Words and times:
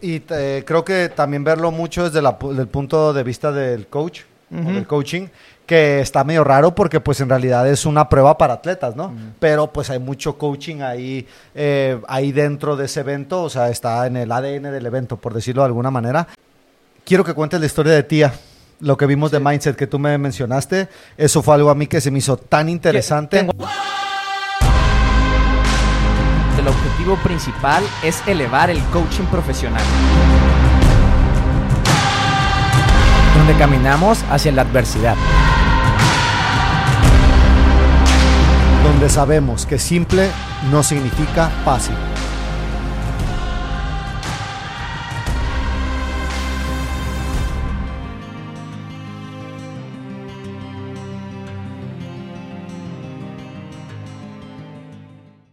y 0.00 0.22
eh, 0.30 0.64
creo 0.66 0.84
que 0.84 1.08
también 1.08 1.44
verlo 1.44 1.70
mucho 1.70 2.08
desde 2.08 2.26
el 2.60 2.68
punto 2.68 3.12
de 3.12 3.22
vista 3.22 3.52
del 3.52 3.86
coach, 3.86 4.22
o 4.52 4.72
del 4.72 4.86
coaching, 4.86 5.28
que 5.64 6.00
está 6.00 6.24
medio 6.24 6.42
raro 6.42 6.74
porque 6.74 6.98
pues 6.98 7.20
en 7.20 7.28
realidad 7.28 7.68
es 7.68 7.86
una 7.86 8.08
prueba 8.08 8.36
para 8.36 8.54
atletas, 8.54 8.96
¿no? 8.96 9.14
Pero 9.38 9.72
pues 9.72 9.88
hay 9.90 10.00
mucho 10.00 10.36
coaching 10.36 10.80
ahí, 10.80 11.26
eh, 11.54 12.00
ahí 12.08 12.32
dentro 12.32 12.76
de 12.76 12.86
ese 12.86 13.00
evento, 13.00 13.44
o 13.44 13.48
sea, 13.48 13.68
está 13.68 14.06
en 14.06 14.16
el 14.16 14.32
ADN 14.32 14.72
del 14.72 14.86
evento, 14.86 15.16
por 15.16 15.32
decirlo 15.32 15.62
de 15.62 15.66
alguna 15.66 15.92
manera. 15.92 16.26
Quiero 17.04 17.22
que 17.22 17.34
cuentes 17.34 17.60
la 17.60 17.66
historia 17.66 17.92
de 17.92 18.02
tía. 18.02 18.34
Lo 18.80 18.96
que 18.96 19.06
vimos 19.06 19.30
de 19.30 19.38
Mindset 19.38 19.76
que 19.76 19.86
tú 19.86 19.98
me 19.98 20.16
mencionaste, 20.16 20.88
eso 21.16 21.42
fue 21.42 21.54
algo 21.54 21.70
a 21.70 21.74
mí 21.74 21.86
que 21.86 22.00
se 22.00 22.10
me 22.10 22.18
hizo 22.18 22.36
tan 22.36 22.68
interesante. 22.68 23.38
El 23.38 23.50
objetivo 27.00 27.16
principal 27.16 27.82
es 28.02 28.22
elevar 28.26 28.70
el 28.70 28.80
coaching 28.84 29.24
profesional. 29.24 29.82
Donde 33.36 33.54
caminamos 33.54 34.22
hacia 34.30 34.52
la 34.52 34.62
adversidad. 34.62 35.16
donde 38.82 39.08
sabemos 39.08 39.66
que 39.66 39.78
simple 39.78 40.30
no 40.70 40.82
significa 40.82 41.48
fácil. 41.64 41.94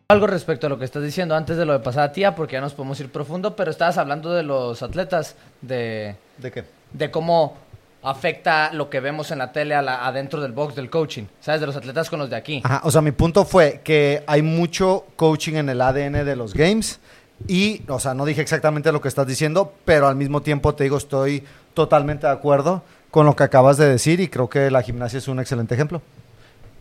Algo 0.10 0.26
respecto 0.26 0.68
a 0.68 0.70
lo 0.70 0.80
que 0.80 0.86
estás 0.86 1.04
diciendo 1.04 1.36
antes 1.36 1.58
de 1.58 1.66
lo 1.66 1.74
de 1.74 1.80
pasada 1.80 2.14
tía, 2.14 2.34
porque 2.34 2.54
ya 2.54 2.62
nos 2.62 2.74
podemos 2.74 2.98
ir 3.02 3.12
profundo, 3.12 3.58
pero 3.58 3.72
estabas 3.72 3.98
hablando 3.98 4.32
de 4.34 4.42
los 4.42 4.82
atletas, 4.82 5.36
de, 5.62 6.16
¿De 6.38 6.50
qué? 6.50 6.64
de 6.94 7.12
cómo 7.12 7.58
afecta 8.02 8.72
lo 8.72 8.90
que 8.90 9.02
vemos 9.02 9.32
en 9.32 9.40
la 9.40 9.52
tele 9.52 9.76
a 9.76 9.82
la- 9.82 10.08
adentro 10.08 10.40
del 10.40 10.54
box 10.54 10.76
del 10.76 10.90
coaching, 10.90 11.26
¿sabes? 11.42 11.60
De 11.60 11.68
los 11.68 11.76
atletas 11.76 12.10
con 12.10 12.20
los 12.20 12.30
de 12.30 12.38
aquí. 12.38 12.62
Ajá, 12.64 12.80
o 12.86 12.90
sea, 12.92 13.02
mi 13.02 13.12
punto 13.12 13.44
fue 13.44 13.82
que 13.84 14.24
hay 14.28 14.42
mucho 14.42 15.04
coaching 15.18 15.56
en 15.56 15.68
el 15.68 15.82
ADN 15.82 16.24
de 16.24 16.36
los 16.38 16.54
games 16.54 17.02
y, 17.46 17.82
o 17.90 18.00
sea, 18.00 18.14
no 18.14 18.24
dije 18.24 18.40
exactamente 18.40 18.94
lo 18.94 19.02
que 19.02 19.10
estás 19.10 19.28
diciendo, 19.28 19.74
pero 19.84 20.08
al 20.08 20.16
mismo 20.16 20.42
tiempo 20.42 20.74
te 20.74 20.86
digo, 20.86 20.96
estoy 20.96 21.44
totalmente 21.74 22.28
de 22.28 22.32
acuerdo 22.32 22.82
con 23.12 23.26
lo 23.26 23.36
que 23.36 23.44
acabas 23.44 23.76
de 23.76 23.90
decir 23.90 24.22
y 24.22 24.30
creo 24.30 24.48
que 24.50 24.72
la 24.72 24.84
gimnasia 24.84 25.18
es 25.18 25.28
un 25.28 25.42
excelente 25.42 25.74
ejemplo. 25.76 26.02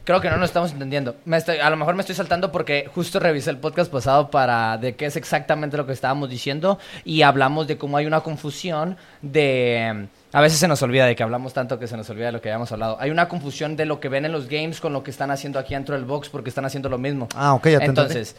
Creo 0.07 0.21
que 0.21 0.31
no 0.31 0.37
nos 0.37 0.51
estamos 0.51 0.71
entendiendo. 0.71 1.17
Me 1.25 1.37
estoy- 1.37 1.59
a 1.59 1.69
lo 1.69 1.77
mejor 1.77 1.97
me 1.97 2.01
estoy 2.01 2.15
saltando 2.15 2.53
porque 2.53 2.89
justo 2.95 3.19
revisé 3.19 3.51
el 3.51 3.59
podcast 3.59 3.91
pasado 3.91 4.31
para 4.31 4.79
de 4.79 4.95
qué 4.95 5.07
es 5.07 5.17
exactamente 5.17 5.77
lo 5.77 5.85
que 5.85 5.93
estábamos 5.93 6.31
diciendo 6.31 6.79
y 7.05 7.23
hablamos 7.23 7.67
de 7.67 7.77
cómo 7.77 7.97
hay 7.97 8.07
una 8.07 8.21
confusión 8.21 8.97
de... 9.21 10.07
A 10.33 10.41
veces 10.41 10.61
se 10.61 10.69
nos 10.69 10.81
olvida 10.83 11.07
de 11.07 11.17
que 11.17 11.25
hablamos 11.25 11.53
tanto 11.53 11.81
que 11.81 11.89
se 11.89 11.97
nos 11.97 12.09
olvida 12.09 12.27
de 12.27 12.33
lo 12.33 12.41
que 12.41 12.49
habíamos 12.51 12.71
hablado. 12.71 12.97
Hay 13.01 13.11
una 13.11 13.27
confusión 13.27 13.75
de 13.75 13.85
lo 13.85 13.99
que 13.99 14.09
ven 14.09 14.25
en 14.25 14.31
los 14.31 14.49
games 14.49 14.81
con 14.81 14.93
lo 14.93 15.03
que 15.03 15.11
están 15.11 15.33
haciendo 15.33 15.59
aquí 15.59 15.75
dentro 15.75 15.97
del 15.97 16.05
box 16.05 16.29
porque 16.29 16.51
están 16.51 16.65
haciendo 16.65 16.89
lo 16.89 16.99
mismo. 16.99 17.27
Ah, 17.35 17.55
ok, 17.55 17.67
ya 17.69 17.79
te 17.81 17.85
Entonces, 17.87 18.37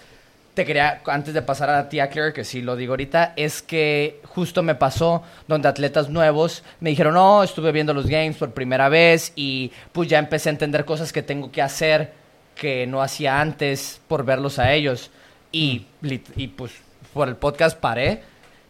te 0.58 0.66
quería, 0.66 1.02
antes 1.06 1.34
de 1.34 1.42
pasar 1.42 1.70
a 1.70 1.88
ti 1.88 2.00
a 2.00 2.10
Claire, 2.10 2.34
que 2.34 2.44
sí 2.44 2.62
lo 2.62 2.76
digo 2.76 2.94
ahorita, 2.94 3.34
es 3.38 3.62
que 3.62 4.20
justo 4.26 4.64
me 4.64 4.76
pasó 4.76 5.22
donde 5.48 5.68
atletas 5.70 6.10
nuevos 6.10 6.64
me 6.80 6.90
dijeron, 6.90 7.14
no, 7.14 7.44
estuve 7.44 7.72
viendo 7.72 7.94
los 7.94 8.08
games 8.08 8.38
por 8.38 8.52
primera 8.52 8.90
vez 8.90 9.32
y 9.36 9.72
pues 9.92 10.10
ya 10.10 10.18
empecé 10.20 10.50
a 10.50 10.54
entender 10.54 10.84
cosas 10.84 11.14
que 11.14 11.22
tengo 11.22 11.52
que 11.52 11.62
hacer 11.62 12.12
que 12.56 12.88
no 12.88 13.04
hacía 13.04 13.40
antes 13.40 14.02
por 14.08 14.26
verlos 14.26 14.58
a 14.58 14.74
ellos. 14.74 15.12
Y, 15.52 15.86
lit- 16.02 16.34
y 16.36 16.48
pues 16.48 16.72
por 17.14 17.28
el 17.30 17.36
podcast 17.36 17.80
paré 17.80 18.24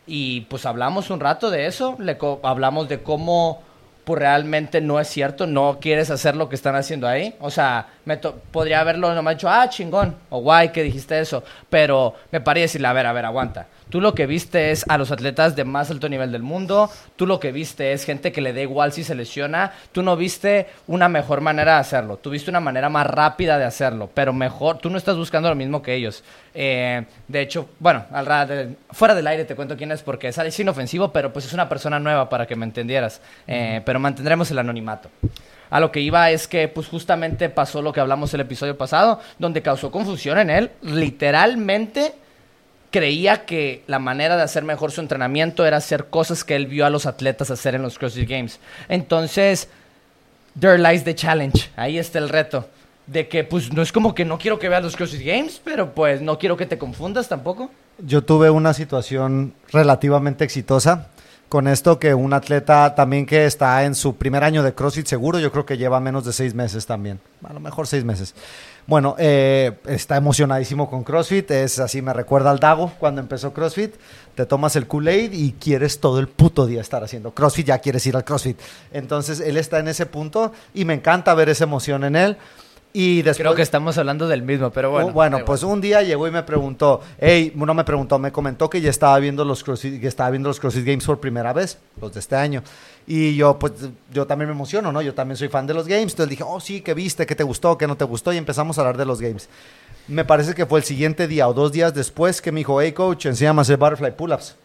y 0.05 0.41
pues 0.41 0.65
hablamos 0.65 1.09
un 1.09 1.19
rato 1.21 1.49
de 1.49 1.67
eso, 1.67 1.95
le 1.99 2.17
co- 2.17 2.41
hablamos 2.43 2.89
de 2.89 3.01
cómo 3.01 3.63
pues 4.07 4.19
realmente 4.21 4.79
no 4.79 5.01
es 5.01 5.09
cierto, 5.09 5.47
no 5.47 5.79
quieres 5.81 6.09
hacer 6.09 6.33
lo 6.37 6.47
que 6.47 6.55
están 6.55 6.77
haciendo 6.77 7.09
ahí. 7.09 7.35
O 7.41 7.51
sea, 7.51 7.87
me 8.05 8.15
podría 8.15 8.79
haberlo 8.79 9.13
nomás 9.13 9.35
dicho, 9.35 9.49
ah, 9.49 9.67
chingón, 9.67 10.15
o 10.29 10.39
guay 10.39 10.69
que 10.69 10.81
dijiste 10.81 11.19
eso, 11.19 11.43
pero 11.69 12.15
me 12.31 12.39
paré 12.39 12.61
y 12.61 12.63
decirle, 12.63 12.87
a 12.87 12.93
ver, 12.93 13.05
a 13.05 13.11
ver, 13.11 13.25
aguanta. 13.25 13.67
Tú 13.89 14.01
lo 14.01 14.13
que 14.13 14.25
viste 14.25 14.71
es 14.71 14.83
a 14.89 14.97
los 14.97 15.11
atletas 15.11 15.55
de 15.55 15.63
más 15.63 15.89
alto 15.89 16.09
nivel 16.09 16.31
del 16.31 16.43
mundo, 16.43 16.89
tú 17.15 17.25
lo 17.25 17.39
que 17.39 17.51
viste 17.51 17.93
es 17.93 18.03
gente 18.03 18.31
que 18.31 18.41
le 18.41 18.51
da 18.51 18.61
igual 18.61 18.91
si 18.91 19.03
se 19.03 19.15
lesiona, 19.15 19.71
tú 19.91 20.03
no 20.03 20.17
viste 20.17 20.67
una 20.87 21.07
mejor 21.07 21.39
manera 21.41 21.75
de 21.75 21.79
hacerlo, 21.79 22.17
tú 22.17 22.29
viste 22.29 22.49
una 22.49 22.59
manera 22.59 22.89
más 22.89 23.07
rápida 23.07 23.57
de 23.57 23.63
hacerlo, 23.63 24.09
pero 24.13 24.33
mejor, 24.33 24.79
tú 24.79 24.89
no 24.89 24.97
estás 24.97 25.15
buscando 25.15 25.47
lo 25.49 25.55
mismo 25.55 25.81
que 25.81 25.93
ellos. 25.93 26.23
Eh, 26.53 27.05
de 27.27 27.41
hecho, 27.41 27.69
bueno, 27.79 28.05
al 28.11 28.75
fuera 28.91 29.15
del 29.15 29.27
aire 29.27 29.45
te 29.45 29.55
cuento 29.55 29.77
quién 29.77 29.91
es 29.91 30.01
porque 30.01 30.27
es 30.27 30.37
es 30.37 30.59
inofensivo, 30.59 31.11
pero 31.11 31.31
pues 31.31 31.45
es 31.45 31.53
una 31.53 31.69
persona 31.69 31.99
nueva 31.99 32.29
para 32.29 32.45
que 32.45 32.55
me 32.55 32.65
entendieras, 32.65 33.21
Eh, 33.47 33.81
pero 33.85 33.99
mantendremos 33.99 34.51
el 34.51 34.59
anonimato. 34.59 35.09
A 35.69 35.79
lo 35.79 35.91
que 35.91 35.99
iba 35.99 36.29
es 36.31 36.47
que 36.47 36.67
pues 36.67 36.87
justamente 36.87 37.49
pasó 37.49 37.81
lo 37.81 37.91
que 37.91 37.99
hablamos 37.99 38.33
el 38.33 38.41
episodio 38.41 38.77
pasado, 38.77 39.19
donde 39.37 39.61
causó 39.61 39.91
confusión 39.91 40.37
en 40.39 40.49
él, 40.49 40.71
literalmente 40.81 42.13
creía 42.91 43.45
que 43.45 43.83
la 43.87 43.99
manera 43.99 44.37
de 44.37 44.43
hacer 44.43 44.63
mejor 44.63 44.91
su 44.91 45.01
entrenamiento 45.01 45.65
era 45.65 45.77
hacer 45.77 46.05
cosas 46.05 46.43
que 46.43 46.55
él 46.55 46.67
vio 46.67 46.85
a 46.85 46.89
los 46.89 47.05
atletas 47.05 47.51
hacer 47.51 47.75
en 47.75 47.81
los 47.81 47.97
CrossFit 47.97 48.29
Games. 48.29 48.59
Entonces, 48.89 49.69
there 50.59 50.77
lies 50.77 51.03
the 51.03 51.15
challenge. 51.15 51.69
Ahí 51.75 51.97
está 51.97 52.19
el 52.19 52.29
reto. 52.29 52.67
De 53.05 53.27
que, 53.27 53.43
pues, 53.43 53.71
no 53.71 53.81
es 53.81 53.91
como 53.91 54.13
que 54.13 54.25
no 54.25 54.37
quiero 54.37 54.59
que 54.59 54.67
veas 54.67 54.83
los 54.83 54.95
CrossFit 54.95 55.25
Games, 55.25 55.61
pero 55.63 55.93
pues 55.93 56.21
no 56.21 56.37
quiero 56.37 56.57
que 56.57 56.65
te 56.65 56.77
confundas 56.77 57.29
tampoco. 57.29 57.71
Yo 57.99 58.23
tuve 58.23 58.49
una 58.49 58.73
situación 58.73 59.53
relativamente 59.71 60.43
exitosa 60.43 61.07
con 61.49 61.67
esto 61.67 61.99
que 61.99 62.13
un 62.13 62.33
atleta 62.33 62.93
también 62.95 63.25
que 63.25 63.45
está 63.45 63.85
en 63.85 63.95
su 63.95 64.17
primer 64.17 64.43
año 64.43 64.63
de 64.63 64.73
CrossFit 64.73 65.07
seguro, 65.07 65.39
yo 65.39 65.51
creo 65.51 65.65
que 65.65 65.77
lleva 65.77 65.99
menos 65.99 66.25
de 66.25 66.33
seis 66.33 66.53
meses 66.53 66.85
también, 66.85 67.19
a 67.43 67.53
lo 67.53 67.59
mejor 67.59 67.87
seis 67.87 68.03
meses. 68.03 68.35
Bueno, 68.87 69.17
eh, 69.19 69.79
está 69.85 70.15
emocionadísimo 70.15 70.89
con 70.89 71.03
CrossFit, 71.03 71.51
es 71.51 71.77
así, 71.77 72.01
me 72.01 72.13
recuerda 72.13 72.51
al 72.51 72.59
Dago 72.59 72.93
cuando 72.97 73.19
empezó 73.19 73.51
CrossFit, 73.51 73.93
te 74.33 74.45
tomas 74.45 74.77
el 74.77 74.87
Kool-Aid 74.87 75.33
y 75.33 75.51
quieres 75.59 75.99
todo 75.99 76.19
el 76.19 76.29
puto 76.29 76.65
día 76.65 76.79
estar 76.79 77.03
haciendo 77.03 77.33
CrossFit, 77.33 77.67
ya 77.67 77.79
quieres 77.79 78.07
ir 78.07 78.15
al 78.15 78.23
CrossFit. 78.23 78.57
Entonces 78.93 79.41
él 79.41 79.57
está 79.57 79.79
en 79.79 79.89
ese 79.89 80.05
punto 80.05 80.53
y 80.73 80.85
me 80.85 80.93
encanta 80.93 81.33
ver 81.33 81.49
esa 81.49 81.65
emoción 81.65 82.05
en 82.05 82.15
él. 82.15 82.37
Y 82.99 83.21
después, 83.21 83.37
Creo 83.37 83.53
que 83.53 83.61
estamos 83.61 83.95
hablando 83.99 84.27
del 84.27 84.41
mismo, 84.41 84.71
pero 84.71 84.89
bueno. 84.89 85.09
Oh, 85.09 85.11
bueno, 85.11 85.45
pues 85.45 85.61
un 85.61 85.79
día 85.79 86.01
llegó 86.01 86.27
y 86.27 86.31
me 86.31 86.41
preguntó, 86.41 86.99
hey, 87.19 87.53
no 87.55 87.71
me 87.75 87.83
preguntó, 87.83 88.17
me 88.17 88.31
comentó 88.31 88.71
que 88.71 88.81
ya 88.81 88.89
estaba 88.89 89.19
viendo 89.19 89.45
los 89.45 89.63
CrossFit, 89.63 90.01
que 90.01 90.07
estaba 90.07 90.31
viendo 90.31 90.49
los 90.49 90.59
CrossFit 90.59 90.83
Games 90.83 91.05
por 91.05 91.19
primera 91.19 91.53
vez, 91.53 91.77
los 92.01 92.11
de 92.11 92.19
este 92.19 92.35
año. 92.35 92.63
Y 93.05 93.35
yo, 93.35 93.59
pues, 93.59 93.73
yo 94.11 94.25
también 94.25 94.49
me 94.49 94.55
emociono, 94.55 94.91
¿no? 94.91 95.03
Yo 95.03 95.13
también 95.13 95.37
soy 95.37 95.47
fan 95.47 95.67
de 95.67 95.75
los 95.75 95.87
games. 95.87 96.13
Entonces 96.13 96.27
dije, 96.27 96.43
oh, 96.43 96.59
sí, 96.59 96.81
¿qué 96.81 96.95
viste? 96.95 97.27
¿Qué 97.27 97.35
te 97.35 97.43
gustó? 97.43 97.77
¿Qué 97.77 97.85
no 97.85 97.95
te 97.95 98.03
gustó? 98.03 98.33
Y 98.33 98.37
empezamos 98.37 98.79
a 98.79 98.81
hablar 98.81 98.97
de 98.97 99.05
los 99.05 99.21
games. 99.21 99.47
Me 100.07 100.25
parece 100.25 100.55
que 100.55 100.65
fue 100.65 100.79
el 100.79 100.85
siguiente 100.85 101.27
día 101.27 101.47
o 101.47 101.53
dos 101.53 101.71
días 101.71 101.93
después 101.93 102.41
que 102.41 102.51
me 102.51 102.61
dijo, 102.61 102.81
hey, 102.81 102.93
coach, 102.93 103.27
enséñame 103.27 103.59
a 103.59 103.61
hacer 103.61 103.77
butterfly 103.77 104.17
pull-ups. 104.17 104.55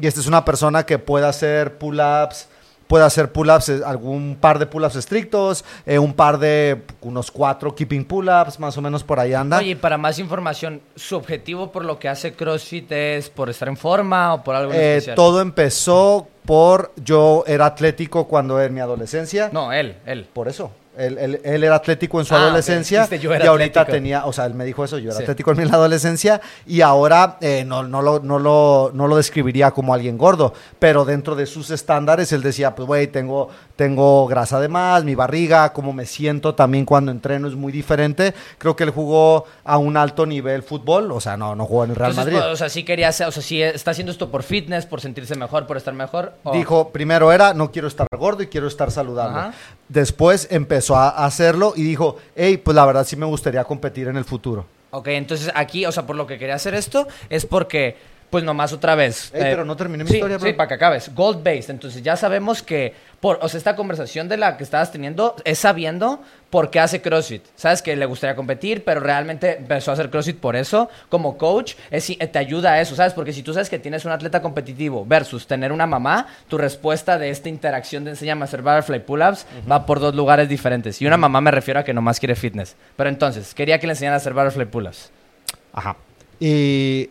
Y 0.00 0.06
esta 0.06 0.20
es 0.20 0.26
una 0.26 0.46
persona 0.46 0.86
que 0.86 0.98
puede 0.98 1.26
hacer 1.26 1.76
pull-ups, 1.76 2.48
puede 2.86 3.04
hacer 3.04 3.32
pull-ups, 3.32 3.68
eh, 3.68 3.80
algún 3.84 4.36
par 4.40 4.58
de 4.58 4.66
pull-ups 4.66 4.96
estrictos, 4.96 5.64
eh, 5.84 5.98
un 5.98 6.14
par 6.14 6.38
de, 6.38 6.82
unos 7.00 7.30
cuatro 7.30 7.74
keeping 7.74 8.04
pull-ups, 8.04 8.58
más 8.60 8.76
o 8.78 8.82
menos 8.82 9.02
por 9.04 9.18
ahí 9.20 9.34
anda. 9.34 9.58
Oye, 9.58 9.70
y 9.70 9.74
para 9.74 9.98
más 9.98 10.18
información, 10.18 10.80
¿su 10.94 11.16
objetivo 11.16 11.72
por 11.72 11.84
lo 11.84 11.98
que 11.98 12.08
hace 12.08 12.32
CrossFit 12.34 12.90
es 12.92 13.28
por 13.30 13.50
estar 13.50 13.68
en 13.68 13.76
forma 13.76 14.34
o 14.34 14.44
por 14.44 14.54
algo 14.54 14.72
en 14.72 14.78
Eh, 14.80 14.90
especial? 14.96 15.16
todo 15.16 15.40
empezó 15.40 16.28
por, 16.44 16.92
yo 17.02 17.42
era 17.46 17.66
atlético 17.66 18.28
cuando 18.28 18.60
en 18.62 18.72
mi 18.72 18.80
adolescencia. 18.80 19.50
No, 19.52 19.72
él, 19.72 19.96
él. 20.06 20.28
Por 20.32 20.46
eso. 20.48 20.70
Él, 20.96 21.18
él- 21.18 21.40
él 21.44 21.64
era 21.64 21.76
atlético 21.76 22.18
en 22.20 22.26
su 22.26 22.34
Ah, 22.34 22.38
adolescencia 22.38 23.04
era 23.10 23.16
y 23.16 23.26
ahorita 23.46 23.80
atlético. 23.80 23.84
tenía, 23.86 24.26
o 24.26 24.32
sea, 24.32 24.46
él 24.46 24.54
me 24.54 24.64
dijo 24.64 24.84
eso, 24.84 24.98
yo 24.98 25.10
era 25.10 25.16
Sí. 25.18 25.22
atlético 25.24 25.50
en 25.52 25.58
mi 25.58 25.62
adolescencia 25.64 26.40
y 26.66 26.80
ahora 26.80 27.36
eh, 27.40 27.64
no, 27.66 27.82
no, 27.82 28.02
lo, 28.02 28.20
no, 28.20 28.38
lo, 28.38 28.90
no 28.94 29.06
lo 29.06 29.16
describiría 29.16 29.70
como 29.72 29.92
alguien 29.94 30.16
gordo, 30.16 30.54
pero 30.78 31.04
dentro 31.04 31.34
de 31.36 31.46
sus 31.46 31.70
estándares 31.70 32.32
él 32.32 32.42
decía, 32.42 32.74
pues 32.74 32.86
güey, 32.86 33.06
tengo, 33.08 33.48
tengo 33.76 34.26
grasa 34.26 34.58
de 34.60 34.68
más, 34.68 35.04
mi 35.04 35.14
barriga, 35.14 35.72
cómo 35.72 35.92
me 35.92 36.06
siento 36.06 36.54
también 36.54 36.84
cuando 36.84 37.10
entreno 37.10 37.48
es 37.48 37.54
muy 37.54 37.72
diferente. 37.72 38.34
Creo 38.58 38.74
que 38.76 38.84
él 38.84 38.90
jugó 38.90 39.44
a 39.64 39.78
un 39.78 39.96
alto 39.96 40.24
nivel 40.24 40.62
fútbol, 40.62 41.12
o 41.12 41.20
sea, 41.20 41.36
no, 41.36 41.54
no 41.54 41.66
jugó 41.66 41.84
en 41.84 41.90
el 41.90 41.96
Real 41.96 42.10
Entonces, 42.12 42.32
Madrid. 42.32 42.44
pues, 42.46 42.54
o 42.54 42.56
sea, 42.56 42.68
sí 42.68 42.84
quería 42.84 43.10
o 43.10 43.12
sea, 43.12 43.30
sí 43.32 43.62
está 43.62 43.90
haciendo 43.90 44.12
esto 44.12 44.30
por 44.30 44.42
fitness, 44.42 44.86
por 44.86 45.00
sentirse 45.00 45.34
mejor, 45.36 45.66
por 45.66 45.76
estar 45.76 45.92
mejor. 45.94 46.32
o- 46.44 46.52
Dijo, 46.52 46.90
primero 46.90 47.32
era, 47.32 47.52
no 47.54 47.70
quiero 47.70 47.88
estar 47.88 48.06
gordo 48.16 48.42
y 48.42 48.46
quiero 48.46 48.66
estar 48.66 48.90
saludable. 48.90 49.38
Ajá. 49.38 49.52
Después 49.88 50.48
empezó 50.50 50.85
a 50.94 51.08
hacerlo 51.24 51.72
y 51.74 51.82
dijo, 51.82 52.16
hey, 52.36 52.58
pues 52.58 52.74
la 52.74 52.84
verdad 52.84 53.06
sí 53.06 53.16
me 53.16 53.26
gustaría 53.26 53.64
competir 53.64 54.08
en 54.08 54.16
el 54.16 54.24
futuro. 54.24 54.66
Ok, 54.90 55.08
entonces 55.08 55.50
aquí, 55.54 55.84
o 55.86 55.92
sea, 55.92 56.06
por 56.06 56.16
lo 56.16 56.26
que 56.26 56.38
quería 56.38 56.54
hacer 56.54 56.74
esto 56.74 57.08
es 57.28 57.44
porque 57.44 57.96
pues 58.30 58.44
nomás 58.44 58.72
otra 58.72 58.94
vez. 58.94 59.30
Ey, 59.32 59.42
pero 59.42 59.64
no 59.64 59.76
terminé 59.76 60.04
mi 60.04 60.10
sí, 60.10 60.16
historia, 60.16 60.38
bro. 60.38 60.48
Sí, 60.48 60.52
para 60.52 60.68
que 60.68 60.74
acabes. 60.74 61.14
Gold 61.14 61.42
based. 61.42 61.70
Entonces 61.70 62.02
ya 62.02 62.16
sabemos 62.16 62.62
que, 62.62 62.94
por, 63.20 63.38
o 63.40 63.48
sea, 63.48 63.58
esta 63.58 63.76
conversación 63.76 64.28
de 64.28 64.36
la 64.36 64.56
que 64.56 64.64
estabas 64.64 64.90
teniendo 64.90 65.36
es 65.44 65.58
sabiendo 65.58 66.20
por 66.50 66.70
qué 66.70 66.80
hace 66.80 67.00
CrossFit. 67.00 67.44
Sabes 67.54 67.82
que 67.82 67.94
le 67.96 68.06
gustaría 68.06 68.34
competir, 68.34 68.84
pero 68.84 69.00
realmente 69.00 69.58
empezó 69.58 69.90
a 69.90 69.94
hacer 69.94 70.10
CrossFit 70.10 70.38
por 70.38 70.56
eso. 70.56 70.88
Como 71.08 71.38
coach, 71.38 71.74
es, 71.90 72.10
eh, 72.10 72.16
te 72.16 72.38
ayuda 72.38 72.72
a 72.72 72.80
eso, 72.80 72.96
¿sabes? 72.96 73.14
Porque 73.14 73.32
si 73.32 73.42
tú 73.42 73.52
sabes 73.52 73.70
que 73.70 73.78
tienes 73.78 74.04
un 74.04 74.12
atleta 74.12 74.42
competitivo 74.42 75.04
versus 75.06 75.46
tener 75.46 75.72
una 75.72 75.86
mamá, 75.86 76.26
tu 76.48 76.58
respuesta 76.58 77.18
de 77.18 77.30
esta 77.30 77.48
interacción 77.48 78.04
de 78.04 78.10
enséñame 78.10 78.42
a 78.42 78.44
hacer 78.44 78.62
butterfly 78.62 79.00
pull-ups 79.00 79.46
va 79.70 79.86
por 79.86 80.00
dos 80.00 80.14
lugares 80.14 80.48
diferentes. 80.48 81.00
Y 81.00 81.06
una 81.06 81.16
mamá 81.16 81.40
me 81.40 81.50
refiero 81.50 81.80
a 81.80 81.84
que 81.84 81.94
nomás 81.94 82.18
quiere 82.18 82.34
fitness. 82.34 82.76
Pero 82.96 83.08
entonces, 83.08 83.54
quería 83.54 83.78
que 83.78 83.86
le 83.86 83.92
enseñara 83.92 84.14
a 84.14 84.18
hacer 84.18 84.34
butterfly 84.34 84.66
pull-ups. 84.66 85.10
Ajá. 85.72 85.96
Y 86.38 87.10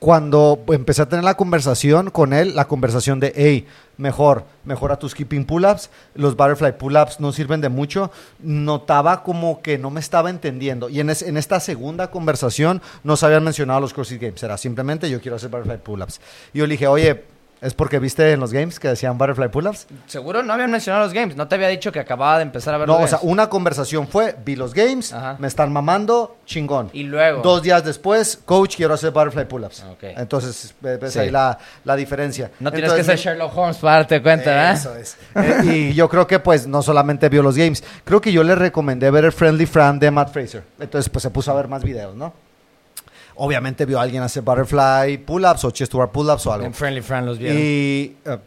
cuando 0.00 0.58
empecé 0.68 1.02
a 1.02 1.08
tener 1.08 1.24
la 1.24 1.36
conversación 1.36 2.10
con 2.10 2.32
él, 2.32 2.56
la 2.56 2.66
conversación 2.66 3.20
de, 3.20 3.32
hey, 3.36 3.66
mejor, 3.98 4.44
mejora 4.64 4.98
tus 4.98 5.14
keeping 5.14 5.44
pull-ups, 5.44 5.90
los 6.14 6.34
butterfly 6.36 6.72
pull-ups 6.78 7.20
no 7.20 7.32
sirven 7.32 7.60
de 7.60 7.68
mucho, 7.68 8.10
notaba 8.42 9.22
como 9.22 9.60
que 9.60 9.76
no 9.76 9.90
me 9.90 10.00
estaba 10.00 10.30
entendiendo. 10.30 10.88
Y 10.88 11.00
en, 11.00 11.10
es- 11.10 11.20
en 11.22 11.36
esta 11.36 11.60
segunda 11.60 12.10
conversación 12.10 12.80
no 13.04 13.16
se 13.16 13.26
habían 13.26 13.44
mencionado 13.44 13.78
los 13.80 13.92
CrossFit 13.92 14.22
Games, 14.22 14.42
era 14.42 14.56
simplemente 14.56 15.08
yo 15.10 15.20
quiero 15.20 15.36
hacer 15.36 15.50
butterfly 15.50 15.78
pull-ups. 15.78 16.18
Y 16.54 16.58
yo 16.60 16.66
le 16.66 16.72
dije, 16.72 16.86
oye, 16.86 17.22
¿es 17.60 17.74
porque 17.74 17.98
viste 17.98 18.32
en 18.32 18.40
los 18.40 18.52
games 18.52 18.80
que 18.80 18.88
decían 18.88 19.18
butterfly 19.18 19.48
pull-ups? 19.48 19.86
Seguro 20.06 20.42
no 20.42 20.52
habían 20.52 20.70
mencionado 20.70 21.04
los 21.04 21.12
games. 21.12 21.36
No 21.36 21.46
te 21.48 21.54
había 21.56 21.68
dicho 21.68 21.92
que 21.92 22.00
acababa 22.00 22.36
de 22.38 22.42
empezar 22.42 22.74
a 22.74 22.78
ver 22.78 22.88
No, 22.88 22.94
los 22.94 23.04
o 23.04 23.08
sea, 23.08 23.18
games. 23.18 23.32
una 23.32 23.48
conversación 23.48 24.08
fue, 24.08 24.36
vi 24.44 24.56
los 24.56 24.72
games, 24.74 25.12
Ajá. 25.12 25.36
me 25.38 25.46
están 25.48 25.72
mamando, 25.72 26.36
chingón. 26.46 26.90
Y 26.92 27.02
luego. 27.04 27.42
Dos 27.42 27.62
días 27.62 27.84
después, 27.84 28.38
coach, 28.44 28.76
quiero 28.76 28.94
hacer 28.94 29.10
butterfly 29.10 29.44
pull-ups. 29.46 29.84
Ok. 29.92 30.04
Entonces, 30.16 30.74
ve- 30.80 30.96
ves 30.96 31.12
Sí. 31.12 31.18
ahí 31.18 31.30
la, 31.30 31.58
la 31.84 31.96
diferencia. 31.96 32.50
No 32.60 32.70
tienes 32.70 32.90
Entonces, 32.90 33.06
que 33.14 33.16
ser 33.22 33.32
Sherlock 33.32 33.56
Holmes 33.56 33.76
para 33.78 33.96
darte 33.96 34.22
cuenta, 34.22 34.70
¿eh? 34.70 34.74
Eso 34.74 34.94
es. 34.96 35.16
Eh, 35.34 35.60
y 35.90 35.94
yo 35.94 36.08
creo 36.08 36.26
que, 36.26 36.38
pues, 36.38 36.66
no 36.66 36.82
solamente 36.82 37.28
vio 37.28 37.42
los 37.42 37.56
games. 37.56 37.82
Creo 38.04 38.20
que 38.20 38.32
yo 38.32 38.42
le 38.42 38.54
recomendé 38.54 39.10
ver 39.10 39.24
el 39.24 39.32
Friendly 39.32 39.66
Fran 39.66 39.98
de 39.98 40.10
Matt 40.10 40.32
Fraser. 40.32 40.62
Entonces, 40.78 41.08
pues, 41.08 41.22
se 41.22 41.30
puso 41.30 41.50
a 41.50 41.54
ver 41.54 41.68
más 41.68 41.82
videos, 41.84 42.14
¿no? 42.14 42.32
Obviamente 43.42 43.86
vio 43.86 43.98
a 43.98 44.02
alguien 44.02 44.22
hacer 44.22 44.42
butterfly 44.42 45.16
pull-ups 45.24 45.64
o 45.64 45.70
chest 45.70 45.90
to 45.90 45.96
bar 45.96 46.12
pull-ups 46.12 46.46
o 46.46 46.52
algo. 46.52 46.66
En 46.66 46.74
Friendly 46.74 47.00
Friend 47.00 47.26
los 47.26 47.38
vieron. 47.38 47.58
Y 47.58 48.16
eh, 48.26 48.38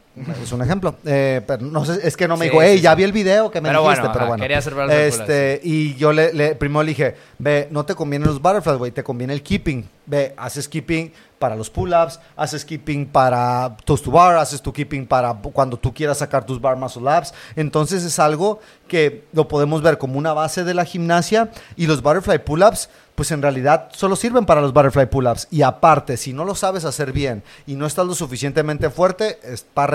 es 0.44 0.51
un 0.51 0.62
ejemplo. 0.62 0.95
Eh, 1.06 1.42
pero 1.45 1.65
no 1.65 1.83
sé, 1.86 2.00
es 2.07 2.15
que 2.15 2.27
no 2.27 2.38
me 2.38 2.45
Sí, 2.45 2.50
dijo, 2.51 2.62
sí, 2.62 2.68
hey, 2.69 2.77
sí. 2.77 2.83
ya 2.83 2.95
vi 2.95 3.04
el 3.04 3.12
video 3.12 3.50
que 3.51 3.62
me 3.62 3.69
Pero 3.69 3.81
dijiste, 3.81 4.01
bueno, 4.01 4.13
pero 4.13 4.24
ajá, 4.25 4.30
bueno. 4.30 4.42
quería 4.44 4.57
hacer 4.60 4.74
este, 4.92 5.60
Y 5.63 5.95
yo 5.95 6.13
le, 6.13 6.33
le- 6.33 6.56
primero 6.56 6.83
le 6.83 6.89
dije, 6.89 7.15
ve, 7.39 7.68
no 7.71 7.86
te 7.86 7.95
convienen 7.95 8.27
los 8.27 8.42
butterflies, 8.42 8.77
güey, 8.77 8.92
te 8.92 9.04
conviene 9.04 9.33
el 9.33 9.42
keeping. 9.42 9.89
Ve, 10.06 10.33
haces 10.38 10.68
keeping 10.68 11.13
para 11.39 11.56
los 11.56 11.69
pull-ups, 11.69 12.19
haces 12.36 12.63
keeping 12.65 13.06
para 13.06 13.75
toast 13.86 14.04
to 14.06 14.12
bar, 14.12 14.38
haces 14.38 14.62
tu 14.62 14.71
keeping 14.74 15.06
para 15.07 15.33
cuando 15.33 15.77
tú 15.77 15.94
quieras 15.94 16.18
sacar 16.18 16.45
tus 16.45 16.59
bar 16.59 16.75
muscle 16.77 17.04
ups. 17.04 17.33
Entonces 17.56 18.04
es 18.04 18.19
algo 18.19 18.59
que 18.88 19.24
lo 19.33 19.48
podemos 19.48 19.81
ver 19.81 19.98
como 19.98 20.18
una 20.18 20.33
base 20.33 20.63
de 20.63 20.74
la 20.74 20.86
gimnasia 20.86 21.50
y 21.75 21.88
los 21.88 22.01
butterfly 22.01 22.39
pull-ups 22.39 22.89
pues 23.16 23.30
en 23.31 23.44
realidad 23.44 23.89
solo 23.94 24.16
sirven 24.16 24.44
para 24.45 24.59
los 24.59 24.74
butterfly 24.74 25.06
pull-ups. 25.06 25.48
Y 25.51 25.62
aparte, 25.62 26.18
si 26.18 26.33
no 26.33 26.44
lo 26.45 26.56
sabes 26.56 26.83
hacer 26.83 27.12
bien 27.12 27.44
y 27.68 27.75
no 27.75 27.86
estás 27.86 28.07
lo 28.07 28.16
suficientemente 28.16 28.89
fuerte, 28.89 29.38
es 29.44 29.62
para 29.62 29.92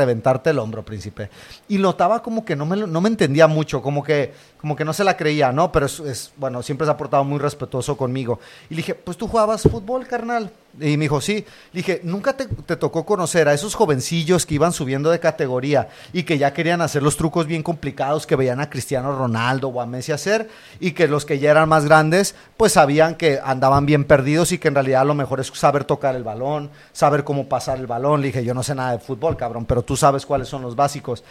el 0.50 0.58
hombro, 0.58 0.84
príncipe. 0.84 1.30
Y 1.68 1.78
notaba 1.78 2.22
como 2.22 2.44
que 2.44 2.56
no 2.56 2.66
me, 2.66 2.76
no 2.76 3.00
me 3.00 3.08
entendía 3.08 3.46
mucho, 3.46 3.82
como 3.82 4.02
que, 4.02 4.32
como 4.60 4.74
que 4.76 4.84
no 4.84 4.92
se 4.92 5.04
la 5.04 5.16
creía, 5.16 5.52
¿no? 5.52 5.70
Pero 5.72 5.86
es, 5.86 6.00
es- 6.00 6.32
bueno, 6.36 6.62
siempre 6.62 6.86
se 6.86 6.90
ha 6.90 6.96
portado 6.96 7.24
muy 7.24 7.38
respetuoso 7.38 7.96
conmigo. 7.96 8.40
Y 8.70 8.74
le 8.74 8.78
dije, 8.78 8.94
pues 8.94 9.16
tú 9.16 9.28
jugabas 9.28 9.62
fútbol, 9.62 10.06
carnal. 10.06 10.50
Y 10.80 10.96
me 10.96 11.04
dijo, 11.04 11.20
sí. 11.20 11.44
Dije, 11.72 12.00
¿nunca 12.04 12.36
te, 12.36 12.46
te 12.46 12.76
tocó 12.76 13.04
conocer 13.04 13.48
a 13.48 13.54
esos 13.54 13.74
jovencillos 13.74 14.46
que 14.46 14.54
iban 14.54 14.72
subiendo 14.72 15.10
de 15.10 15.20
categoría 15.20 15.88
y 16.12 16.22
que 16.22 16.38
ya 16.38 16.52
querían 16.52 16.80
hacer 16.80 17.02
los 17.02 17.16
trucos 17.16 17.46
bien 17.46 17.62
complicados 17.62 18.26
que 18.26 18.36
veían 18.36 18.60
a 18.60 18.70
Cristiano 18.70 19.16
Ronaldo 19.16 19.68
o 19.68 19.80
a 19.80 19.86
Messi 19.86 20.12
hacer 20.12 20.48
y 20.80 20.92
que 20.92 21.08
los 21.08 21.24
que 21.24 21.38
ya 21.38 21.50
eran 21.50 21.68
más 21.68 21.84
grandes 21.84 22.34
pues 22.56 22.72
sabían 22.72 23.14
que 23.14 23.40
andaban 23.42 23.86
bien 23.86 24.04
perdidos 24.04 24.52
y 24.52 24.58
que 24.58 24.68
en 24.68 24.74
realidad 24.74 25.06
lo 25.06 25.14
mejor 25.14 25.40
es 25.40 25.48
saber 25.54 25.84
tocar 25.84 26.14
el 26.14 26.24
balón, 26.24 26.70
saber 26.92 27.24
cómo 27.24 27.48
pasar 27.48 27.78
el 27.78 27.86
balón? 27.86 28.20
Le 28.20 28.28
dije, 28.28 28.44
yo 28.44 28.54
no 28.54 28.62
sé 28.62 28.74
nada 28.74 28.92
de 28.92 28.98
fútbol, 28.98 29.36
cabrón, 29.36 29.64
pero 29.64 29.82
tú 29.82 29.96
sabes 29.96 30.26
cuáles 30.26 30.48
son 30.48 30.62
los 30.62 30.76
básicos. 30.76 31.24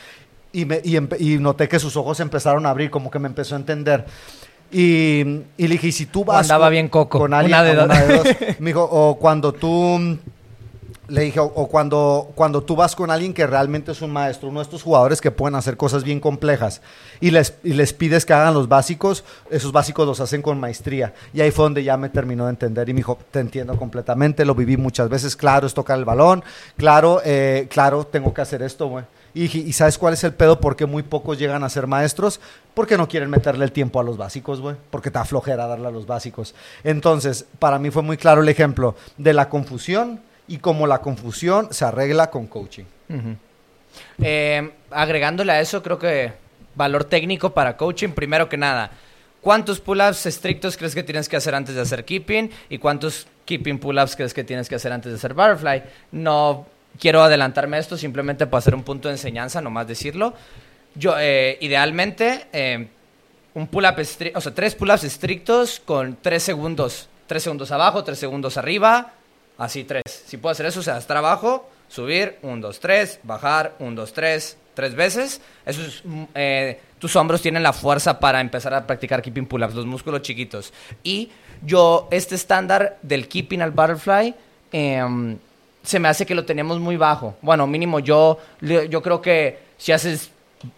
Y, 0.51 0.65
me, 0.65 0.81
y, 0.83 0.97
y 0.97 1.38
noté 1.39 1.67
que 1.67 1.79
sus 1.79 1.95
ojos 1.97 2.19
empezaron 2.19 2.65
a 2.65 2.69
abrir, 2.69 2.89
como 2.89 3.11
que 3.11 3.19
me 3.19 3.27
empezó 3.27 3.55
a 3.55 3.59
entender. 3.59 4.05
Y, 4.72 5.22
y 5.58 5.68
le 5.68 5.69
dije, 5.69 5.88
y 5.88 5.92
si 5.92 6.06
tú 6.08 6.25
vas 6.25 6.42
andaba 6.42 6.66
con- 6.66 6.72
bien 6.72 6.90
coco. 6.90 7.19
con 7.19 7.34
alguien, 7.34 7.54
Una 7.58 7.64
de 7.64 7.72
una 7.74 7.86
dos. 8.06 8.08
de 8.08 8.18
dos. 8.18 8.28
Me 8.60 8.69
dijo, 8.72 8.84
o 8.84 9.18
cuando 9.18 9.54
tú 9.54 10.18
le 11.10 11.22
dije, 11.22 11.40
o, 11.40 11.46
o 11.46 11.69
cuando, 11.69 12.31
cuando 12.36 12.62
tú 12.64 12.75
vas 12.75 12.94
con 12.94 13.10
alguien 13.10 13.34
que 13.34 13.48
realmente 13.48 13.94
es 13.94 14.02
un 14.02 14.12
maestro, 14.12 14.50
uno 14.50 14.60
de 14.60 14.64
estos 14.64 14.84
jugadores 14.84 15.22
que 15.22 15.31
pueden 15.31 15.56
hacer 15.56 15.78
cosas 15.78 16.04
bien 16.04 16.19
complejas 16.19 16.81
y 17.22 17.31
les, 17.31 17.54
y 17.64 17.72
les 17.74 17.94
pides 17.94 18.25
que 18.25 18.34
hagan 18.34 18.54
los 18.54 18.68
básicos, 18.68 19.24
esos 19.50 19.72
básicos 19.72 20.06
los 20.06 20.19
hacen 20.19 20.42
con 20.42 20.60
maestría. 20.60 21.14
Y 21.34 21.40
ahí 21.40 21.52
fue 21.52 21.64
donde 21.64 21.81
ya 21.86 21.96
me 21.96 22.10
terminó 22.10 22.44
de 22.44 22.50
entender 22.50 22.90
y 22.90 22.94
me 22.94 22.98
dijo, 22.98 23.18
te 23.31 23.40
entiendo 23.40 23.78
completamente, 23.78 24.44
lo 24.44 24.54
viví 24.54 24.75
muchas 24.75 25.08
veces, 25.08 25.38
claro, 25.38 25.66
es 25.66 25.74
tocar 25.74 25.98
el 25.98 26.04
balón, 26.04 26.44
claro, 26.75 27.22
eh, 27.24 27.68
claro, 27.69 28.06
tengo 28.06 28.34
que 28.34 28.42
hacer 28.42 28.62
esto, 28.62 28.88
güey. 28.90 29.06
Y, 29.33 29.45
¿y 29.57 29.74
sabes 29.74 29.97
cuál 29.97 30.13
es 30.13 30.24
el 30.24 30.33
pedo? 30.33 30.59
¿Por 30.59 30.75
qué 30.75 30.85
muy 30.85 31.03
pocos 31.03 31.38
llegan 31.38 31.63
a 31.63 31.69
ser 31.69 31.88
maestros? 31.88 32.39
Porque 32.74 32.97
no 32.97 33.07
quieren 33.07 33.29
meterle 33.29 33.65
el 33.65 33.71
tiempo 33.71 34.00
a 34.00 34.03
los 34.03 34.18
básicos, 34.18 34.62
güey. 34.62 34.75
Porque 34.89 35.12
te 35.12 35.19
aflojera 35.19 35.68
darle 35.68 35.88
a 35.88 35.91
los 35.91 36.07
básicos. 36.07 36.56
Entonces, 36.83 37.45
para 37.59 37.79
mí 37.79 37.91
fue 37.91 38.01
muy 38.03 38.18
claro 38.18 38.41
el 38.41 38.50
ejemplo 38.50 38.95
de 39.18 39.33
la 39.33 39.50
confusión 39.50 40.21
y 40.47 40.57
cómo 40.57 40.88
la 40.88 41.00
confusión 41.00 41.68
se 41.71 41.85
arregla 41.85 42.29
con 42.31 42.47
coaching. 42.47 42.85
Eh, 44.19 44.71
agregándole 44.91 45.51
a 45.51 45.62
eso, 45.62 45.83
creo 45.83 46.00
que 46.00 46.33
valor 46.75 47.03
técnico 47.06 47.53
para 47.53 47.75
coaching, 47.75 48.09
primero 48.09 48.47
que 48.47 48.57
nada, 48.57 48.91
¿cuántos 49.41 49.80
pull-ups 49.80 50.25
estrictos 50.25 50.77
crees 50.77 50.94
que 50.94 51.03
tienes 51.03 51.27
que 51.27 51.35
hacer 51.35 51.56
antes 51.56 51.75
de 51.75 51.81
hacer 51.81 52.06
keeping? 52.06 52.51
¿Y 52.69 52.77
cuántos 52.77 53.27
keeping 53.45 53.80
pull-ups 53.80 54.15
crees 54.15 54.33
que 54.33 54.44
tienes 54.44 54.69
que 54.69 54.75
hacer 54.75 54.91
antes 54.91 55.12
de 55.12 55.18
hacer 55.18 55.33
butterfly? 55.33 55.83
No 56.12 56.65
quiero 56.99 57.21
adelantarme 57.23 57.77
a 57.77 57.79
esto, 57.79 57.97
simplemente 57.97 58.47
para 58.47 58.59
hacer 58.59 58.75
un 58.75 58.83
punto 58.83 59.07
de 59.07 59.15
enseñanza, 59.15 59.61
nomás 59.61 59.88
decirlo. 59.88 60.33
Yo, 60.95 61.15
eh, 61.17 61.57
idealmente, 61.61 62.47
eh, 62.51 62.88
un 63.53 63.67
pull-up 63.67 63.95
o 64.35 64.41
sea, 64.41 64.53
tres 64.53 64.75
pull-ups 64.75 65.03
estrictos 65.03 65.81
con 65.83 66.17
tres 66.21 66.44
segundos. 66.44 67.09
Tres 67.27 67.44
segundos 67.44 67.71
abajo, 67.71 68.03
tres 68.03 68.19
segundos 68.19 68.57
arriba, 68.57 69.13
así 69.57 69.83
tres. 69.83 70.03
Si 70.25 70.38
puedo 70.38 70.51
hacer 70.51 70.65
eso, 70.65 70.79
o 70.79 70.83
sea, 70.83 70.97
estar 70.97 71.17
abajo, 71.17 71.69
subir, 71.88 72.38
un, 72.41 72.61
dos, 72.61 72.79
tres, 72.79 73.19
bajar, 73.23 73.75
un, 73.79 73.95
dos, 73.95 74.13
tres, 74.13 74.57
tres 74.73 74.95
veces. 74.95 75.41
Eso 75.65 75.81
es, 75.81 76.01
mm, 76.05 76.23
eh, 76.35 76.79
tus 76.99 77.15
hombros 77.15 77.41
tienen 77.41 77.63
la 77.63 77.73
fuerza 77.73 78.19
para 78.19 78.41
empezar 78.41 78.73
a 78.73 78.85
practicar 78.88 79.21
keeping 79.21 79.45
pull-ups, 79.45 79.73
los 79.73 79.85
músculos 79.85 80.21
chiquitos. 80.21 80.71
Y 81.03 81.31
yo, 81.63 82.07
este 82.11 82.35
estándar 82.35 82.97
del 83.01 83.27
keeping 83.27 83.61
al 83.61 83.71
butterfly, 83.71 84.35
em, 84.71 85.38
se 85.88 86.00
me 86.00 86.10
hace 86.10 86.25
que 86.25 86.36
lo 86.36 86.44
tenemos 86.44 86.80
muy 86.80 86.98
bajo. 86.98 87.36
Bueno, 87.42 87.66
mínimo 87.66 88.00
yo, 88.00 88.40
yo 88.61 89.02
creo 89.02 89.21
que 89.21 89.59
si 89.78 89.94
haces 89.94 90.31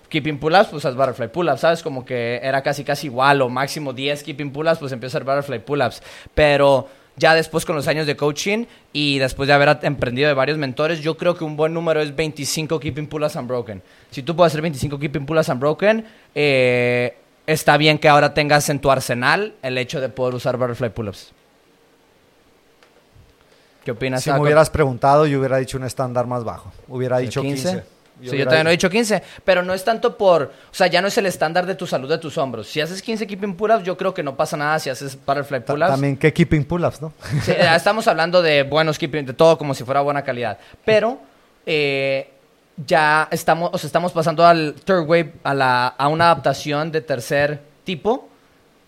keeping 0.08 0.38
pull-ups, 0.38 0.68
pues 0.68 0.86
haz 0.86 0.96
butterfly 0.96 1.30
pull-ups, 1.30 1.62
¿sabes? 1.62 1.82
Como 1.82 2.06
que 2.06 2.40
era 2.44 2.62
casi 2.62 2.84
casi 2.84 3.08
igual, 3.08 3.42
o 3.42 3.50
máximo 3.50 3.92
10 3.92 4.22
keeping 4.24 4.52
pull-ups, 4.52 4.78
pues 4.78 4.92
empiezo 4.92 5.18
a 5.18 5.20
hacer 5.20 5.26
butterfly 5.26 5.60
pull-ups. 5.66 6.04
Pero 6.36 6.88
ya 7.16 7.34
después 7.34 7.66
con 7.66 7.76
los 7.76 7.88
años 7.88 8.06
de 8.06 8.16
coaching 8.16 8.66
y 8.94 9.18
después 9.18 9.48
de 9.48 9.54
haber 9.54 9.80
emprendido 9.82 10.28
de 10.28 10.36
varios 10.36 10.60
mentores, 10.60 11.02
yo 11.02 11.18
creo 11.18 11.36
que 11.36 11.44
un 11.44 11.58
buen 11.58 11.74
número 11.74 12.02
es 12.02 12.16
25 12.16 12.80
keeping 12.80 13.08
pull-ups 13.08 13.36
unbroken. 13.36 13.82
Si 14.12 14.22
tú 14.22 14.36
puedes 14.36 14.54
hacer 14.54 14.62
25 14.62 15.00
keeping 15.00 15.26
pull-ups 15.26 15.50
unbroken, 15.50 16.06
eh, 16.36 17.18
está 17.48 17.78
bien 17.78 17.98
que 17.98 18.10
ahora 18.10 18.36
tengas 18.36 18.70
en 18.70 18.78
tu 18.78 18.92
arsenal 18.92 19.56
el 19.64 19.76
hecho 19.80 20.00
de 20.02 20.10
poder 20.10 20.36
usar 20.36 20.58
butterfly 20.58 20.90
pull-ups. 20.90 21.34
¿Qué 23.90 23.94
opinas? 23.94 24.24
Si 24.24 24.32
me 24.32 24.40
hubieras 24.40 24.70
preguntado, 24.70 25.26
yo 25.26 25.40
hubiera 25.40 25.58
dicho 25.58 25.78
un 25.78 25.84
estándar 25.84 26.28
más 26.28 26.44
bajo. 26.44 26.72
Hubiera 26.88 27.18
dicho 27.18 27.42
15. 27.42 27.70
15. 27.70 27.84
Sí, 28.22 28.38
yo 28.38 28.46
también 28.46 28.68
he 28.68 28.72
dicho- 28.72 28.88
dicho 28.88 28.90
15, 28.92 29.24
pero 29.46 29.64
no 29.64 29.74
es 29.74 29.84
tanto 29.84 30.18
por, 30.18 30.44
o 30.44 30.74
sea, 30.74 30.88
ya 30.88 31.02
no 31.02 31.08
es 31.08 31.18
el 31.18 31.26
estándar 31.26 31.66
de 31.66 31.74
tu 31.74 31.88
salud 31.88 32.08
de 32.10 32.18
tus 32.18 32.38
hombros. 32.38 32.68
Si 32.68 32.82
haces 32.82 33.02
15 33.02 33.26
keeping 33.26 33.56
pull-ups, 33.56 33.84
yo 33.84 33.98
creo 33.98 34.14
que 34.14 34.22
no 34.22 34.36
pasa 34.36 34.58
nada 34.58 34.78
si 34.78 34.90
haces 34.92 35.18
butterfly 35.26 35.62
pull-ups. 35.62 35.90
También 35.90 36.18
que 36.18 36.32
keeping 36.34 36.66
pull-ups, 36.66 37.02
¿no? 37.02 37.14
Sí, 37.44 37.52
estamos 37.76 38.08
hablando 38.08 38.42
de 38.44 38.64
buenos 38.64 39.00
keeping, 39.00 39.26
de 39.26 39.34
todo 39.34 39.58
como 39.58 39.74
si 39.74 39.84
fuera 39.86 40.02
buena 40.02 40.22
calidad. 40.22 40.58
Pero 40.86 41.18
eh, 41.66 42.30
ya 42.86 43.28
estamos, 43.32 43.72
o 43.74 43.78
sea, 43.80 43.88
estamos 43.88 44.12
pasando 44.12 44.46
al 44.46 44.76
third 44.84 45.08
wave, 45.08 45.34
a, 45.44 45.54
la, 45.56 45.88
a 45.88 46.08
una 46.10 46.26
adaptación 46.26 46.92
de 46.92 47.02
tercer 47.02 47.60
tipo. 47.84 48.29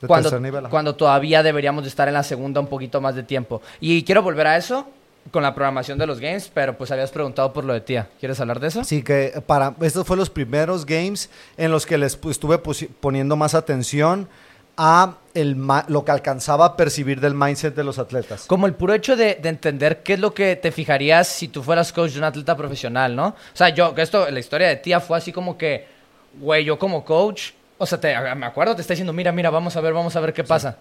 Cuando, 0.08 0.39
nivel, 0.39 0.96
todavía 0.96 1.43
deberíamos 1.43 1.84
de 1.84 1.89
estar 1.89 2.08
en 2.08 2.15
la 2.15 2.24
segunda 2.24 2.60
un 2.60 2.67
poquito 2.67 3.01
más 3.01 3.15
de 3.15 3.24
tiempo. 3.24 3.62
Y 3.79 4.03
quiero 4.03 4.24
volver 4.24 4.48
a 4.48 4.58
eso 4.58 4.88
con 5.29 5.43
la 5.43 5.53
programación 5.53 5.98
de 6.00 6.08
los 6.08 6.20
games, 6.20 6.50
pero 6.53 6.75
pues 6.75 6.91
habías 6.91 7.12
preguntado 7.12 7.53
por 7.53 7.63
lo 7.63 7.74
de 7.74 7.81
tía. 7.81 8.10
¿Quieres 8.20 8.39
hablar 8.39 8.60
de 8.60 8.67
eso? 8.67 8.81
Así 8.81 9.03
que 9.03 9.41
para 9.46 9.75
estos 9.81 10.08
fueron 10.08 10.22
los 10.22 10.29
primeros 10.29 10.86
games 10.86 11.29
en 11.58 11.72
los 11.72 11.86
que 11.86 11.98
les 11.98 12.17
estuve 12.25 12.58
poniendo 13.00 13.36
más 13.36 13.53
atención 13.53 14.27
a 14.77 15.17
el 15.34 15.55
lo 15.88 16.03
que 16.05 16.12
alcanzaba 16.12 16.65
a 16.65 16.75
percibir 16.77 17.20
del 17.20 17.36
mindset 17.36 17.75
de 17.75 17.84
los 17.84 18.00
atletas. 18.00 18.46
Como 18.48 18.65
el 18.65 18.74
puro 18.74 18.93
hecho 18.93 19.15
de, 19.15 19.36
de 19.36 19.50
entender 19.50 20.01
qué 20.01 20.13
es 20.13 20.20
lo 20.20 20.34
que 20.34 20.55
te 20.55 20.72
fijarías 20.72 21.27
si 21.27 21.50
tú 21.50 21.62
fueras 21.62 21.93
coach 21.93 22.13
de 22.13 22.20
un 22.20 22.24
atleta 22.24 22.58
profesional, 22.58 23.15
¿no? 23.15 23.27
O 23.27 23.36
sea, 23.53 23.70
yo, 23.70 23.93
esto, 23.96 24.29
la 24.29 24.39
historia 24.39 24.70
de 24.70 24.77
tía 24.77 25.00
fue 25.00 25.17
así 25.17 25.31
como 25.31 25.58
que, 25.58 25.86
güey, 26.39 26.65
yo 26.65 26.79
como 26.79 27.05
coach, 27.05 27.51
o 27.81 27.85
sea, 27.85 28.00
te, 28.00 28.15
me 28.35 28.45
acuerdo, 28.45 28.75
te 28.75 28.81
está 28.81 28.93
diciendo, 28.93 29.11
mira, 29.13 29.31
mira, 29.31 29.50
vamos 29.50 29.75
a 29.75 29.81
ver, 29.81 29.93
vamos 29.93 30.15
a 30.15 30.19
ver 30.19 30.33
qué 30.33 30.43
pasa. 30.43 30.77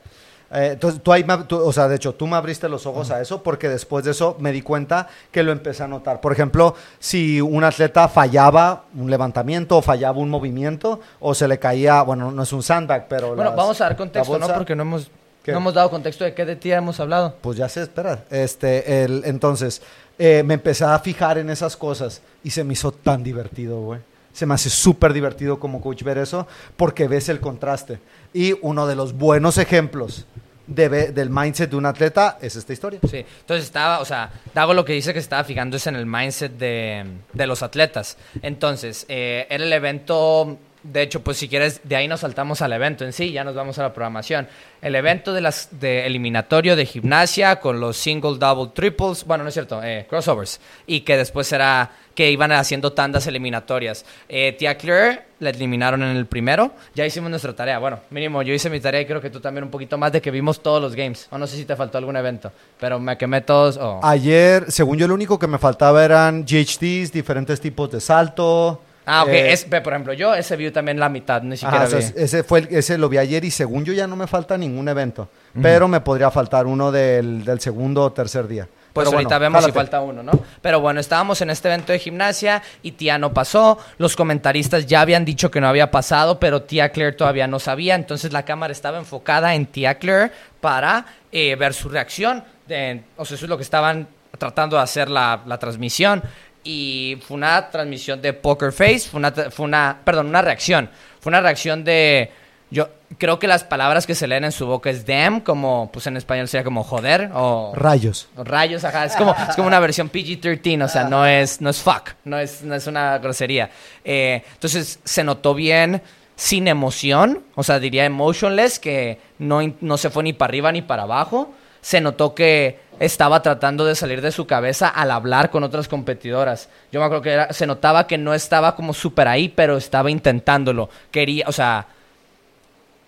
Eh, 0.52 0.70
entonces, 0.72 1.00
tú 1.00 1.12
ahí 1.12 1.24
tú- 1.46 1.58
o 1.64 1.72
sea, 1.72 1.86
de 1.86 1.94
hecho, 1.96 2.12
tú 2.14 2.26
me 2.26 2.36
abriste 2.36 2.68
los 2.68 2.84
ojos 2.84 3.10
a 3.12 3.20
eso 3.20 3.40
porque 3.42 3.68
después 3.68 4.04
de 4.04 4.10
eso 4.10 4.36
me 4.40 4.50
di 4.50 4.62
cuenta 4.62 5.06
que 5.30 5.42
lo 5.44 5.52
empecé 5.52 5.84
a 5.84 5.88
notar. 5.88 6.20
Por 6.20 6.32
ejemplo, 6.32 6.74
si 6.98 7.40
un 7.40 7.62
atleta 7.64 8.08
fallaba 8.08 8.84
un 8.96 9.08
levantamiento 9.08 9.76
o 9.78 9.82
fallaba 9.82 10.18
un 10.18 10.28
movimiento 10.28 11.00
o 11.20 11.34
se 11.34 11.46
le 11.46 11.58
caía, 11.60 12.02
bueno, 12.02 12.32
no 12.32 12.42
es 12.42 12.52
un 12.52 12.62
sandbag, 12.64 13.06
pero... 13.08 13.28
Bueno, 13.28 13.44
las- 13.44 13.56
vamos 13.56 13.80
a 13.80 13.84
dar 13.84 13.96
contexto, 13.96 14.38
¿no? 14.38 14.48
Porque 14.48 14.74
no 14.74 14.82
hemos, 14.82 15.08
¿Qué? 15.44 15.52
no 15.52 15.58
hemos 15.58 15.72
dado 15.72 15.88
contexto 15.88 16.24
de 16.24 16.34
qué 16.34 16.44
de 16.44 16.56
tía 16.56 16.78
hemos 16.78 16.98
hablado. 16.98 17.36
Pues 17.40 17.56
ya 17.56 17.68
sé, 17.68 17.82
espera. 17.82 18.24
Este, 18.28 19.04
el, 19.04 19.22
entonces, 19.26 19.80
eh, 20.18 20.42
me 20.44 20.54
empecé 20.54 20.84
a 20.84 20.98
fijar 20.98 21.38
en 21.38 21.48
esas 21.48 21.76
cosas 21.76 22.22
y 22.42 22.50
se 22.50 22.64
me 22.64 22.72
hizo 22.72 22.90
tan 22.90 23.22
divertido, 23.22 23.80
güey. 23.80 24.00
Se 24.40 24.46
me 24.46 24.54
hace 24.54 24.70
súper 24.70 25.12
divertido 25.12 25.60
como 25.60 25.82
coach 25.82 26.02
ver 26.02 26.16
eso 26.16 26.48
porque 26.78 27.06
ves 27.06 27.28
el 27.28 27.40
contraste. 27.40 27.98
Y 28.32 28.54
uno 28.62 28.86
de 28.86 28.96
los 28.96 29.12
buenos 29.12 29.58
ejemplos 29.58 30.24
de 30.66 31.12
del 31.12 31.28
mindset 31.28 31.68
de 31.68 31.76
un 31.76 31.84
atleta 31.84 32.38
es 32.40 32.56
esta 32.56 32.72
historia. 32.72 33.00
Sí, 33.06 33.22
entonces 33.40 33.66
estaba, 33.66 34.00
o 34.00 34.04
sea, 34.06 34.30
Dago 34.54 34.72
lo 34.72 34.82
que 34.82 34.94
dice 34.94 35.12
que 35.12 35.18
estaba 35.18 35.44
fijando 35.44 35.76
es 35.76 35.86
en 35.86 35.94
el 35.94 36.06
mindset 36.06 36.52
de, 36.52 37.04
de 37.34 37.46
los 37.46 37.62
atletas. 37.62 38.16
Entonces, 38.40 39.04
eh, 39.10 39.46
era 39.50 39.62
el 39.62 39.72
evento, 39.74 40.56
de 40.82 41.02
hecho, 41.02 41.22
pues 41.22 41.36
si 41.36 41.48
quieres, 41.48 41.80
de 41.84 41.96
ahí 41.96 42.08
nos 42.08 42.20
saltamos 42.20 42.62
al 42.62 42.72
evento 42.72 43.04
en 43.04 43.12
sí, 43.12 43.32
ya 43.32 43.44
nos 43.44 43.54
vamos 43.54 43.78
a 43.78 43.82
la 43.82 43.92
programación. 43.92 44.48
El 44.80 44.94
evento 44.94 45.34
de 45.34 45.42
las 45.42 45.68
de 45.72 46.06
eliminatorio 46.06 46.74
de 46.74 46.86
gimnasia 46.86 47.60
con 47.60 47.80
los 47.80 47.96
single, 47.96 48.38
double, 48.38 48.72
triples, 48.74 49.24
bueno, 49.24 49.44
no 49.44 49.48
es 49.48 49.54
cierto, 49.54 49.82
eh, 49.82 50.06
crossovers, 50.08 50.60
y 50.86 51.00
que 51.00 51.16
después 51.16 51.52
era 51.52 51.90
que 52.14 52.30
iban 52.30 52.52
haciendo 52.52 52.92
tandas 52.92 53.26
eliminatorias. 53.26 54.04
Eh, 54.28 54.54
Tía 54.58 54.76
Claire 54.76 55.24
la 55.38 55.50
eliminaron 55.50 56.02
en 56.02 56.16
el 56.16 56.26
primero, 56.26 56.72
ya 56.94 57.06
hicimos 57.06 57.30
nuestra 57.30 57.54
tarea, 57.54 57.78
bueno, 57.78 58.00
mínimo 58.10 58.42
yo 58.42 58.52
hice 58.52 58.68
mi 58.68 58.80
tarea 58.80 59.02
y 59.02 59.06
creo 59.06 59.20
que 59.20 59.30
tú 59.30 59.40
también 59.40 59.64
un 59.64 59.70
poquito 59.70 59.96
más 59.98 60.12
de 60.12 60.20
que 60.20 60.30
vimos 60.30 60.62
todos 60.62 60.80
los 60.82 60.94
games, 60.94 61.28
o 61.30 61.38
no 61.38 61.46
sé 61.46 61.56
si 61.56 61.64
te 61.64 61.76
faltó 61.76 61.98
algún 61.98 62.16
evento, 62.16 62.52
pero 62.78 62.98
me 62.98 63.16
quemé 63.16 63.42
todos. 63.42 63.78
Ayer, 64.02 64.70
según 64.70 64.98
yo, 64.98 65.06
lo 65.08 65.14
único 65.14 65.38
que 65.38 65.46
me 65.46 65.58
faltaba 65.58 66.04
eran 66.04 66.44
GHDs, 66.44 67.12
diferentes 67.12 67.60
tipos 67.60 67.90
de 67.90 68.00
salto. 68.00 68.80
Ah, 69.12 69.22
ok. 69.24 69.28
Eh, 69.30 69.52
es- 69.52 69.64
por 69.64 69.88
ejemplo, 69.92 70.12
yo 70.12 70.34
ese 70.34 70.56
vi 70.56 70.70
también 70.70 71.00
la 71.00 71.08
mitad, 71.08 71.42
ni 71.42 71.54
ajá, 71.54 71.56
siquiera 71.56 71.84
o 71.84 71.88
sea, 71.88 71.98
vi. 71.98 72.22
ese 72.22 72.44
fue 72.44 72.60
el- 72.60 72.68
ese 72.70 72.96
lo 72.98 73.08
vi 73.08 73.18
ayer 73.18 73.44
y 73.44 73.50
según 73.50 73.84
yo 73.84 73.92
ya 73.92 74.06
no 74.06 74.14
me 74.16 74.26
falta 74.26 74.56
ningún 74.56 74.88
evento, 74.88 75.28
pero 75.60 75.88
me 75.88 76.00
podría 76.00 76.30
faltar 76.30 76.66
uno 76.66 76.92
del, 76.92 77.44
del 77.44 77.60
segundo 77.60 78.04
o 78.04 78.12
tercer 78.12 78.46
día. 78.46 78.68
Pues 78.92 79.04
Pero 79.06 79.18
ahorita 79.18 79.38
bueno, 79.38 79.52
vemos 79.52 79.64
si 79.66 79.70
falta 79.72 80.00
uno, 80.00 80.22
¿no? 80.24 80.32
Pero 80.60 80.80
bueno, 80.80 80.98
estábamos 80.98 81.40
en 81.42 81.50
este 81.50 81.68
evento 81.68 81.92
de 81.92 82.00
gimnasia 82.00 82.60
y 82.82 82.90
Tía 82.92 83.18
no 83.18 83.32
pasó. 83.32 83.78
Los 83.98 84.16
comentaristas 84.16 84.84
ya 84.86 85.00
habían 85.00 85.24
dicho 85.24 85.48
que 85.48 85.60
no 85.60 85.68
había 85.68 85.92
pasado, 85.92 86.40
pero 86.40 86.62
Tía 86.62 86.88
Claire 86.90 87.12
todavía 87.12 87.46
no 87.46 87.60
sabía. 87.60 87.94
Entonces 87.94 88.32
la 88.32 88.44
cámara 88.44 88.72
estaba 88.72 88.98
enfocada 88.98 89.54
en 89.54 89.66
Tía 89.66 89.94
Claire 89.94 90.32
para 90.60 91.06
eh, 91.30 91.54
ver 91.54 91.72
su 91.72 91.88
reacción. 91.88 92.42
De- 92.66 93.02
o 93.16 93.24
sea, 93.24 93.36
eso 93.36 93.44
es 93.46 93.48
lo 93.48 93.56
que 93.56 93.62
estaban 93.62 94.08
tratando 94.38 94.74
de 94.76 94.82
hacer 94.82 95.08
la, 95.08 95.40
la 95.46 95.58
transmisión. 95.58 96.22
Y 96.62 97.18
fue 97.26 97.36
una 97.36 97.70
transmisión 97.70 98.20
de 98.20 98.32
Poker 98.32 98.72
Face, 98.72 99.00
fue 99.00 99.18
una, 99.18 99.32
fue 99.32 99.64
una, 99.64 99.98
perdón, 100.04 100.26
una 100.26 100.42
reacción. 100.42 100.90
Fue 101.20 101.30
una 101.30 101.40
reacción 101.40 101.84
de, 101.84 102.30
yo 102.70 102.88
creo 103.18 103.38
que 103.38 103.48
las 103.48 103.64
palabras 103.64 104.06
que 104.06 104.14
se 104.14 104.28
leen 104.28 104.44
en 104.44 104.52
su 104.52 104.66
boca 104.66 104.90
es 104.90 105.04
damn, 105.04 105.40
como, 105.40 105.90
pues 105.92 106.06
en 106.06 106.16
español 106.16 106.46
sería 106.46 106.64
como 106.64 106.84
joder 106.84 107.30
o... 107.34 107.72
Rayos. 107.74 108.28
Rayos, 108.36 108.84
ajá. 108.84 109.04
Es 109.04 109.16
como, 109.16 109.34
es 109.48 109.56
como 109.56 109.66
una 109.66 109.80
versión 109.80 110.10
PG-13, 110.10 110.84
o 110.84 110.88
sea, 110.88 111.04
no 111.04 111.26
es, 111.26 111.60
no 111.60 111.70
es 111.70 111.78
fuck, 111.78 112.10
no 112.24 112.38
es, 112.38 112.62
no 112.62 112.74
es 112.74 112.86
una 112.86 113.18
grosería. 113.18 113.70
Eh, 114.04 114.42
entonces, 114.52 115.00
se 115.04 115.24
notó 115.24 115.54
bien 115.54 116.00
sin 116.36 116.68
emoción, 116.68 117.42
o 117.56 117.62
sea, 117.64 117.80
diría 117.80 118.04
emotionless, 118.04 118.78
que 118.78 119.18
no, 119.38 119.60
no 119.80 119.98
se 119.98 120.10
fue 120.10 120.22
ni 120.22 120.32
para 120.32 120.50
arriba 120.50 120.72
ni 120.72 120.82
para 120.82 121.02
abajo. 121.02 121.52
Se 121.82 122.00
notó 122.00 122.34
que 122.34 122.78
estaba 123.00 123.42
tratando 123.42 123.84
de 123.84 123.96
salir 123.96 124.20
de 124.20 124.30
su 124.30 124.46
cabeza 124.46 124.86
al 124.88 125.10
hablar 125.10 125.50
con 125.50 125.64
otras 125.64 125.88
competidoras. 125.88 126.68
Yo 126.92 127.00
me 127.00 127.06
acuerdo 127.06 127.22
que 127.48 127.54
se 127.54 127.66
notaba 127.66 128.06
que 128.06 128.18
no 128.18 128.32
estaba 128.34 128.76
como 128.76 128.94
súper 128.94 129.26
ahí, 129.26 129.48
pero 129.48 129.76
estaba 129.76 130.10
intentándolo. 130.10 130.88
Quería, 131.10 131.46
o 131.48 131.52
sea, 131.52 131.86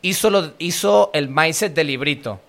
hizo, 0.02 0.30
lo- 0.30 0.52
hizo 0.58 1.11
el 1.14 1.28
mindset 1.28 1.75
del 1.75 1.87
librito. 1.88 2.40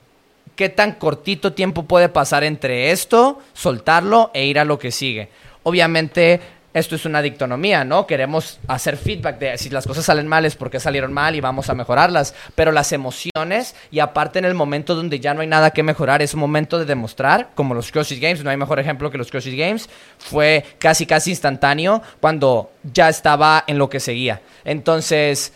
¿Qué 0.56 0.70
tan 0.70 0.94
cortito 0.94 1.54
tiempo 1.54 1.84
puede 1.84 2.10
pasar 2.10 2.44
entre 2.44 2.92
esto, 2.92 3.40
soltarlo 3.54 4.32
e 4.34 4.46
ir 4.46 4.60
a 4.60 4.66
lo 4.66 4.78
que 4.80 4.92
sigue? 4.92 5.30
Obviamente, 5.64 6.40
esto 6.74 6.96
es 6.96 7.06
una 7.06 7.22
dictonomía, 7.22 7.84
¿no? 7.84 8.08
Queremos 8.08 8.60
hacer 8.68 8.98
feedback 8.98 9.38
de 9.40 9.58
si 9.58 9.70
las 9.70 9.86
cosas 9.86 10.06
salen 10.06 10.28
mal 10.28 10.46
es 10.46 10.56
porque 10.56 10.80
salieron 10.80 11.14
mal 11.14 11.36
y 11.36 11.42
vamos 11.42 11.70
a 11.70 11.76
mejorarlas. 11.76 12.34
Pero 12.56 12.72
las 12.72 12.92
emociones, 12.92 13.76
y 13.92 14.00
aparte 14.00 14.40
en 14.40 14.46
el 14.46 14.54
momento 14.54 14.96
donde 14.96 15.20
ya 15.20 15.34
no 15.34 15.42
hay 15.42 15.48
nada 15.48 15.72
que 15.72 15.84
mejorar, 15.84 16.22
es 16.22 16.34
un 16.34 16.40
momento 16.40 16.80
de 16.80 16.86
demostrar, 16.86 17.50
como 17.56 17.74
los 17.74 17.92
CrossFit 17.92 18.22
Games, 18.22 18.44
no 18.44 18.50
hay 18.50 18.58
mejor 18.58 18.80
ejemplo 18.80 19.12
que 19.12 19.18
los 19.18 19.30
CrossFit 19.30 19.58
Games, 19.58 19.90
fue 20.18 20.66
casi 20.80 21.06
casi 21.06 21.30
instantáneo 21.30 22.02
cuando 22.20 22.72
ya 22.84 23.10
estaba 23.10 23.64
en 23.68 23.78
lo 23.78 23.90
que 23.90 24.00
seguía. 24.00 24.42
Entonces, 24.66 25.54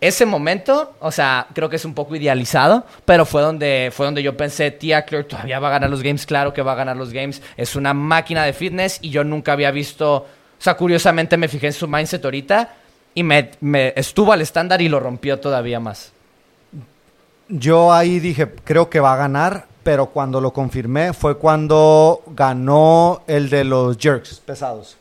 ese 0.00 0.26
momento, 0.26 0.94
o 1.00 1.10
sea, 1.10 1.46
creo 1.54 1.70
que 1.70 1.76
es 1.76 1.84
un 1.84 1.94
poco 1.94 2.14
idealizado, 2.16 2.84
pero 3.04 3.24
fue 3.24 3.40
donde, 3.40 3.90
fue 3.94 4.04
donde 4.04 4.22
yo 4.22 4.36
pensé, 4.36 4.70
tía 4.70 5.06
Claire 5.06 5.26
todavía 5.26 5.58
va 5.58 5.68
a 5.68 5.70
ganar 5.70 5.88
los 5.88 6.02
games, 6.02 6.26
claro 6.26 6.52
que 6.52 6.60
va 6.60 6.72
a 6.72 6.76
ganar 6.76 6.96
los 6.96 7.12
games, 7.12 7.40
es 7.56 7.76
una 7.76 7.94
máquina 7.94 8.44
de 8.44 8.52
fitness 8.52 8.98
y 9.00 9.08
yo 9.08 9.24
nunca 9.24 9.52
había 9.52 9.70
visto, 9.70 10.26
o 10.58 10.62
sea, 10.62 10.74
curiosamente 10.74 11.36
me 11.36 11.48
fijé 11.48 11.66
en 11.68 11.72
su 11.72 11.86
mindset 11.88 12.24
ahorita 12.24 12.74
y 13.14 13.22
me, 13.22 13.50
me 13.60 13.92
estuvo 13.96 14.32
al 14.32 14.40
estándar 14.42 14.80
y 14.82 14.88
lo 14.88 15.00
rompió 15.00 15.38
todavía 15.38 15.80
más. 15.80 16.12
Yo 17.48 17.92
ahí 17.92 18.18
dije, 18.18 18.48
creo 18.64 18.90
que 18.90 18.98
va 19.00 19.14
a 19.14 19.16
ganar, 19.16 19.66
pero 19.82 20.06
cuando 20.06 20.40
lo 20.40 20.52
confirmé 20.52 21.12
fue 21.12 21.38
cuando 21.38 22.22
ganó 22.28 23.22
el 23.28 23.48
de 23.48 23.64
los 23.64 23.96
jerks 23.98 24.40
pesados. 24.44 24.96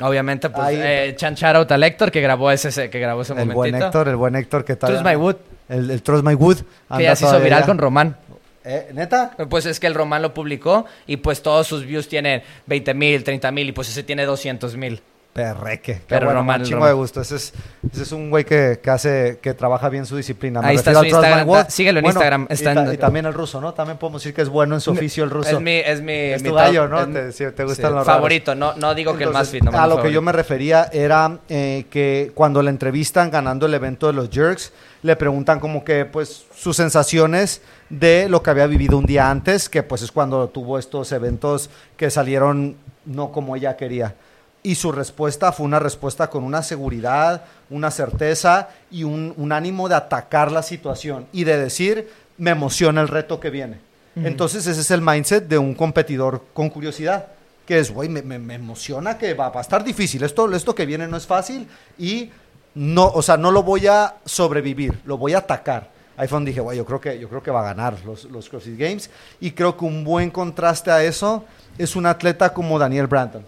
Obviamente, 0.00 0.48
pues, 0.48 0.66
Ahí- 0.66 0.78
eh, 0.80 1.16
out 1.54 1.70
Héctor 1.70 2.10
que 2.10 2.20
grabó 2.20 2.50
ese, 2.50 2.88
que 2.88 2.98
grabó 2.98 3.22
ese 3.22 3.34
El 3.34 3.40
momentito. 3.40 3.56
buen 3.56 3.74
Héctor, 3.76 4.08
el 4.08 4.16
buen 4.16 4.34
Héctor 4.34 4.64
que 4.64 4.76
tal. 4.76 4.90
Trust 4.90 5.04
My 5.04 5.14
Wood, 5.14 5.36
El, 5.68 5.90
el 5.90 6.02
Trust 6.02 6.24
My 6.24 6.34
Wood. 6.34 6.56
que 6.96 7.02
ya 7.02 7.14
se 7.14 7.26
hizo 7.26 7.38
viral 7.40 7.58
allá. 7.58 7.66
con 7.66 7.78
Román. 7.78 8.16
Eh, 8.64 8.90
¿Neta? 8.94 9.32
Pues 9.50 9.66
es 9.66 9.80
que 9.80 9.86
el 9.86 9.94
Román 9.94 10.22
lo 10.22 10.32
publicó 10.34 10.84
y 11.06 11.16
pues 11.18 11.42
todos 11.42 11.66
sus 11.66 11.84
views 11.84 12.08
tienen 12.08 12.42
20 12.66 12.94
mil, 12.94 13.24
30 13.24 13.50
mil 13.50 13.68
y 13.68 13.72
pues 13.72 13.88
ese 13.88 14.02
tiene 14.02 14.24
200 14.24 14.76
mil. 14.76 15.02
Perreque. 15.32 15.94
Qué 15.94 16.02
Pero 16.08 16.26
bueno, 16.26 16.40
Román, 16.40 16.60
un 16.60 16.66
chingo 16.66 16.76
Román. 16.80 16.90
de 16.90 16.94
gusto. 16.94 17.22
Ese 17.22 17.36
es, 17.36 17.54
ese 17.90 18.02
es 18.02 18.12
un 18.12 18.28
güey 18.28 18.44
que, 18.44 18.80
que 18.82 18.90
hace, 18.90 19.38
que 19.40 19.54
trabaja 19.54 19.88
bien 19.88 20.04
su 20.04 20.14
disciplina. 20.14 20.60
Me 20.60 20.68
Ahí 20.68 20.76
está 20.76 20.92
su 20.94 21.02
Instagram, 21.06 21.50
ta- 21.50 21.70
síguelo 21.70 22.00
en 22.00 22.04
Instagram, 22.04 22.46
Y, 22.50 22.52
está 22.52 22.74
ta- 22.74 22.84
en- 22.84 22.92
y 22.92 22.96
también 22.98 23.24
el 23.24 23.32
ruso, 23.32 23.58
¿no? 23.58 23.72
También 23.72 23.96
podemos 23.96 24.20
decir 24.22 24.34
que 24.34 24.42
es 24.42 24.50
bueno 24.50 24.74
en 24.74 24.82
su 24.82 24.90
oficio 24.90 25.24
el 25.24 25.30
ruso. 25.30 25.48
Es 25.56 25.60
mi, 25.62 25.76
es 25.76 26.02
mi, 26.02 26.12
Es 26.12 26.42
mi 26.42 26.50
tu 26.50 26.54
gallo, 26.54 26.86
¿no? 26.86 27.00
es 27.00 27.12
Te- 27.14 27.32
sí, 27.32 27.44
los 27.64 28.04
favorito. 28.04 28.54
No, 28.54 28.74
no 28.74 28.94
digo 28.94 29.16
que 29.16 29.24
el 29.24 29.30
más 29.30 29.48
fit, 29.48 29.62
nomás 29.64 29.80
a 29.80 29.86
lo 29.86 30.02
que 30.02 30.12
yo 30.12 30.20
me 30.20 30.32
refería 30.32 30.90
era 30.92 31.38
eh, 31.48 31.86
que 31.88 32.32
cuando 32.34 32.62
la 32.62 32.68
entrevistan 32.68 33.30
ganando 33.30 33.64
el 33.64 33.72
evento 33.72 34.08
de 34.08 34.12
los 34.12 34.28
Jerks, 34.28 34.70
le 35.00 35.16
preguntan 35.16 35.60
como 35.60 35.82
que 35.82 36.04
pues 36.04 36.44
sus 36.54 36.76
sensaciones 36.76 37.62
de 37.92 38.26
lo 38.30 38.42
que 38.42 38.48
había 38.50 38.66
vivido 38.66 38.96
un 38.96 39.04
día 39.04 39.30
antes, 39.30 39.68
que 39.68 39.82
pues 39.82 40.00
es 40.00 40.10
cuando 40.10 40.48
tuvo 40.48 40.78
estos 40.78 41.12
eventos 41.12 41.68
que 41.96 42.10
salieron 42.10 42.76
no 43.04 43.30
como 43.32 43.54
ella 43.54 43.76
quería. 43.76 44.14
Y 44.62 44.76
su 44.76 44.92
respuesta 44.92 45.52
fue 45.52 45.66
una 45.66 45.78
respuesta 45.78 46.30
con 46.30 46.42
una 46.42 46.62
seguridad, 46.62 47.42
una 47.68 47.90
certeza 47.90 48.68
y 48.90 49.04
un, 49.04 49.34
un 49.36 49.52
ánimo 49.52 49.88
de 49.90 49.96
atacar 49.96 50.50
la 50.50 50.62
situación 50.62 51.26
y 51.32 51.44
de 51.44 51.58
decir, 51.58 52.08
me 52.38 52.52
emociona 52.52 53.02
el 53.02 53.08
reto 53.08 53.38
que 53.40 53.50
viene. 53.50 53.78
Entonces 54.14 54.66
ese 54.66 54.80
es 54.80 54.90
el 54.90 55.02
mindset 55.02 55.46
de 55.48 55.58
un 55.58 55.74
competidor 55.74 56.44
con 56.54 56.70
curiosidad, 56.70 57.26
que 57.66 57.78
es, 57.78 57.90
güey, 57.92 58.08
me, 58.08 58.22
me- 58.22 58.38
me 58.38 58.54
emociona 58.54 59.18
que 59.18 59.34
va, 59.34 59.48
va 59.50 59.60
a 59.60 59.62
estar 59.62 59.82
difícil, 59.84 60.22
esto, 60.22 60.50
esto 60.54 60.74
que 60.74 60.86
viene 60.86 61.06
no 61.08 61.16
es 61.16 61.26
fácil 61.26 61.66
y 61.98 62.30
no, 62.74 63.06
o 63.08 63.20
sea, 63.22 63.36
no 63.36 63.50
lo 63.50 63.62
voy 63.62 63.86
a 63.86 64.14
sobrevivir, 64.24 65.00
lo 65.04 65.18
voy 65.18 65.34
a 65.34 65.38
atacar. 65.38 65.90
Ahí 66.16 66.28
fue 66.28 66.36
donde 66.36 66.50
dije, 66.50 66.60
güey, 66.60 66.76
yo 66.76 66.84
creo 66.84 67.00
que, 67.00 67.18
yo 67.18 67.28
creo 67.28 67.42
que 67.42 67.50
va 67.50 67.60
a 67.60 67.64
ganar 67.64 67.96
los, 68.04 68.24
los 68.24 68.48
CrossFit 68.48 68.78
Games 68.78 69.10
y 69.40 69.52
creo 69.52 69.76
que 69.76 69.84
un 69.84 70.04
buen 70.04 70.30
contraste 70.30 70.90
a 70.90 71.02
eso 71.02 71.44
es 71.78 71.96
un 71.96 72.06
atleta 72.06 72.52
como 72.52 72.78
Daniel 72.78 73.06
Branton, 73.06 73.44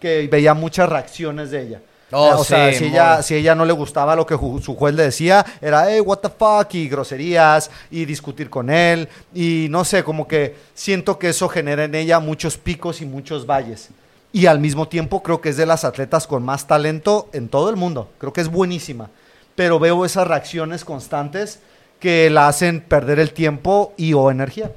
que 0.00 0.28
veía 0.30 0.52
muchas 0.54 0.88
reacciones 0.88 1.50
de 1.50 1.62
ella. 1.62 1.80
Oh, 2.10 2.38
o 2.38 2.44
sea, 2.44 2.72
sí, 2.72 2.78
si 2.78 2.84
muy. 2.84 2.92
ella, 2.94 3.22
si 3.22 3.34
ella 3.34 3.54
no 3.54 3.66
le 3.66 3.72
gustaba 3.74 4.16
lo 4.16 4.24
que 4.26 4.34
ju- 4.34 4.62
su 4.62 4.74
juez 4.74 4.94
le 4.94 5.02
decía, 5.02 5.44
era, 5.60 5.90
hey, 5.90 6.00
what 6.00 6.18
the 6.20 6.30
fuck, 6.30 6.72
y 6.74 6.88
groserías, 6.88 7.70
y 7.90 8.06
discutir 8.06 8.48
con 8.48 8.70
él, 8.70 9.06
y 9.34 9.66
no 9.68 9.84
sé, 9.84 10.02
como 10.02 10.26
que 10.26 10.56
siento 10.74 11.18
que 11.18 11.28
eso 11.28 11.50
genera 11.50 11.84
en 11.84 11.94
ella 11.94 12.18
muchos 12.18 12.56
picos 12.56 13.02
y 13.02 13.04
muchos 13.06 13.44
valles. 13.44 13.90
Y 14.32 14.46
al 14.46 14.58
mismo 14.58 14.88
tiempo 14.88 15.22
creo 15.22 15.42
que 15.42 15.50
es 15.50 15.58
de 15.58 15.66
las 15.66 15.84
atletas 15.84 16.26
con 16.26 16.42
más 16.42 16.66
talento 16.66 17.28
en 17.34 17.48
todo 17.48 17.68
el 17.68 17.76
mundo, 17.76 18.10
creo 18.18 18.32
que 18.32 18.40
es 18.40 18.48
buenísima, 18.48 19.10
pero 19.54 19.78
veo 19.78 20.06
esas 20.06 20.26
reacciones 20.26 20.86
constantes 20.86 21.60
que 21.98 22.30
la 22.30 22.48
hacen 22.48 22.80
perder 22.80 23.18
el 23.18 23.32
tiempo 23.32 23.92
y 23.96 24.12
o 24.12 24.30
energía. 24.30 24.70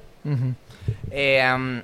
Eh, 1.12 1.44
um, 1.56 1.82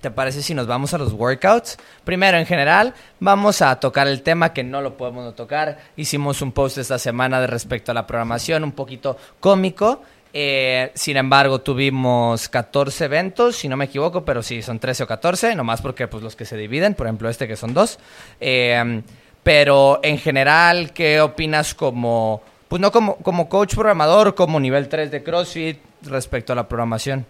¿Te 0.00 0.10
parece 0.10 0.42
si 0.42 0.54
nos 0.54 0.66
vamos 0.66 0.94
a 0.94 0.98
los 0.98 1.12
workouts? 1.12 1.78
Primero, 2.04 2.38
en 2.38 2.46
general, 2.46 2.94
vamos 3.18 3.62
a 3.62 3.80
tocar 3.80 4.06
el 4.06 4.22
tema 4.22 4.52
que 4.52 4.62
no 4.62 4.80
lo 4.80 4.96
podemos 4.96 5.24
no 5.24 5.32
tocar. 5.32 5.78
Hicimos 5.96 6.42
un 6.42 6.52
post 6.52 6.78
esta 6.78 6.98
semana 6.98 7.40
de 7.40 7.46
respecto 7.46 7.90
a 7.90 7.94
la 7.94 8.06
programación, 8.06 8.62
un 8.62 8.72
poquito 8.72 9.16
cómico. 9.40 10.02
Eh, 10.32 10.92
sin 10.94 11.16
embargo, 11.16 11.60
tuvimos 11.60 12.48
14 12.48 13.06
eventos, 13.06 13.56
si 13.56 13.68
no 13.68 13.76
me 13.76 13.86
equivoco, 13.86 14.24
pero 14.24 14.42
sí, 14.42 14.62
son 14.62 14.78
13 14.78 15.04
o 15.04 15.06
14, 15.06 15.54
nomás 15.54 15.80
porque 15.80 16.06
pues, 16.06 16.22
los 16.22 16.36
que 16.36 16.44
se 16.44 16.56
dividen, 16.56 16.94
por 16.94 17.06
ejemplo, 17.06 17.28
este 17.28 17.48
que 17.48 17.56
son 17.56 17.72
dos. 17.72 17.98
Eh, 18.38 19.02
pero 19.42 20.00
en 20.02 20.18
general, 20.18 20.92
¿qué 20.92 21.20
opinas 21.20 21.74
como, 21.74 22.42
pues 22.68 22.80
no 22.80 22.90
como, 22.92 23.16
como 23.16 23.48
coach 23.48 23.74
programador, 23.74 24.34
como 24.34 24.58
nivel 24.60 24.88
3 24.88 25.10
de 25.10 25.22
CrossFit 25.22 25.78
respecto 26.02 26.52
a 26.52 26.56
la 26.56 26.68
programación? 26.68 27.26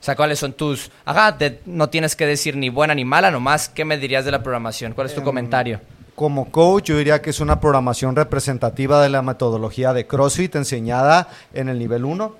O 0.00 0.02
sea, 0.02 0.16
¿cuáles 0.16 0.38
son 0.38 0.54
tus... 0.54 0.90
Ajá, 1.04 1.36
te- 1.36 1.60
no 1.66 1.88
tienes 1.90 2.16
que 2.16 2.26
decir 2.26 2.56
ni 2.56 2.70
buena 2.70 2.94
ni 2.94 3.04
mala, 3.04 3.30
nomás, 3.30 3.68
¿qué 3.68 3.84
me 3.84 3.98
dirías 3.98 4.24
de 4.24 4.30
la 4.30 4.42
programación? 4.42 4.92
¿Cuál 4.94 5.08
es 5.08 5.14
tu 5.14 5.22
comentario? 5.22 5.80
Como 6.14 6.50
coach, 6.50 6.84
yo 6.84 6.96
diría 6.98 7.20
que 7.20 7.30
es 7.30 7.40
una 7.40 7.60
programación 7.60 8.16
representativa 8.16 9.02
de 9.02 9.08
la 9.10 9.22
metodología 9.22 9.92
de 9.92 10.06
CrossFit 10.06 10.54
enseñada 10.56 11.28
en 11.52 11.68
el 11.68 11.78
nivel 11.78 12.04
1. 12.04 12.34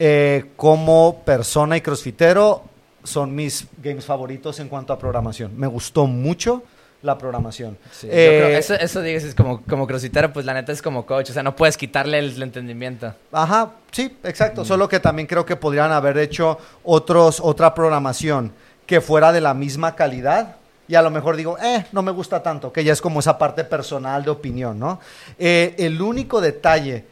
Eh, 0.00 0.46
como 0.56 1.22
persona 1.24 1.76
y 1.76 1.80
crossfitero, 1.80 2.62
son 3.04 3.34
mis 3.34 3.66
games 3.82 4.04
favoritos 4.04 4.58
en 4.60 4.68
cuanto 4.68 4.92
a 4.92 4.98
programación. 4.98 5.52
Me 5.58 5.66
gustó 5.66 6.06
mucho 6.06 6.62
la 7.02 7.16
programación. 7.16 7.78
Sí, 7.92 8.08
Eh, 8.10 8.38
yo 8.40 8.46
creo- 8.46 8.58
eso, 8.58 8.74
eso 8.74 9.00
digas, 9.02 9.22
es 9.24 9.34
como, 9.34 9.62
como 9.62 9.86
crossfitero, 9.86 10.32
pues 10.32 10.44
la 10.44 10.54
neta 10.54 10.72
es 10.72 10.82
como 10.82 11.06
coach, 11.06 11.30
o 11.30 11.32
sea, 11.32 11.42
no 11.42 11.54
puedes 11.54 11.76
quitarle 11.76 12.18
el, 12.18 12.32
el 12.34 12.42
entendimiento. 12.42 13.14
Ajá, 13.32 13.70
sí, 13.92 14.16
exacto. 14.24 14.64
Solo 14.64 14.88
que 14.88 14.98
también 14.98 15.26
creo 15.28 15.46
que 15.46 15.54
podrían 15.56 15.92
haber 15.92 16.18
hecho 16.18 16.58
otros, 16.82 17.40
otra 17.40 17.72
programación 17.74 18.52
que 18.86 19.00
fuera 19.00 19.32
de 19.32 19.40
la 19.40 19.54
misma 19.54 19.94
calidad. 19.94 20.56
Y 20.88 20.94
a 20.94 21.02
lo 21.02 21.10
mejor 21.10 21.36
digo, 21.36 21.58
eh, 21.58 21.84
no 21.92 22.00
me 22.02 22.10
gusta 22.10 22.42
tanto, 22.42 22.72
que 22.72 22.82
ya 22.82 22.94
es 22.94 23.00
como 23.02 23.20
esa 23.20 23.36
parte 23.36 23.62
personal 23.62 24.24
de 24.24 24.30
opinión, 24.30 24.78
¿no? 24.78 24.98
Eh, 25.38 25.74
el 25.78 26.00
único 26.00 26.40
detalle 26.40 27.04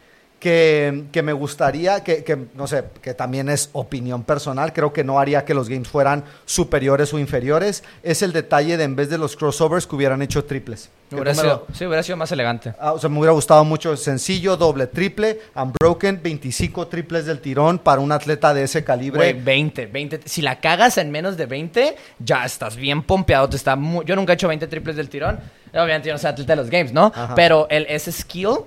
que, 0.47 1.07
que 1.11 1.23
me 1.23 1.33
gustaría, 1.33 2.05
que, 2.05 2.23
que, 2.23 2.39
no 2.55 2.69
sé, 2.69 2.85
que 3.03 3.15
también 3.15 3.49
es 3.49 3.69
opinión 3.73 4.23
personal, 4.23 4.73
creo 4.73 4.93
que 4.93 5.03
no 5.03 5.19
haría 5.19 5.45
que 5.45 5.55
los 5.55 5.69
games 5.69 5.89
fueran 5.89 6.23
superiores 6.45 7.13
o 7.13 7.19
inferiores, 7.19 7.83
es 8.05 8.23
el 8.23 8.33
detalle 8.33 8.77
de 8.77 8.85
en 8.85 8.95
vez 8.95 9.11
de 9.11 9.19
los 9.19 9.35
crossovers 9.35 9.89
que 9.89 9.97
hubieran 9.97 10.23
hecho 10.23 10.45
triples. 10.45 10.89
Hubiera 11.11 11.35
sido, 11.35 11.67
sí, 11.73 11.85
hubiera 11.85 12.05
sido 12.05 12.17
más 12.17 12.31
elegante. 12.31 12.75
Ah, 12.79 12.93
o 12.93 12.99
sea, 13.01 13.11
me 13.11 13.19
hubiera 13.19 13.33
gustado 13.33 13.65
mucho 13.65 13.97
sencillo, 13.97 14.57
doble, 14.57 14.87
triple, 14.87 15.41
unbroken, 15.57 16.21
25 16.23 16.87
triples 16.87 17.27
del 17.27 17.41
tirón 17.41 17.81
para 17.81 18.01
un 18.01 18.13
atleta 18.13 18.55
de 18.55 18.63
ese 18.63 18.85
calibre. 18.85 19.19
Güey, 19.33 19.33
20, 19.43 19.87
20. 19.87 20.21
Si 20.27 20.43
la 20.43 20.61
cagas 20.61 20.97
en 20.99 21.11
menos 21.11 21.37
de 21.37 21.47
20, 21.47 21.97
ya 22.21 22.45
estás 22.45 22.77
bien 22.77 23.03
pompeado. 23.03 23.49
Te 23.49 23.57
está 23.57 23.75
mu- 23.75 24.05
yo 24.05 24.15
nunca 24.15 24.33
he 24.33 24.35
hecho 24.35 24.47
20 24.47 24.69
triples 24.69 24.95
del 24.95 25.09
tirón. 25.09 25.41
Obviamente 25.73 26.07
yo 26.09 26.15
no 26.15 26.19
soy 26.19 26.31
atleta 26.31 26.53
de 26.53 26.57
los 26.57 26.71
games, 26.71 26.93
¿no? 26.93 27.07
Ajá. 27.15 27.35
Pero 27.35 27.67
el, 27.69 27.85
ese 27.89 28.13
skill 28.13 28.59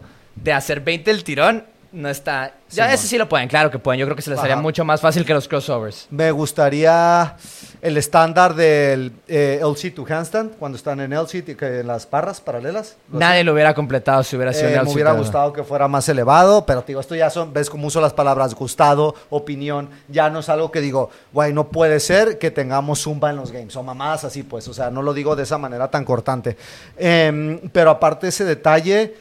de 0.43 0.53
hacer 0.53 0.81
20 0.81 1.11
del 1.11 1.23
tirón 1.23 1.63
no 1.91 2.09
está... 2.09 2.53
Ya 2.69 2.83
Simón. 2.83 2.89
ese 2.91 3.07
sí 3.07 3.17
lo 3.17 3.27
pueden, 3.27 3.47
claro 3.47 3.71
que 3.71 3.79
pueden. 3.79 3.99
Yo 3.99 4.05
creo 4.05 4.15
que 4.15 4.21
se 4.21 4.29
les 4.29 4.37
haría 4.37 4.55
mucho 4.55 4.85
más 4.85 5.01
fácil 5.01 5.25
que 5.25 5.33
los 5.33 5.47
crossovers. 5.47 6.05
Me 6.11 6.29
gustaría 6.29 7.35
el 7.81 7.97
estándar 7.97 8.53
del 8.53 9.11
eh, 9.27 9.59
LC 9.59 9.95
to 9.95 10.05
handstand, 10.07 10.55
cuando 10.57 10.77
están 10.77 10.99
en 10.99 11.13
LC, 11.13 11.57
que 11.57 11.79
en 11.79 11.87
las 11.87 12.07
barras 12.07 12.41
paralelas. 12.41 12.97
lo 13.11 13.19
Nadie 13.19 13.43
lo 13.43 13.53
hubiera 13.53 13.73
completado 13.73 14.21
si 14.21 14.35
hubiera 14.35 14.53
sido 14.53 14.67
Eh, 14.67 14.75
en 14.75 14.83
me 14.83 14.89
el 14.89 14.93
hubiera 14.93 15.13
gustado 15.13 15.51
que 15.51 15.63
fuera 15.63 15.87
más 15.87 16.07
elevado, 16.09 16.63
pero 16.63 16.81
te 16.81 16.87
digo, 16.89 17.01
esto 17.01 17.15
ya 17.15 17.31
son, 17.31 17.51
ves 17.51 17.71
cómo 17.71 17.87
uso 17.87 17.99
las 17.99 18.13
palabras 18.13 18.53
gustado, 18.53 19.15
opinión, 19.31 19.89
ya 20.07 20.29
no 20.29 20.39
es 20.39 20.49
algo 20.49 20.69
que 20.69 20.81
digo, 20.81 21.09
güey, 21.33 21.53
no 21.53 21.69
puede 21.69 21.99
ser 21.99 22.37
que 22.37 22.51
tengamos 22.51 23.01
zumba 23.01 23.31
en 23.31 23.37
los 23.37 23.51
games, 23.51 23.75
o 23.75 23.81
mamadas 23.81 24.25
así, 24.25 24.43
pues, 24.43 24.67
o 24.67 24.75
sea, 24.75 24.91
no 24.91 25.01
lo 25.01 25.11
digo 25.11 25.35
de 25.35 25.41
esa 25.41 25.57
manera 25.57 25.89
tan 25.89 26.05
cortante. 26.05 26.55
Em, 26.97 27.59
pero 27.71 27.89
aparte 27.89 28.27
ese 28.27 28.45
detalle, 28.45 29.15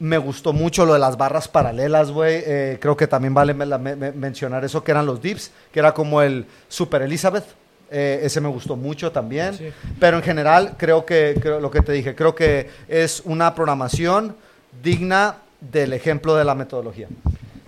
me 0.00 0.18
gustó 0.18 0.52
mucho 0.52 0.84
lo 0.84 0.92
de 0.92 0.98
las 0.98 1.16
barras 1.16 1.46
paralelas, 1.48 2.10
güey, 2.10 2.42
eh, 2.46 2.78
creo 2.80 2.96
que 2.96 3.06
también 3.06 3.32
vale 3.32 3.54
me- 3.54 3.64
me- 3.78 4.12
mencionar 4.12 4.64
eso, 4.64 4.82
que 4.82 4.90
eran 4.90 5.06
los 5.06 5.22
dips, 5.22 5.52
que 5.72 5.78
era 5.78 5.92
como 5.94 6.20
el 6.22 6.46
Super 6.68 7.02
Elizabeth. 7.02 7.44
eh, 7.90 8.20
ese 8.24 8.40
me 8.40 8.48
gustó 8.48 8.74
mucho 8.74 9.12
también. 9.12 9.54
Sí. 9.56 9.68
Pero 10.00 10.16
en 10.16 10.22
general, 10.24 10.74
creo 10.76 11.04
que, 11.06 11.36
creo, 11.40 11.60
lo 11.60 11.70
que 11.70 11.80
te 11.80 11.92
dije, 11.92 12.14
creo 12.16 12.34
que 12.34 12.68
es 12.88 13.22
una 13.24 13.54
programación 13.54 14.34
digna 14.82 15.36
del 15.60 15.92
ejemplo 15.92 16.34
de 16.34 16.44
la 16.44 16.56
metodología. 16.56 17.06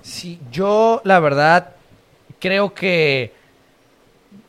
Sí, 0.02 0.40
yo 0.50 1.00
la 1.04 1.20
verdad 1.20 1.68
creo 2.40 2.74
que, 2.74 3.32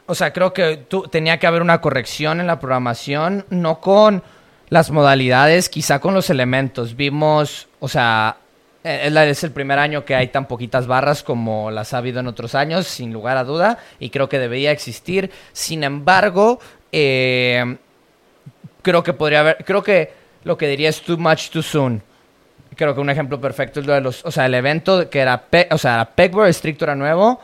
o 0.08 0.16
sea, 0.16 0.34
creo 0.34 0.52
que 0.54 0.78
tú, 0.88 1.04
tenía 1.04 1.38
que 1.38 1.46
haber 1.46 1.62
una 1.62 1.80
corrección 1.82 2.40
en 2.40 2.48
la 2.48 2.60
programación, 2.60 3.46
no 3.52 3.80
con 3.80 4.24
las 4.70 4.92
modalidades, 4.92 5.70
quizá 5.70 6.00
con 6.00 6.14
los 6.14 6.30
elementos. 6.30 6.96
Vimos, 6.96 7.68
o 7.80 7.88
sea, 7.88 8.38
eh, 8.84 9.10
es, 9.30 9.44
el 9.44 9.52
primer 9.52 9.80
año 9.80 10.06
que 10.06 10.16
hay 10.16 10.28
tan 10.28 10.48
poquitas 10.48 10.88
barras 10.88 11.24
como 11.24 11.72
las 11.72 11.94
ha 11.94 12.00
habido 12.00 12.20
en 12.20 12.28
otros 12.28 12.56
años, 12.56 12.88
sin 12.88 13.14
lugar 13.14 13.38
a 13.38 13.44
duda, 13.44 13.80
y 14.00 14.10
creo 14.10 14.30
que 14.30 14.40
debería 14.40 14.72
existir. 14.72 15.32
Sin 15.54 15.84
embargo, 15.84 16.60
eh, 16.92 17.78
creo 18.82 19.04
que 19.04 19.14
podría 19.14 19.42
haber, 19.42 19.58
creo 19.66 19.84
que 19.84 20.12
lo 20.44 20.58
que 20.58 20.68
diría 20.68 20.90
es 20.90 21.02
too 21.02 21.18
much 21.18 21.50
too 21.50 21.62
soon. 21.62 22.02
Creo 22.76 22.94
que 22.94 23.02
un 23.02 23.10
ejemplo 23.10 23.42
perfecto 23.42 23.80
es 23.80 23.86
lo 23.86 23.94
de 23.94 24.02
los, 24.02 24.24
o 24.24 24.32
sea, 24.32 24.46
el 24.46 24.54
evento 24.54 25.10
que 25.10 25.20
era, 25.20 25.46
o 25.72 25.78
sea, 25.78 26.10
pegboard 26.14 26.50
estricto 26.50 26.86
era 26.86 26.96
nuevo, 26.96 27.42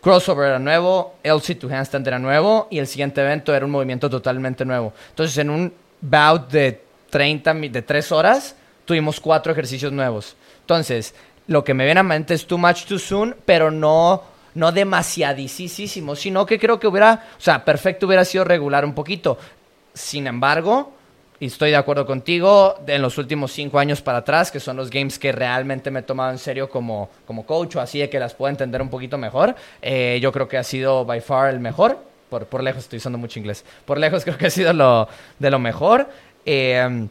crossover 0.00 0.48
era 0.48 0.58
nuevo, 0.58 1.16
LC 1.22 1.56
to 1.56 1.68
handstand 1.68 2.08
era 2.08 2.18
nuevo 2.18 2.68
y 2.70 2.78
el 2.78 2.86
siguiente 2.86 3.20
evento 3.20 3.54
era 3.54 3.66
un 3.66 3.70
movimiento 3.70 4.08
totalmente 4.08 4.64
nuevo. 4.64 4.94
Entonces, 5.10 5.36
en 5.38 5.50
un 5.50 5.72
bout 6.02 6.50
de 6.50 6.82
30 7.08 7.54
mi- 7.54 7.70
de 7.70 7.80
3 7.80 8.12
horas, 8.12 8.54
tuvimos 8.84 9.18
cuatro 9.20 9.52
ejercicios 9.52 9.90
nuevos. 9.92 10.36
Entonces, 10.60 11.14
lo 11.46 11.64
que 11.64 11.72
me 11.72 11.84
viene 11.86 12.00
a 12.00 12.02
mente 12.04 12.34
es 12.34 12.46
too 12.46 12.58
much 12.58 12.84
too 12.84 12.98
soon, 12.98 13.34
pero 13.46 13.70
no 13.70 14.24
no 14.54 14.70
demasiadísimo, 14.70 16.14
sino 16.14 16.44
que 16.44 16.58
creo 16.58 16.78
que 16.78 16.86
hubiera, 16.86 17.24
o 17.38 17.40
sea, 17.40 17.64
perfecto 17.64 18.06
hubiera 18.06 18.22
sido 18.24 18.44
regular 18.44 18.84
un 18.84 18.92
poquito. 18.94 19.38
Sin 19.94 20.26
embargo, 20.26 20.92
y 21.40 21.46
estoy 21.46 21.70
de 21.70 21.76
acuerdo 21.76 22.04
contigo, 22.04 22.78
en 22.86 23.00
los 23.00 23.16
últimos 23.16 23.50
cinco 23.52 23.78
años 23.78 24.02
para 24.02 24.18
atrás, 24.18 24.50
que 24.50 24.60
son 24.60 24.76
los 24.76 24.90
games 24.90 25.18
que 25.18 25.32
realmente 25.32 25.90
me 25.90 26.00
he 26.00 26.02
tomado 26.02 26.30
en 26.32 26.38
serio 26.38 26.68
como, 26.68 27.08
como 27.26 27.46
coach 27.46 27.76
o 27.76 27.80
así 27.80 27.98
de 28.00 28.10
que 28.10 28.18
las 28.18 28.34
puedo 28.34 28.50
entender 28.50 28.82
un 28.82 28.90
poquito 28.90 29.16
mejor, 29.16 29.54
eh, 29.80 30.18
yo 30.22 30.30
creo 30.32 30.46
que 30.46 30.58
ha 30.58 30.64
sido 30.64 31.04
by 31.06 31.20
far 31.22 31.48
el 31.52 31.58
mejor. 31.60 31.98
Por, 32.32 32.46
por 32.46 32.62
lejos, 32.62 32.84
estoy 32.84 32.96
usando 32.96 33.18
mucho 33.18 33.38
inglés. 33.38 33.62
Por 33.84 33.98
lejos 33.98 34.24
creo 34.24 34.38
que 34.38 34.46
ha 34.46 34.50
sido 34.50 34.72
lo, 34.72 35.06
de 35.38 35.50
lo 35.50 35.58
mejor. 35.58 36.08
Eh, 36.46 37.06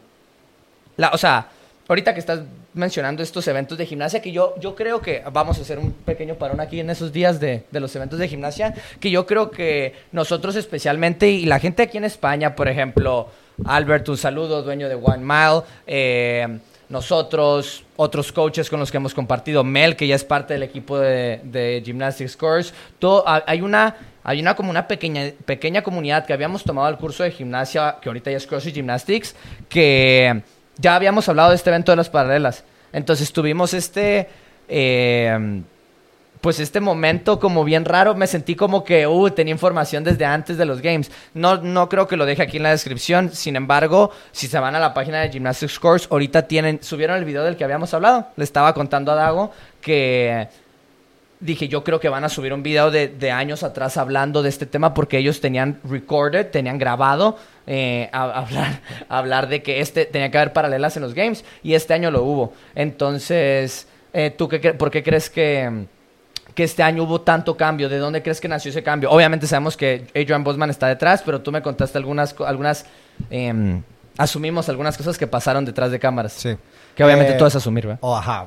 o 1.12 1.16
sea, 1.16 1.46
ahorita 1.86 2.12
que 2.12 2.18
estás 2.18 2.40
mencionando 2.74 3.22
estos 3.22 3.46
eventos 3.46 3.78
de 3.78 3.86
gimnasia, 3.86 4.20
que 4.20 4.32
yo, 4.32 4.56
yo 4.58 4.74
creo 4.74 5.00
que 5.00 5.22
vamos 5.32 5.58
a 5.58 5.60
hacer 5.60 5.78
un 5.78 5.92
pequeño 5.92 6.34
parón 6.34 6.58
aquí 6.60 6.80
en 6.80 6.90
esos 6.90 7.12
días 7.12 7.38
de, 7.38 7.62
de 7.70 7.78
los 7.78 7.94
eventos 7.94 8.18
de 8.18 8.26
gimnasia, 8.26 8.74
que 8.98 9.12
yo 9.12 9.24
creo 9.24 9.52
que 9.52 9.94
nosotros 10.10 10.56
especialmente, 10.56 11.30
y 11.30 11.46
la 11.46 11.60
gente 11.60 11.84
aquí 11.84 11.98
en 11.98 12.04
España, 12.04 12.56
por 12.56 12.66
ejemplo, 12.66 13.28
Albert, 13.64 14.08
un 14.08 14.16
saludo, 14.16 14.62
dueño 14.62 14.88
de 14.88 14.96
One 14.96 15.18
Mile, 15.24 15.62
eh, 15.86 16.58
nosotros, 16.88 17.84
otros 17.96 18.32
coaches 18.32 18.68
con 18.68 18.78
los 18.80 18.90
que 18.90 18.96
hemos 18.98 19.14
compartido, 19.14 19.62
Mel, 19.64 19.94
que 19.96 20.06
ya 20.06 20.14
es 20.14 20.24
parte 20.24 20.54
del 20.54 20.62
equipo 20.62 20.98
de, 20.98 21.40
de 21.44 21.80
Gymnastics 21.84 22.36
Course, 22.36 22.72
todo, 22.98 23.26
ha- 23.26 23.42
hay 23.46 23.60
una, 23.62 23.96
hay 24.24 24.40
una 24.40 24.54
como 24.54 24.70
una 24.70 24.86
pequeña, 24.86 25.32
pequeña 25.44 25.82
comunidad 25.82 26.26
que 26.26 26.32
habíamos 26.32 26.64
tomado 26.64 26.88
el 26.88 26.96
curso 26.96 27.22
de 27.22 27.30
gimnasia, 27.30 27.96
que 28.00 28.08
ahorita 28.08 28.30
ya 28.30 28.36
es 28.36 28.46
CrossFit 28.46 28.74
Gymnastics, 28.74 29.34
que 29.68 30.42
ya 30.78 30.94
habíamos 30.94 31.28
hablado 31.28 31.50
de 31.50 31.56
este 31.56 31.70
evento 31.70 31.92
de 31.92 31.96
las 31.96 32.08
paralelas. 32.08 32.64
Entonces 32.92 33.32
tuvimos 33.32 33.74
este, 33.74 34.28
eh, 34.68 35.62
pues 36.42 36.58
este 36.58 36.80
momento 36.80 37.38
como 37.38 37.64
bien 37.64 37.84
raro. 37.84 38.14
Me 38.14 38.26
sentí 38.26 38.54
como 38.54 38.84
que, 38.84 39.06
uh, 39.06 39.30
tenía 39.30 39.52
información 39.52 40.04
desde 40.04 40.24
antes 40.24 40.58
de 40.58 40.66
los 40.66 40.82
games. 40.82 41.10
No, 41.34 41.56
no 41.58 41.88
creo 41.88 42.06
que 42.06 42.16
lo 42.16 42.26
deje 42.26 42.42
aquí 42.42 42.58
en 42.58 42.64
la 42.64 42.70
descripción. 42.70 43.30
Sin 43.30 43.56
embargo, 43.56 44.10
si 44.32 44.48
se 44.48 44.58
van 44.58 44.74
a 44.74 44.80
la 44.80 44.92
página 44.92 45.20
de 45.20 45.30
Gymnastics 45.30 45.78
Course, 45.78 46.08
ahorita 46.10 46.42
tienen, 46.48 46.82
subieron 46.82 47.16
el 47.16 47.24
video 47.24 47.44
del 47.44 47.56
que 47.56 47.64
habíamos 47.64 47.94
hablado. 47.94 48.28
Le 48.36 48.44
estaba 48.44 48.74
contando 48.74 49.12
a 49.12 49.14
Dago 49.14 49.52
que 49.80 50.48
dije, 51.42 51.68
yo 51.68 51.84
creo 51.84 52.00
que 52.00 52.08
van 52.08 52.24
a 52.24 52.28
subir 52.28 52.54
un 52.54 52.62
video 52.62 52.90
de, 52.90 53.08
de 53.08 53.30
años 53.30 53.62
atrás 53.62 53.96
hablando 53.96 54.42
de 54.42 54.48
este 54.48 54.64
tema 54.64 54.94
porque 54.94 55.18
ellos 55.18 55.40
tenían 55.40 55.78
recorded, 55.84 56.46
tenían 56.46 56.78
grabado 56.78 57.36
eh, 57.66 58.08
a, 58.12 58.22
a 58.22 58.38
hablar, 58.42 58.80
a 59.08 59.18
hablar 59.18 59.48
de 59.48 59.62
que 59.62 59.80
este 59.80 60.06
tenía 60.06 60.30
que 60.30 60.38
haber 60.38 60.52
paralelas 60.52 60.96
en 60.96 61.02
los 61.02 61.14
games 61.14 61.44
y 61.62 61.74
este 61.74 61.92
año 61.94 62.10
lo 62.10 62.22
hubo. 62.22 62.52
Entonces, 62.74 63.86
eh, 64.12 64.30
¿tú 64.30 64.48
qué, 64.48 64.72
por 64.74 64.90
qué 64.90 65.02
crees 65.02 65.28
que, 65.28 65.86
que 66.54 66.64
este 66.64 66.82
año 66.82 67.02
hubo 67.02 67.20
tanto 67.20 67.56
cambio? 67.56 67.88
¿De 67.88 67.98
dónde 67.98 68.22
crees 68.22 68.40
que 68.40 68.48
nació 68.48 68.70
ese 68.70 68.82
cambio? 68.82 69.10
Obviamente 69.10 69.46
sabemos 69.46 69.76
que 69.76 70.06
Adrian 70.10 70.44
Bosman 70.44 70.70
está 70.70 70.86
detrás, 70.86 71.22
pero 71.24 71.40
tú 71.40 71.50
me 71.50 71.60
contaste 71.60 71.98
algunas, 71.98 72.34
algunas 72.40 72.86
em, 73.30 73.82
asumimos 74.16 74.68
algunas 74.68 74.96
cosas 74.96 75.18
que 75.18 75.26
pasaron 75.26 75.64
detrás 75.64 75.90
de 75.90 75.98
cámaras. 75.98 76.32
Sí. 76.34 76.56
Que 76.94 77.04
obviamente 77.04 77.32
Eh, 77.32 77.36
todo 77.36 77.48
es 77.48 77.56
asumir, 77.56 77.86
¿verdad? 77.86 77.98
Oh, 78.02 78.16
ajá. 78.16 78.46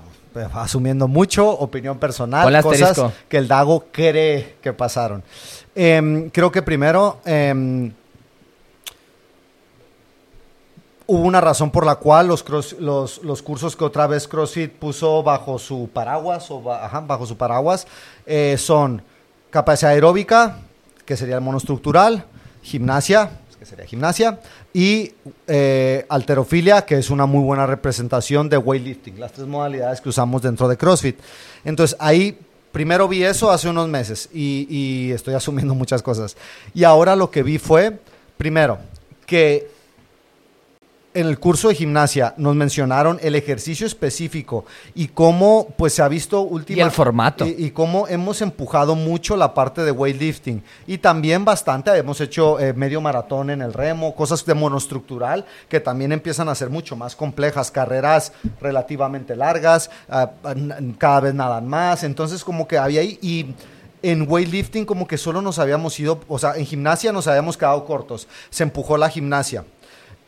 Asumiendo 0.54 1.08
mucho, 1.08 1.50
opinión 1.50 1.98
personal, 2.00 2.44
cosas 2.64 2.90
que 3.30 3.38
el 3.38 3.48
Dago 3.48 3.86
cree 3.92 4.56
que 4.62 4.74
pasaron. 4.74 5.24
Em, 5.76 6.30
creo 6.30 6.52
que 6.52 6.62
primero 6.62 7.20
em, 7.26 7.92
hubo 11.08 11.22
una 11.22 11.42
razón 11.42 11.70
por 11.72 11.86
la 11.86 11.96
cual 11.96 12.28
los, 12.28 12.44
cross- 12.44 12.76
los, 12.80 13.24
los 13.24 13.42
cursos 13.42 13.76
que 13.76 13.84
otra 13.84 14.08
vez 14.08 14.28
CrossFit 14.28 14.72
puso 14.74 15.22
bajo 15.24 15.60
su 15.60 15.90
paraguas, 15.94 16.50
o 16.50 16.72
ajá, 16.72 17.02
bajo 17.02 17.26
su 17.26 17.38
paraguas, 17.38 17.86
eh, 18.26 18.56
son 18.58 19.02
capacidad 19.52 19.92
aeróbica, 19.92 20.58
que 21.06 21.16
sería 21.16 21.36
el 21.36 21.42
monoestructural, 21.42 22.26
gimnasia, 22.64 23.30
que 23.58 23.66
sería 23.66 23.86
gimnasia, 23.86 24.40
y 24.74 25.14
eh, 25.48 26.06
alterofilia, 26.10 26.86
que 26.86 26.98
es 26.98 27.10
una 27.10 27.26
muy 27.26 27.44
buena 27.44 27.66
representación 27.66 28.50
de 28.50 28.58
weightlifting, 28.58 29.20
las 29.20 29.32
tres 29.32 29.48
modalidades 29.48 30.02
que 30.02 30.10
usamos 30.10 30.42
dentro 30.42 30.68
de 30.68 30.78
CrossFit. 30.78 31.18
Entonces 31.64 31.98
ahí 32.00 32.38
primero 32.72 33.08
vi 33.08 33.24
eso 33.24 33.52
hace 33.52 33.70
unos 33.70 33.88
meses 33.88 34.30
y, 34.34 34.68
y 34.70 35.12
estoy 35.12 35.34
asumiendo 35.34 35.74
muchas 35.76 36.02
cosas. 36.02 36.36
Y 36.74 36.84
ahora 36.84 37.16
lo 37.16 37.32
que 37.32 37.44
vi 37.44 37.58
fue, 37.58 38.00
primero, 38.38 38.80
que 39.26 39.75
en 41.16 41.26
el 41.28 41.40
curso 41.40 41.70
de 41.70 41.76
gimnasia 41.76 42.36
nos 42.38 42.56
mencionaron 42.56 43.18
el 43.24 43.34
ejercicio 43.36 43.88
específico 43.88 44.66
y 44.94 45.08
cómo 45.08 45.68
pues 45.78 45.94
se 45.94 46.04
ha 46.04 46.08
visto 46.08 46.42
últimamente 46.42 46.80
Y 46.82 46.86
el 46.86 46.92
formato. 46.92 47.48
y, 47.48 47.56
y 47.66 47.72
cómo 47.72 48.08
hemos 48.08 48.42
empujado 48.42 48.94
mucho 48.96 49.36
la 49.36 49.54
parte 49.54 49.84
de 49.84 49.92
weightlifting 49.92 50.62
y 50.86 51.00
también 51.00 51.44
bastante 51.46 51.90
hemos 51.98 52.22
hecho 52.22 52.60
eh, 52.60 52.74
medio 52.74 53.02
maratón 53.02 53.50
en 53.50 53.62
el 53.62 53.74
remo 53.74 54.14
cosas 54.14 54.46
de 54.46 54.54
monoestructural 54.54 55.46
que 55.70 55.80
también 55.80 56.12
empiezan 56.12 56.50
a 56.50 56.56
ser 56.56 56.70
mucho 56.70 56.96
más 56.96 57.16
complejas 57.16 57.72
carreras 57.72 58.34
relativamente 58.62 59.36
largas 59.36 59.90
n- 60.56 60.96
cada 60.98 61.22
vez 61.22 61.34
nadan 61.34 61.68
más 61.68 62.04
entonces 62.04 62.44
como 62.44 62.68
que 62.68 62.78
había 62.78 63.02
ahí 63.02 63.18
y 63.22 63.48
en 64.04 64.28
weightlifting 64.30 64.86
como 64.86 65.08
que 65.08 65.18
solo 65.18 65.42
nos 65.42 65.58
habíamos 65.58 66.00
ido, 66.00 66.20
o 66.28 66.38
sea, 66.38 66.58
en 66.58 66.66
gimnasia 66.68 67.12
nos 67.12 67.26
habíamos 67.28 67.58
quedado 67.58 67.84
cortos. 67.86 68.28
Se 68.52 68.62
empujó 68.62 68.98
la 68.98 69.10
gimnasia. 69.10 69.66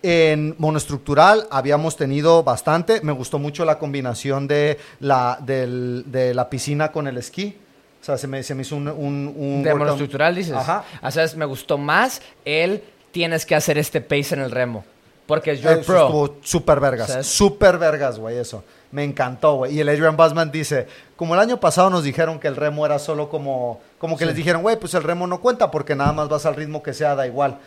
En 0.03 0.55
monoestructural 0.59 1.47
habíamos 1.49 1.95
tenido 1.97 2.43
bastante. 2.43 3.01
Me 3.01 3.11
gustó 3.11 3.39
mucho 3.39 3.65
la 3.65 3.79
combinación 3.79 4.47
de 4.47 4.77
la, 4.99 5.39
del- 5.41 6.03
de 6.07 6.33
la 6.33 6.49
piscina 6.49 6.91
con 6.91 7.07
el 7.07 7.17
esquí. 7.17 7.57
O 8.01 8.05
sea, 8.05 8.17
se 8.17 8.27
me, 8.27 8.43
se 8.43 8.53
me 8.55 8.61
hizo 8.61 8.75
un... 8.75 8.87
un, 8.87 9.33
un 9.35 9.63
De 9.63 9.73
monoestructural, 9.73 10.35
dices. 10.35 10.53
Ajá. 10.53 10.83
O 11.01 11.11
sea, 11.11 11.23
es- 11.23 11.35
me 11.35 11.45
gustó 11.45 11.77
más 11.77 12.21
el 12.45 12.83
tienes 13.11 13.45
que 13.45 13.55
hacer 13.55 13.77
este 13.79 13.99
pace 14.01 14.35
en 14.35 14.41
el 14.41 14.51
remo. 14.51 14.85
Porque 15.25 15.51
es 15.51 15.59
Eh, 15.59 15.63
your 15.63 15.83
pro. 15.83 16.05
estuvo 16.05 16.35
súper 16.43 16.79
vergas. 16.79 17.07
¿Sabes? 17.09 17.27
Súper 17.27 17.77
vergas, 17.77 18.17
güey, 18.19 18.37
eso. 18.37 18.63
Me 18.91 19.03
encantó, 19.03 19.55
güey. 19.55 19.75
Y 19.75 19.81
el 19.81 19.89
Adrian 19.89 20.15
Busman 20.15 20.51
dice, 20.51 20.87
como 21.17 21.33
el 21.33 21.41
año 21.41 21.59
pasado 21.59 21.89
nos 21.89 22.03
dijeron 22.03 22.39
que 22.39 22.47
el 22.47 22.55
remo 22.55 22.85
era 22.85 22.99
solo 22.99 23.27
como... 23.29 23.81
Como 23.97 24.15
que 24.17 24.25
les 24.27 24.35
dijeron, 24.35 24.61
güey, 24.61 24.79
pues 24.79 24.93
el 24.93 25.03
remo 25.03 25.25
no 25.27 25.41
cuenta 25.41 25.69
porque 25.71 25.95
nada 25.95 26.13
más 26.13 26.29
vas 26.29 26.45
al 26.45 26.55
ritmo 26.55 26.81
que 26.83 26.93
sea, 26.93 27.15
da 27.15 27.25
igual. 27.27 27.57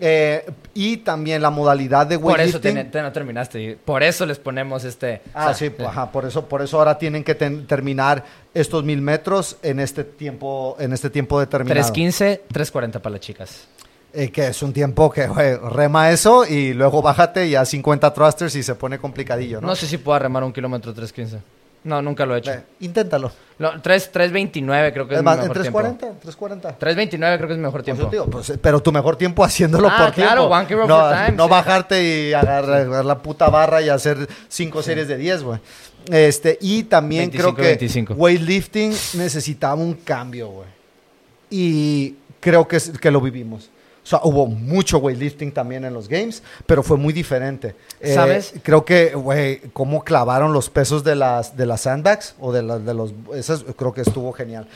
Eh, 0.00 0.44
y 0.74 0.98
también 0.98 1.40
la 1.40 1.50
modalidad 1.50 2.06
de 2.06 2.18
Por 2.18 2.38
eso 2.40 2.58
weightlifting. 2.58 2.74
te, 2.86 2.90
te- 2.98 3.02
no 3.02 3.12
terminaste. 3.12 3.78
Por 3.84 4.02
eso 4.02 4.26
les 4.26 4.38
ponemos 4.38 4.84
este. 4.84 5.22
Ah, 5.34 5.44
o 5.44 5.48
sea, 5.48 5.54
sí, 5.54 5.70
pues, 5.70 5.88
ajá, 5.88 6.10
por 6.12 6.24
eso, 6.26 6.46
por 6.46 6.62
eso 6.62 6.78
ahora 6.78 6.98
tienen 6.98 7.24
que 7.24 7.34
ten- 7.34 7.66
terminar 7.66 8.24
estos 8.52 8.84
mil 8.84 9.00
metros 9.00 9.56
en 9.62 9.80
este 9.80 10.04
tiempo, 10.04 10.76
en 10.78 10.92
este 10.92 11.08
tiempo 11.10 11.40
determinado. 11.40 11.80
3.15, 11.92 12.40
3.40 12.52 13.00
para 13.00 13.10
las 13.12 13.20
chicas. 13.20 13.66
Eh, 14.12 14.30
que 14.30 14.46
es 14.48 14.62
un 14.62 14.72
tiempo 14.72 15.10
que, 15.10 15.26
rema 15.26 16.10
eso 16.10 16.46
y 16.46 16.72
luego 16.72 17.02
bájate 17.02 17.46
y 17.48 17.54
a 17.54 17.64
50 17.66 18.14
thrusters 18.14 18.54
y 18.56 18.62
se 18.62 18.74
pone 18.74 18.98
complicadillo, 18.98 19.60
¿no? 19.60 19.66
No, 19.68 19.76
sé 19.76 19.86
si 19.86 19.98
puedo 19.98 20.18
remar 20.18 20.42
un 20.42 20.52
kilómetro 20.54 20.94
3.15. 20.94 21.38
No, 21.86 22.02
nunca 22.02 22.26
lo 22.26 22.34
he 22.34 22.40
hecho. 22.40 22.52
Inténtalo. 22.80 23.30
No, 23.58 23.80
3, 23.80 24.10
3.29 24.12 24.92
creo 24.92 25.06
que 25.08 25.14
es, 25.14 25.18
Es 25.18 25.22
mi 25.22 25.24
más, 25.24 25.36
en 25.36 25.42
mejor 25.48 25.62
tiempo. 25.62 25.78
340, 25.80 26.20
340. 26.20 26.78
3.29 26.78 27.36
creo 27.36 27.46
que 27.46 27.52
es 27.54 27.58
mi 27.58 27.62
mejor 27.62 27.72
Por 27.80 27.82
tiempo. 27.84 28.08
digo, 28.10 28.26
pues, 28.26 28.50
eh, 28.50 28.58
pero 28.60 28.82
tu 28.82 28.90
mejor 28.92 29.16
tiempo 29.16 29.44
haciéndolo 29.44 29.88
Ah, 29.88 29.96
por 30.06 30.14
claro, 30.14 30.48
tiempo. 30.48 30.66
kilo 30.66 30.86
no, 30.88 31.08
time, 31.10 31.32
no 31.36 31.44
sí. 31.44 31.50
bajarte 31.50 32.04
y 32.28 32.32
agarrar, 32.34 32.80
agarrar 32.80 33.04
la 33.04 33.18
puta 33.18 33.48
barra 33.48 33.80
y 33.82 33.88
hacer 33.88 34.28
cinco 34.48 34.82
series 34.82 35.06
de 35.08 35.16
10, 35.16 35.42
güey. 35.44 35.60
Este, 36.10 36.58
y 36.60 36.82
también 36.84 37.30
25, 37.30 37.54
creo 37.54 37.56
que 37.56 37.68
25. 37.78 38.14
weightlifting 38.14 38.90
necesitaba 39.14 39.74
un 39.80 39.94
cambio, 39.94 40.48
güey. 40.48 40.68
Y 41.50 42.16
creo 42.40 42.66
que, 42.66 42.76
es- 42.76 42.98
que 42.98 43.10
lo 43.10 43.20
vivimos. 43.20 43.70
O 44.06 44.08
sea, 44.08 44.20
hubo 44.22 44.46
mucho 44.46 44.98
weightlifting 44.98 45.50
también 45.50 45.84
en 45.84 45.92
los 45.92 46.06
games, 46.06 46.40
pero 46.64 46.84
fue 46.84 46.96
muy 46.96 47.12
diferente. 47.12 47.74
Eh, 48.00 48.14
¿Sabes? 48.14 48.54
Creo 48.62 48.84
que, 48.84 49.16
güey, 49.16 49.62
cómo 49.72 50.04
clavaron 50.04 50.52
los 50.52 50.70
pesos 50.70 51.02
de 51.02 51.16
las, 51.16 51.56
de 51.56 51.66
las 51.66 51.80
sandbags 51.80 52.36
o 52.38 52.52
de, 52.52 52.62
las 52.62 52.86
de 52.86 52.94
los... 52.94 53.12
Esas 53.34 53.64
creo 53.76 53.92
que 53.92 54.02
estuvo 54.02 54.32
genial. 54.32 54.68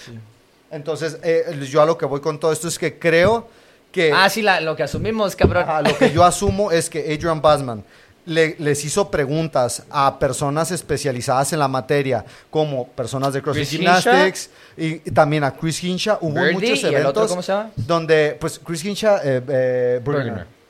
Entonces, 0.73 1.19
eh, 1.23 1.45
yo 1.71 1.81
a 1.81 1.87
lo 1.87 1.97
que 1.97 2.07
voy 2.07 2.21
con 2.21 2.41
todo 2.41 2.51
esto 2.53 2.67
es 2.67 2.77
que 2.77 2.99
creo 2.99 3.47
que... 3.93 4.13
Ah, 4.13 4.29
sí, 4.29 4.43
la- 4.43 4.61
lo 4.61 4.75
que 4.75 4.83
asumimos, 4.83 5.37
cabrón. 5.37 5.63
Ajá, 5.63 5.83
lo 5.83 5.97
que 5.97 6.11
yo 6.11 6.25
asumo 6.25 6.73
es 6.73 6.91
que 6.91 6.99
Adrian 7.15 7.41
Busman 7.41 7.85
le- 8.27 8.57
les 8.59 8.85
hizo 8.85 9.11
preguntas 9.11 9.83
a 9.91 10.19
personas 10.19 10.71
especializadas 10.71 11.53
en 11.53 11.59
la 11.59 11.69
materia, 11.69 12.25
como 12.51 12.87
personas 12.89 13.33
de 13.33 13.43
CrossFit 13.43 13.69
Gymnastics 13.69 14.51
y, 14.77 14.87
y 14.87 14.99
también 15.13 15.45
a 15.45 15.51
Chris 15.53 15.83
Hinshaw. 15.83 16.19
Hubo 16.21 16.35
Birdie, 16.41 16.53
muchos 16.53 16.83
¿y 16.83 16.87
el 16.87 16.93
eventos 16.95 17.11
otro 17.11 17.29
cómo 17.29 17.43
se 17.43 17.53
llama? 17.53 17.71
donde, 17.77 18.37
pues, 18.41 18.59
Chris 18.59 18.85
Hinshaw, 18.85 19.17
eh, 19.25 19.43
eh. 19.49 20.01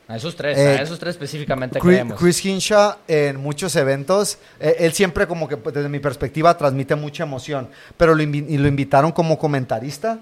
A 0.08 0.16
esos 0.16 0.34
tres, 0.34 0.58
Eh, 0.58 0.76
a 0.78 0.82
esos 0.82 0.98
tres 0.98 1.14
específicamente 1.14 1.78
Chris, 1.78 1.92
creemos. 1.98 2.18
Chris 2.18 2.44
Hinshaw 2.44 2.96
en 3.06 3.36
muchos 3.36 3.76
eventos, 3.76 4.38
eh, 4.58 4.74
él 4.80 4.92
siempre 4.92 5.26
como 5.28 5.46
que 5.48 5.56
pues, 5.56 5.72
desde 5.72 5.88
mi 5.88 6.00
perspectiva 6.00 6.56
transmite 6.58 6.96
mucha 6.96 7.22
emoción, 7.22 7.68
pero 7.96 8.16
lo, 8.16 8.22
invi- 8.24 8.44
y 8.48 8.58
lo 8.58 8.66
invitaron 8.66 9.12
como 9.12 9.38
comentarista 9.38 10.18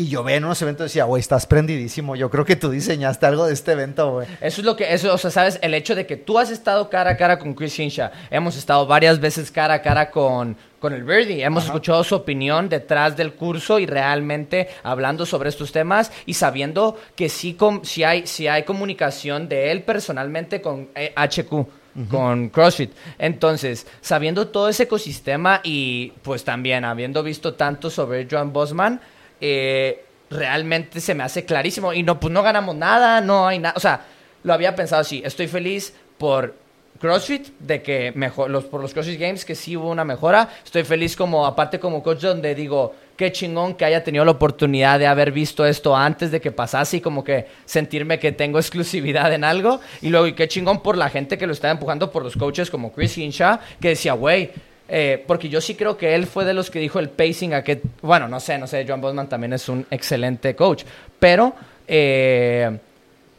y 0.00 0.08
yo 0.08 0.22
ve 0.22 0.36
en 0.36 0.44
unos 0.44 0.62
eventos 0.62 0.84
y 0.84 0.88
decía, 0.88 1.04
güey, 1.04 1.20
estás 1.20 1.46
prendidísimo, 1.46 2.14
yo 2.16 2.30
creo 2.30 2.44
que 2.44 2.54
tú 2.56 2.70
diseñaste 2.70 3.26
algo 3.26 3.46
de 3.46 3.52
este 3.54 3.72
evento, 3.72 4.12
güey. 4.12 4.28
Eso 4.40 4.60
es 4.60 4.64
lo 4.64 4.76
que, 4.76 4.92
eso, 4.92 5.12
o 5.12 5.18
sea, 5.18 5.30
sabes, 5.30 5.58
el 5.60 5.74
hecho 5.74 5.94
de 5.94 6.06
que 6.06 6.16
tú 6.16 6.38
has 6.38 6.50
estado 6.50 6.88
cara 6.88 7.10
a 7.10 7.16
cara 7.16 7.38
con 7.38 7.54
Chris 7.54 7.78
Hinshaw, 7.78 8.10
hemos 8.30 8.56
estado 8.56 8.86
varias 8.86 9.18
veces 9.18 9.50
cara 9.50 9.74
a 9.74 9.82
cara 9.82 10.10
con, 10.10 10.56
con 10.78 10.92
el 10.92 11.02
Birdie, 11.02 11.42
hemos 11.42 11.64
escuchado 11.64 12.04
su 12.04 12.14
opinión 12.14 12.68
detrás 12.68 13.16
del 13.16 13.32
curso 13.34 13.78
y 13.80 13.86
realmente 13.86 14.68
hablando 14.84 15.26
sobre 15.26 15.48
estos 15.48 15.72
temas 15.72 16.12
y 16.26 16.34
sabiendo 16.34 16.96
que 17.16 17.28
sí, 17.28 17.54
com- 17.54 17.82
sí, 17.82 18.04
hay, 18.04 18.26
sí 18.26 18.46
hay 18.46 18.62
comunicación 18.62 19.48
de 19.48 19.72
él 19.72 19.82
personalmente 19.82 20.60
con 20.60 20.88
eh, 20.94 21.12
HQ. 21.16 21.66
Con 22.10 22.50
CrossFit. 22.50 22.92
Entonces, 23.18 23.84
sabiendo 24.00 24.46
todo 24.48 24.68
ese 24.68 24.84
ecosistema 24.84 25.60
y 25.64 26.12
pues 26.22 26.44
también 26.44 26.84
habiendo 26.84 27.24
visto 27.24 27.54
tanto 27.54 27.90
sobre 27.90 28.28
Joan 28.30 28.52
Bosman, 28.52 29.00
eh, 29.40 30.04
realmente 30.30 31.00
se 31.00 31.14
me 31.14 31.22
hace 31.22 31.44
clarísimo. 31.44 31.92
Y 31.92 32.02
no, 32.02 32.18
pues 32.20 32.32
no 32.32 32.42
ganamos 32.42 32.74
nada, 32.74 33.20
no 33.20 33.46
hay 33.46 33.58
nada. 33.58 33.74
O 33.76 33.80
sea, 33.80 34.04
lo 34.42 34.52
había 34.52 34.74
pensado 34.74 35.00
así. 35.00 35.22
Estoy 35.24 35.48
feliz 35.48 35.94
por 36.18 36.54
CrossFit, 37.00 37.48
de 37.60 37.82
que 37.82 38.12
mejor, 38.14 38.50
los, 38.50 38.64
por 38.64 38.80
los 38.80 38.92
CrossFit 38.92 39.20
Games, 39.20 39.44
que 39.44 39.54
sí 39.54 39.76
hubo 39.76 39.90
una 39.90 40.04
mejora. 40.04 40.48
Estoy 40.64 40.84
feliz 40.84 41.16
como, 41.16 41.46
aparte 41.46 41.78
como 41.78 42.02
coach, 42.02 42.20
donde 42.22 42.54
digo, 42.54 42.94
qué 43.16 43.30
chingón 43.32 43.74
que 43.74 43.84
haya 43.84 44.02
tenido 44.02 44.24
la 44.24 44.32
oportunidad 44.32 44.98
de 44.98 45.06
haber 45.06 45.32
visto 45.32 45.64
esto 45.64 45.96
antes 45.96 46.30
de 46.30 46.40
que 46.40 46.50
pasase 46.50 46.98
y 46.98 47.00
como 47.00 47.22
que 47.22 47.46
sentirme 47.64 48.18
que 48.18 48.32
tengo 48.32 48.58
exclusividad 48.58 49.32
en 49.32 49.44
algo. 49.44 49.80
Y 50.02 50.08
luego, 50.08 50.26
y 50.26 50.32
qué 50.32 50.48
chingón 50.48 50.82
por 50.82 50.96
la 50.96 51.08
gente 51.08 51.38
que 51.38 51.46
lo 51.46 51.52
está 51.52 51.70
empujando, 51.70 52.10
por 52.10 52.24
los 52.24 52.36
coaches 52.36 52.70
como 52.70 52.92
Chris 52.92 53.16
Hinshaw, 53.16 53.58
que 53.80 53.90
decía, 53.90 54.14
güey, 54.14 54.50
eh, 54.88 55.22
porque 55.26 55.48
yo 55.48 55.60
sí 55.60 55.74
creo 55.74 55.96
que 55.96 56.14
él 56.14 56.26
fue 56.26 56.44
de 56.44 56.54
los 56.54 56.70
que 56.70 56.78
dijo 56.78 56.98
el 56.98 57.10
pacing 57.10 57.52
a 57.52 57.62
que, 57.62 57.82
bueno, 58.00 58.26
no 58.26 58.40
sé, 58.40 58.58
no 58.58 58.66
sé, 58.66 58.84
John 58.88 59.00
Bosman 59.00 59.28
también 59.28 59.52
es 59.52 59.68
un 59.68 59.86
excelente 59.90 60.56
coach, 60.56 60.84
pero 61.18 61.54
eh, 61.86 62.78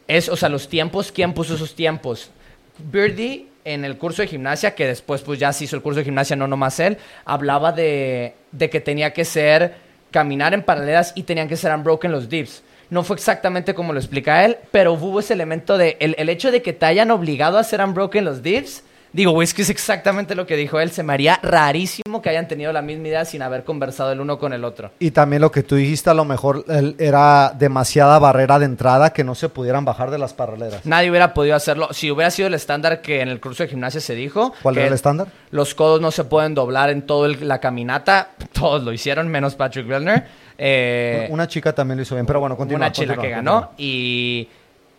es, 0.07 0.29
o 0.29 0.35
sea, 0.35 0.49
los 0.49 0.69
tiempos, 0.69 1.11
¿quién 1.11 1.33
puso 1.33 1.55
esos 1.55 1.75
tiempos? 1.75 2.29
Birdie 2.77 3.47
en 3.65 3.83
el 3.83 3.97
curso 3.97 4.21
de 4.21 4.27
gimnasia, 4.27 4.75
que 4.75 4.87
después 4.87 5.21
pues 5.21 5.39
ya 5.39 5.51
se 5.51 5.65
hizo 5.65 5.75
el 5.75 5.81
curso 5.81 5.99
de 5.99 6.05
gimnasia, 6.05 6.35
no 6.35 6.47
nomás 6.47 6.79
él, 6.79 6.97
hablaba 7.25 7.71
de, 7.71 8.33
de 8.51 8.69
que 8.69 8.79
tenía 8.79 9.11
que 9.11 9.25
ser 9.25 9.75
caminar 10.11 10.53
en 10.53 10.63
paralelas 10.63 11.13
y 11.15 11.23
tenían 11.23 11.47
que 11.47 11.57
ser 11.57 11.73
unbroken 11.73 12.11
los 12.11 12.29
dips. 12.29 12.63
No 12.89 13.03
fue 13.03 13.15
exactamente 13.15 13.75
como 13.75 13.93
lo 13.93 13.99
explica 13.99 14.43
él, 14.45 14.57
pero 14.71 14.93
hubo 14.93 15.19
ese 15.19 15.33
elemento 15.33 15.77
de 15.77 15.97
el, 15.99 16.15
el 16.17 16.29
hecho 16.29 16.51
de 16.51 16.61
que 16.61 16.73
te 16.73 16.85
hayan 16.87 17.11
obligado 17.11 17.57
a 17.57 17.61
hacer 17.61 17.81
unbroken 17.81 18.25
los 18.25 18.41
dips. 18.41 18.83
Digo, 19.11 19.31
güey, 19.31 19.43
es 19.45 19.53
que 19.55 19.63
es 19.63 19.69
exactamente 19.71 20.35
lo 20.35 20.45
que 20.45 20.55
dijo 20.55 20.79
él. 20.79 20.91
Se 20.91 21.01
me 21.03 21.13
haría 21.13 21.39
rarísimo 21.41 22.21
que 22.21 22.29
hayan 22.29 22.47
tenido 22.47 22.71
la 22.71 22.81
misma 22.83 23.07
idea 23.07 23.25
sin 23.25 23.41
haber 23.41 23.63
conversado 23.63 24.11
el 24.11 24.19
uno 24.21 24.37
con 24.37 24.53
el 24.53 24.63
otro. 24.63 24.91
Y 24.99 25.11
también 25.11 25.41
lo 25.41 25.51
que 25.51 25.63
tú 25.63 25.75
dijiste, 25.75 26.09
a 26.09 26.13
lo 26.13 26.25
mejor 26.25 26.63
el- 26.67 26.95
era 26.99 27.51
demasiada 27.57 28.19
barrera 28.19 28.59
de 28.59 28.65
entrada 28.65 29.11
que 29.11 29.23
no 29.23 29.33
se 29.35 29.49
pudieran 29.49 29.83
bajar 29.83 30.11
de 30.11 30.19
las 30.19 30.33
paralelas. 30.33 30.85
Nadie 30.85 31.09
hubiera 31.09 31.33
podido 31.33 31.55
hacerlo. 31.55 31.89
Si 31.91 32.11
hubiera 32.11 32.29
sido 32.29 32.47
el 32.47 32.53
estándar 32.53 33.01
que 33.01 33.21
en 33.21 33.29
el 33.29 33.39
curso 33.41 33.63
de 33.63 33.69
gimnasia 33.69 33.99
se 33.99 34.13
dijo. 34.13 34.53
¿Cuál 34.61 34.75
que 34.75 34.81
era 34.81 34.87
el 34.89 34.93
estándar? 34.93 35.27
Los 35.51 35.73
codos 35.73 35.99
no 36.01 36.11
se 36.11 36.23
pueden 36.25 36.53
doblar 36.53 36.89
en 36.91 37.01
toda 37.03 37.29
la 37.29 37.59
caminata. 37.59 38.29
Todos 38.53 38.83
lo 38.83 38.91
hicieron, 38.93 39.27
menos 39.29 39.55
Patrick 39.55 39.89
Wellner. 39.89 40.25
Eh, 40.57 41.27
Una 41.31 41.47
chica 41.47 41.73
también 41.73 41.97
lo 41.97 42.03
hizo 42.03 42.15
bien, 42.15 42.25
pero 42.25 42.41
bueno, 42.41 42.57
continúa. 42.57 42.77
una 42.85 42.91
chila 42.91 43.15
continúa, 43.15 43.29
que 43.29 43.35
continúa. 43.35 43.59
ganó. 43.61 43.71
Y 43.77 44.49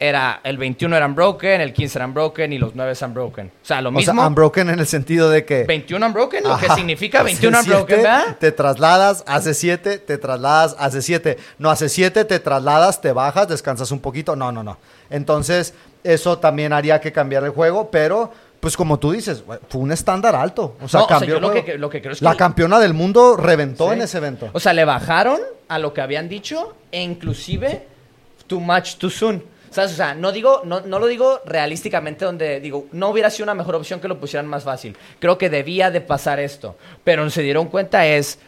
era 0.03 0.41
el 0.45 0.57
21 0.57 0.97
eran 0.97 1.15
broken, 1.15 1.61
el 1.61 1.75
15 1.75 1.99
eran 1.99 2.15
broken 2.15 2.53
y 2.55 2.59
los 2.59 2.75
9 2.75 2.93
eran 2.97 3.13
broken. 3.13 3.49
O 3.49 3.65
sea, 3.67 3.83
lo 3.83 3.91
O 3.91 3.93
mismo. 3.93 4.15
sea, 4.15 4.27
unbroken 4.27 4.71
en 4.71 4.79
el 4.81 4.87
sentido 4.87 5.29
de 5.29 5.45
que... 5.45 5.65
21 5.65 6.07
unbroken, 6.07 6.43
lo 6.43 6.57
que 6.57 6.65
Ajá. 6.67 6.75
significa 6.77 7.23
21 7.23 7.59
Hace 7.59 7.69
unbroken, 7.71 7.97
siete, 8.01 8.11
¿verdad? 8.11 8.37
Te 8.41 8.51
trasladas, 8.53 9.23
hace 9.27 9.53
7, 9.53 9.99
te 9.99 10.17
trasladas, 10.17 10.75
hace 10.79 11.03
7. 11.03 11.37
No, 11.59 11.71
hace 11.71 11.91
7, 11.91 12.25
te 12.25 12.39
trasladas, 12.41 13.03
te 13.03 13.13
bajas, 13.13 13.47
descansas 13.49 13.91
un 13.91 14.01
poquito. 14.01 14.35
No, 14.35 14.51
no, 14.51 14.63
no. 14.63 14.79
Entonces, 15.11 15.75
eso 16.03 16.39
también 16.39 16.73
haría 16.73 16.99
que 17.01 17.13
cambiar 17.13 17.45
el 17.45 17.51
juego, 17.51 17.91
pero, 17.91 18.33
pues 18.61 18.79
como 18.79 18.99
tú 18.99 19.13
dices, 19.13 19.45
fue 19.69 19.81
un 19.83 19.93
estándar 19.93 20.35
alto. 20.35 20.77
O 20.81 20.89
sea, 20.89 21.01
No, 21.01 21.05
o 21.05 21.09
sea, 21.09 21.19
cambió 21.19 21.35
yo 21.35 21.41
lo 21.41 21.53
que- 21.53 21.77
lo 21.77 21.91
que 21.91 22.01
creo 22.01 22.13
es 22.15 22.23
La 22.23 22.31
que- 22.33 22.39
campeona 22.39 22.79
del 22.81 22.95
mundo 22.95 23.37
reventó 23.37 23.89
Sí. 23.89 23.93
en 23.97 24.01
ese 24.03 24.17
evento. 24.17 24.49
O 24.55 24.61
sea, 24.61 24.73
le 24.73 24.87
bajaron 24.87 25.41
a 25.69 25.79
lo 25.79 25.93
que 25.93 26.01
habían 26.01 26.27
dicho 26.31 26.75
e 26.91 27.03
inclusive 27.03 27.87
too 28.47 28.61
much 28.61 28.95
too 28.97 29.11
soon. 29.11 29.45
O 29.77 29.89
sea, 29.89 30.15
no 30.15 30.33
digo, 30.33 30.63
no, 30.65 30.81
lo 30.81 31.07
digo 31.07 31.41
realísticamente 31.47 32.25
donde 32.25 32.61
digo, 32.61 32.87
no 32.93 33.09
hubiera 33.09 33.31
sido 33.31 33.45
una 33.45 33.55
mejor 33.55 33.77
opción 33.77 34.01
que 34.01 34.09
lo 34.09 34.19
pusieran 34.19 34.47
más 34.47 34.65
fácil. 34.65 34.97
Creo 35.21 35.39
que 35.39 35.49
debía 35.49 35.91
de 35.91 36.01
pasar 36.01 36.41
esto. 36.41 36.77
Pero 37.05 37.29
se 37.31 37.43
dieron 37.43 37.69
cuenta 37.69 38.05
es 38.07 38.39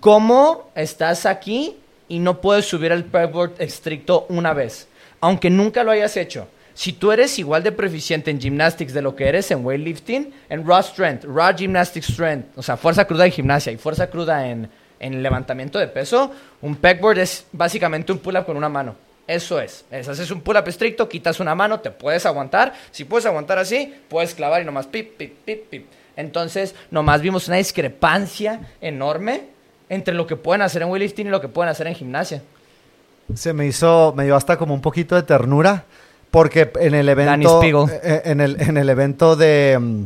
cómo 0.00 0.70
estás 0.74 1.24
aquí 1.24 1.76
y 2.06 2.18
no 2.18 2.40
puedes 2.40 2.66
subir 2.66 2.92
el 2.92 3.04
pegboard 3.04 3.52
estricto 3.58 4.26
una 4.28 4.52
vez. 4.52 4.88
Aunque 5.20 5.48
nunca 5.48 5.82
lo 5.84 5.90
hayas 5.90 6.16
hecho. 6.16 6.48
Si 6.74 6.92
tú 6.92 7.10
eres 7.10 7.38
igual 7.38 7.62
de 7.62 7.72
proficiente 7.72 8.30
en 8.30 8.40
gymnastics 8.40 8.92
de 8.92 9.02
lo 9.02 9.16
que 9.16 9.26
eres 9.26 9.50
en 9.50 9.64
weightlifting, 9.64 10.32
en 10.48 10.66
raw 10.66 10.80
strength, 10.80 11.24
raw 11.24 11.52
gymnastic 11.56 12.04
strength, 12.04 12.56
o 12.56 12.62
sea, 12.62 12.76
fuerza 12.76 13.04
cruda 13.04 13.26
en 13.26 13.32
gimnasia 13.32 13.72
y 13.72 13.78
fuerza 13.78 14.08
cruda 14.08 14.46
en, 14.46 14.68
en 15.00 15.22
levantamiento 15.22 15.78
de 15.78 15.88
peso, 15.88 16.30
un 16.62 16.76
pegboard 16.76 17.18
es 17.18 17.46
básicamente 17.50 18.12
un 18.12 18.18
pull-up 18.18 18.44
con 18.44 18.56
una 18.56 18.68
mano. 18.68 19.07
Eso 19.28 19.60
es. 19.60 19.84
es. 19.90 20.08
Haces 20.08 20.30
un 20.30 20.40
pull-up 20.40 20.66
estricto, 20.66 21.06
quitas 21.06 21.38
una 21.38 21.54
mano, 21.54 21.80
te 21.80 21.90
puedes 21.90 22.24
aguantar. 22.24 22.72
Si 22.90 23.04
puedes 23.04 23.26
aguantar 23.26 23.58
así, 23.58 23.94
puedes 24.08 24.34
clavar 24.34 24.62
y 24.62 24.64
nomás 24.64 24.86
pip, 24.86 25.18
pip, 25.18 25.34
pip, 25.44 25.68
pip. 25.68 25.86
Entonces, 26.16 26.74
nomás 26.90 27.20
vimos 27.20 27.46
una 27.46 27.58
discrepancia 27.58 28.72
enorme 28.80 29.42
entre 29.90 30.14
lo 30.14 30.26
que 30.26 30.34
pueden 30.34 30.62
hacer 30.62 30.80
en 30.80 30.88
weightlifting 30.88 31.26
y 31.26 31.30
lo 31.30 31.42
que 31.42 31.48
pueden 31.48 31.70
hacer 31.70 31.86
en 31.86 31.94
gimnasia. 31.94 32.42
Se 33.34 33.52
me 33.52 33.66
hizo, 33.66 34.14
me 34.16 34.24
dio 34.24 34.34
hasta 34.34 34.56
como 34.56 34.72
un 34.72 34.80
poquito 34.80 35.14
de 35.14 35.22
ternura, 35.22 35.84
porque 36.30 36.72
en 36.80 36.94
el 36.94 37.08
evento, 37.10 37.60
Spiegel. 37.60 38.00
eh, 38.02 38.22
en 38.24 38.40
el, 38.40 38.60
en 38.60 38.78
el 38.78 38.88
evento 38.88 39.36
de, 39.36 39.76
mm, 39.78 40.04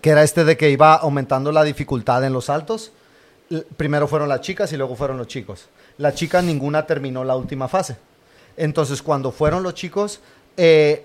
que 0.00 0.10
era 0.10 0.22
este 0.22 0.44
de 0.44 0.56
que 0.56 0.70
iba 0.70 0.94
aumentando 0.94 1.52
la 1.52 1.62
dificultad 1.62 2.24
en 2.24 2.32
los 2.32 2.46
saltos, 2.46 2.92
primero 3.76 4.08
fueron 4.08 4.30
las 4.30 4.40
chicas 4.40 4.72
y 4.72 4.78
luego 4.78 4.96
fueron 4.96 5.18
los 5.18 5.26
chicos. 5.26 5.68
Las 5.98 6.14
chicas 6.14 6.42
ninguna 6.42 6.86
terminó 6.86 7.22
la 7.22 7.36
última 7.36 7.68
fase. 7.68 7.96
Entonces, 8.60 9.02
cuando 9.02 9.32
fueron 9.32 9.62
los 9.62 9.74
chicos, 9.74 10.20
eh, 10.56 11.04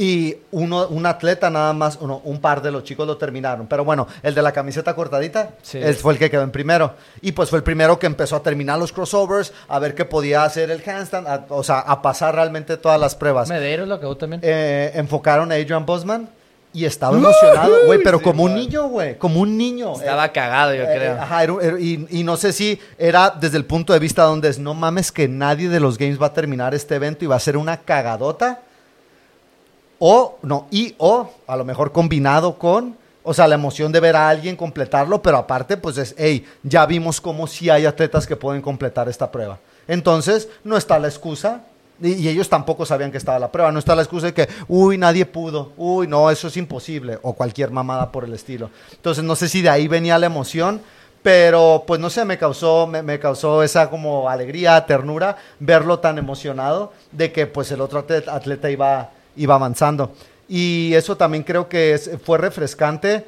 y 0.00 0.36
uno, 0.52 0.86
un 0.88 1.06
atleta 1.06 1.50
nada 1.50 1.72
más, 1.72 1.98
uno, 2.00 2.20
un 2.22 2.40
par 2.40 2.62
de 2.62 2.70
los 2.70 2.84
chicos 2.84 3.04
lo 3.04 3.16
terminaron. 3.16 3.66
Pero 3.66 3.84
bueno, 3.84 4.06
el 4.22 4.32
de 4.32 4.42
la 4.42 4.52
camiseta 4.52 4.94
cortadita, 4.94 5.50
Sí. 5.62 5.78
él 5.78 5.92
fue 5.96 6.12
el 6.12 6.20
que 6.20 6.30
quedó 6.30 6.42
en 6.42 6.52
primero. 6.52 6.94
Y 7.20 7.32
pues 7.32 7.50
fue 7.50 7.56
el 7.58 7.64
primero 7.64 7.98
que 7.98 8.06
empezó 8.06 8.36
a 8.36 8.42
terminar 8.44 8.78
los 8.78 8.92
crossovers, 8.92 9.52
a 9.66 9.80
ver 9.80 9.96
qué 9.96 10.04
podía 10.04 10.44
hacer 10.44 10.70
el 10.70 10.88
handstand, 10.88 11.26
a- 11.26 11.46
o 11.48 11.64
sea, 11.64 11.80
a 11.80 12.00
pasar 12.00 12.36
realmente 12.36 12.76
todas 12.76 13.00
las 13.00 13.16
pruebas. 13.16 13.48
Medeiros 13.48 13.88
lo 13.88 13.94
acabó 13.94 14.16
también. 14.16 14.40
Eh, 14.44 14.92
enfocaron 14.94 15.50
a 15.50 15.56
Adrian 15.56 15.84
Bosman 15.84 16.28
y 16.72 16.84
estaba 16.84 17.16
emocionado, 17.16 17.72
güey, 17.86 18.00
pero 18.04 18.18
sí, 18.18 18.24
como 18.24 18.44
un 18.44 18.54
niño, 18.54 18.88
güey, 18.88 19.16
como 19.18 19.40
un 19.40 19.56
niño. 19.56 19.94
Estaba 19.94 20.26
Eh, 20.26 20.32
cagado, 20.32 20.74
yo 20.74 20.82
eh, 20.84 20.92
creo. 20.94 21.14
eh, 21.14 21.18
ajá, 21.18 21.42
era- 21.44 21.54
era- 21.62 21.80
y, 21.80 22.06
y 22.10 22.24
no 22.24 22.36
sé 22.36 22.52
si 22.52 22.78
era 22.98 23.30
desde 23.30 23.56
el 23.56 23.64
punto 23.64 23.92
de 23.92 23.98
vista 23.98 24.22
donde 24.24 24.48
es, 24.50 24.58
no 24.58 24.74
mames 24.74 25.10
que 25.10 25.26
nadie 25.28 25.68
de 25.68 25.80
los 25.80 25.96
games 25.98 26.20
va 26.20 26.26
a 26.26 26.32
terminar 26.34 26.74
este 26.74 26.94
evento 26.96 27.24
y 27.24 27.28
va 27.28 27.36
a 27.36 27.40
ser 27.40 27.56
una 27.56 27.78
cagadota. 27.78 28.60
O, 29.98 30.38
no, 30.42 30.68
y 30.70 30.94
o 30.98 31.28
a 31.46 31.56
lo 31.56 31.64
mejor 31.64 31.90
combinado 31.90 32.56
con, 32.58 32.96
o 33.24 33.34
sea, 33.34 33.48
la 33.48 33.56
emoción 33.56 33.90
de 33.90 33.98
ver 34.00 34.14
a 34.14 34.28
alguien 34.28 34.54
completarlo, 34.54 35.20
pero 35.20 35.38
aparte, 35.38 35.76
pues 35.76 35.98
es, 35.98 36.14
hey, 36.16 36.46
ya 36.62 36.86
vimos 36.86 37.20
cómo 37.20 37.46
sí 37.48 37.68
hay 37.68 37.84
atletas 37.84 38.26
que 38.26 38.36
pueden 38.36 38.62
completar 38.62 39.08
esta 39.08 39.30
prueba. 39.32 39.58
Entonces, 39.88 40.48
no 40.62 40.76
está 40.76 40.98
la 40.98 41.08
excusa. 41.08 41.62
Y, 42.00 42.28
ellos 42.28 42.48
tampoco 42.48 42.86
sabían 42.86 43.10
que 43.10 43.18
estaba 43.18 43.38
la 43.38 43.50
prueba. 43.50 43.72
No 43.72 43.78
está 43.78 43.94
la 43.94 44.02
excusa 44.02 44.26
de 44.26 44.34
que, 44.34 44.48
uy, 44.68 44.98
nadie 44.98 45.26
pudo. 45.26 45.72
Uy, 45.76 46.06
no, 46.06 46.30
eso 46.30 46.48
es 46.48 46.56
imposible. 46.56 47.18
O 47.22 47.34
cualquier 47.34 47.70
mamada 47.70 48.12
por 48.12 48.24
el 48.24 48.34
estilo. 48.34 48.70
Entonces, 48.92 49.24
no 49.24 49.36
sé 49.36 49.48
si 49.48 49.62
de 49.62 49.70
ahí 49.70 49.88
venía 49.88 50.18
la 50.18 50.26
emoción. 50.26 50.80
Pero, 51.22 51.84
pues 51.86 52.00
no 52.00 52.10
sé, 52.10 52.24
me 52.24 52.38
causó, 52.38 52.86
me, 52.86 53.18
causó 53.18 53.62
esa 53.62 53.90
como 53.90 54.28
alegría, 54.28 54.86
ternura, 54.86 55.36
verlo 55.58 55.98
tan 55.98 56.16
emocionado 56.16 56.92
de 57.10 57.32
que 57.32 57.46
pues 57.46 57.72
el 57.72 57.80
otro 57.80 57.98
atleta, 57.98 58.70
iba, 58.70 59.10
iba 59.36 59.54
avanzando. 59.54 60.12
Y 60.48 60.94
eso 60.94 61.16
también 61.16 61.42
creo 61.42 61.68
que 61.68 62.00
fue 62.24 62.38
refrescante 62.38 63.26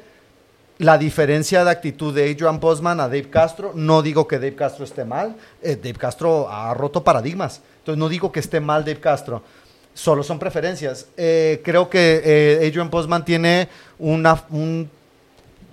la 0.77 0.97
diferencia 0.97 1.63
de 1.63 1.69
actitud 1.69 2.15
de 2.15 2.31
Adrian 2.31 2.59
Bosman 2.59 2.99
a 3.01 3.03
Dave 3.03 3.29
Castro. 3.29 3.73
No 3.75 4.01
digo 4.01 4.27
que 4.27 4.37
Dave 4.37 4.55
Castro 4.55 4.85
esté 4.85 5.05
mal. 5.05 5.35
eh, 5.61 5.75
Dave 5.75 5.99
Castro 5.99 6.49
ha 6.49 6.73
roto 6.73 7.03
paradigmas. 7.03 7.61
Entonces 7.81 7.97
no 7.99 8.09
digo 8.09 8.31
que 8.31 8.39
esté 8.39 8.59
mal 8.59 8.85
Dave 8.85 8.99
Castro. 8.99 9.41
Solo 9.93 10.23
son 10.23 10.39
preferencias. 10.39 11.07
Eh, 11.17 11.61
creo 11.65 11.89
que 11.89 12.21
eh, 12.23 12.67
Adrian 12.67 12.89
Bosman 12.89 13.25
tiene 13.25 13.67
una, 13.99 14.41
un- 14.49 14.89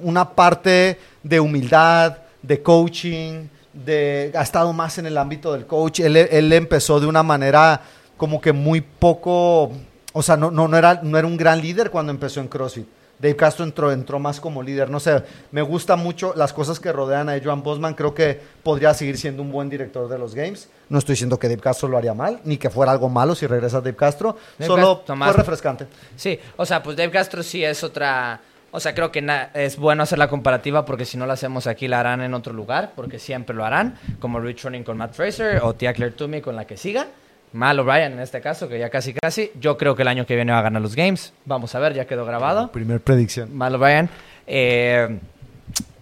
una 0.01 0.29
parte 0.31 0.99
de 1.23 1.39
humildad, 1.41 2.17
de 2.43 2.63
coaching, 2.63 3.47
de, 3.73 4.33
ha 4.35 4.43
estado 4.43 4.73
más 4.73 4.99
en 4.99 5.07
el 5.07 5.17
ámbito 5.19 5.53
del 5.53 5.67
coach. 5.67 6.01
Él, 6.01 6.53
empezó 6.53 6.99
de 7.01 7.07
una 7.07 7.23
manera 7.23 7.81
como 8.17 8.41
que 8.41 8.53
muy 8.53 8.81
poco, 8.81 9.71
o 10.13 10.23
sea, 10.23 10.37
no, 10.37 10.51
no, 10.51 10.77
era, 10.77 11.01
no 11.03 11.19
era 11.19 11.27
un 11.27 11.37
gran 11.37 11.61
líder 11.61 11.91
cuando 11.91 12.11
empezó 12.11 12.41
en 12.41 12.49
CrossFit. 12.49 12.87
Dave 13.19 13.37
Castro 13.37 13.65
entró, 13.65 13.91
entró 13.91 14.19
más 14.19 14.41
como 14.41 14.63
líder. 14.63 14.91
No 14.91 15.01
sé, 15.01 15.23
me 15.51 15.63
gusta 15.63 15.97
mucho 15.97 16.33
las 16.37 16.53
cosas 16.53 16.79
que 16.79 16.93
rodean 16.93 17.29
a 17.29 17.41
Joan 17.43 17.63
Bosman. 17.63 17.95
Creo 17.95 18.15
que 18.15 18.41
podría 18.63 18.95
seguir 18.95 19.19
siendo 19.19 19.43
un 19.43 19.51
buen 19.51 19.69
director 19.69 20.09
de 20.09 20.19
los 20.19 20.35
games. 20.35 20.69
No 20.89 20.99
estoy 20.99 21.15
diciendo 21.15 21.39
que 21.39 21.49
Dave 21.49 21.61
Castro 21.61 21.89
lo 21.89 21.99
haría 21.99 22.15
mal, 22.15 22.41
ni 22.45 22.57
que 22.57 22.71
fuera 22.71 22.93
algo 22.93 23.09
malo 23.09 23.35
si 23.35 23.47
regresa 23.47 23.81
Dave 23.81 23.97
Castro. 23.97 24.37
Dave 24.59 24.69
Solo 24.69 24.99
Castro, 25.05 25.17
fue 25.17 25.33
refrescante. 25.33 25.87
Sí, 26.17 26.39
o 26.57 26.65
sea, 26.65 26.83
pues 26.83 26.97
Dave 26.97 27.11
Castro 27.11 27.43
sí 27.43 27.65
es 27.65 27.83
otra... 27.85 28.41
O 28.71 28.81
sea, 28.81 28.95
creo 28.95 29.11
que 29.11 29.27
es 29.55 29.79
bueno 29.79 30.03
hacer 30.03 30.19
la 30.19 30.29
comparativa 30.29 30.85
porque 30.85 31.07
si 31.07 31.17
no 31.17 31.25
la 31.25 31.33
hacemos 31.33 31.67
aquí 31.67 31.89
la 31.89 32.01
harán 32.01 32.21
en 32.21 32.35
otro 32.35 32.53
lugar, 32.53 32.93
porque 32.95 33.19
siempre 33.19 33.57
lo 33.57 33.65
harán, 33.65 33.99
como 34.21 34.41
Rich 34.41 34.65
Running 34.65 34.85
con 34.85 34.99
Matt 34.99 35.15
Fraser 35.15 35.61
o 35.63 35.75
Tia 35.75 35.95
Claire 35.95 36.15
Toomey 36.15 36.43
con 36.43 36.55
la 36.55 36.67
que 36.67 36.77
siga. 36.77 37.07
Mal 37.53 37.79
O'Brien 37.79 38.13
en 38.13 38.21
este 38.21 38.41
caso, 38.41 38.69
que 38.69 38.79
ya 38.79 38.91
casi 38.91 39.15
casi. 39.15 39.51
Yo 39.61 39.77
creo 39.77 39.95
que 39.95 40.03
el 40.03 40.09
año 40.09 40.27
que 40.27 40.35
viene 40.35 40.53
va 40.53 40.59
a 40.59 40.63
ganar 40.63 40.83
los 40.83 40.95
games. 40.95 41.33
Vamos 41.45 41.75
a 41.75 41.79
ver, 41.79 41.95
ya 41.95 42.07
quedó 42.07 42.25
grabado. 42.25 42.71
Primer 42.73 43.01
predicción. 43.01 43.57
Mal 43.57 43.75
O'Brien. 43.75 44.09
Eh, 44.47 45.19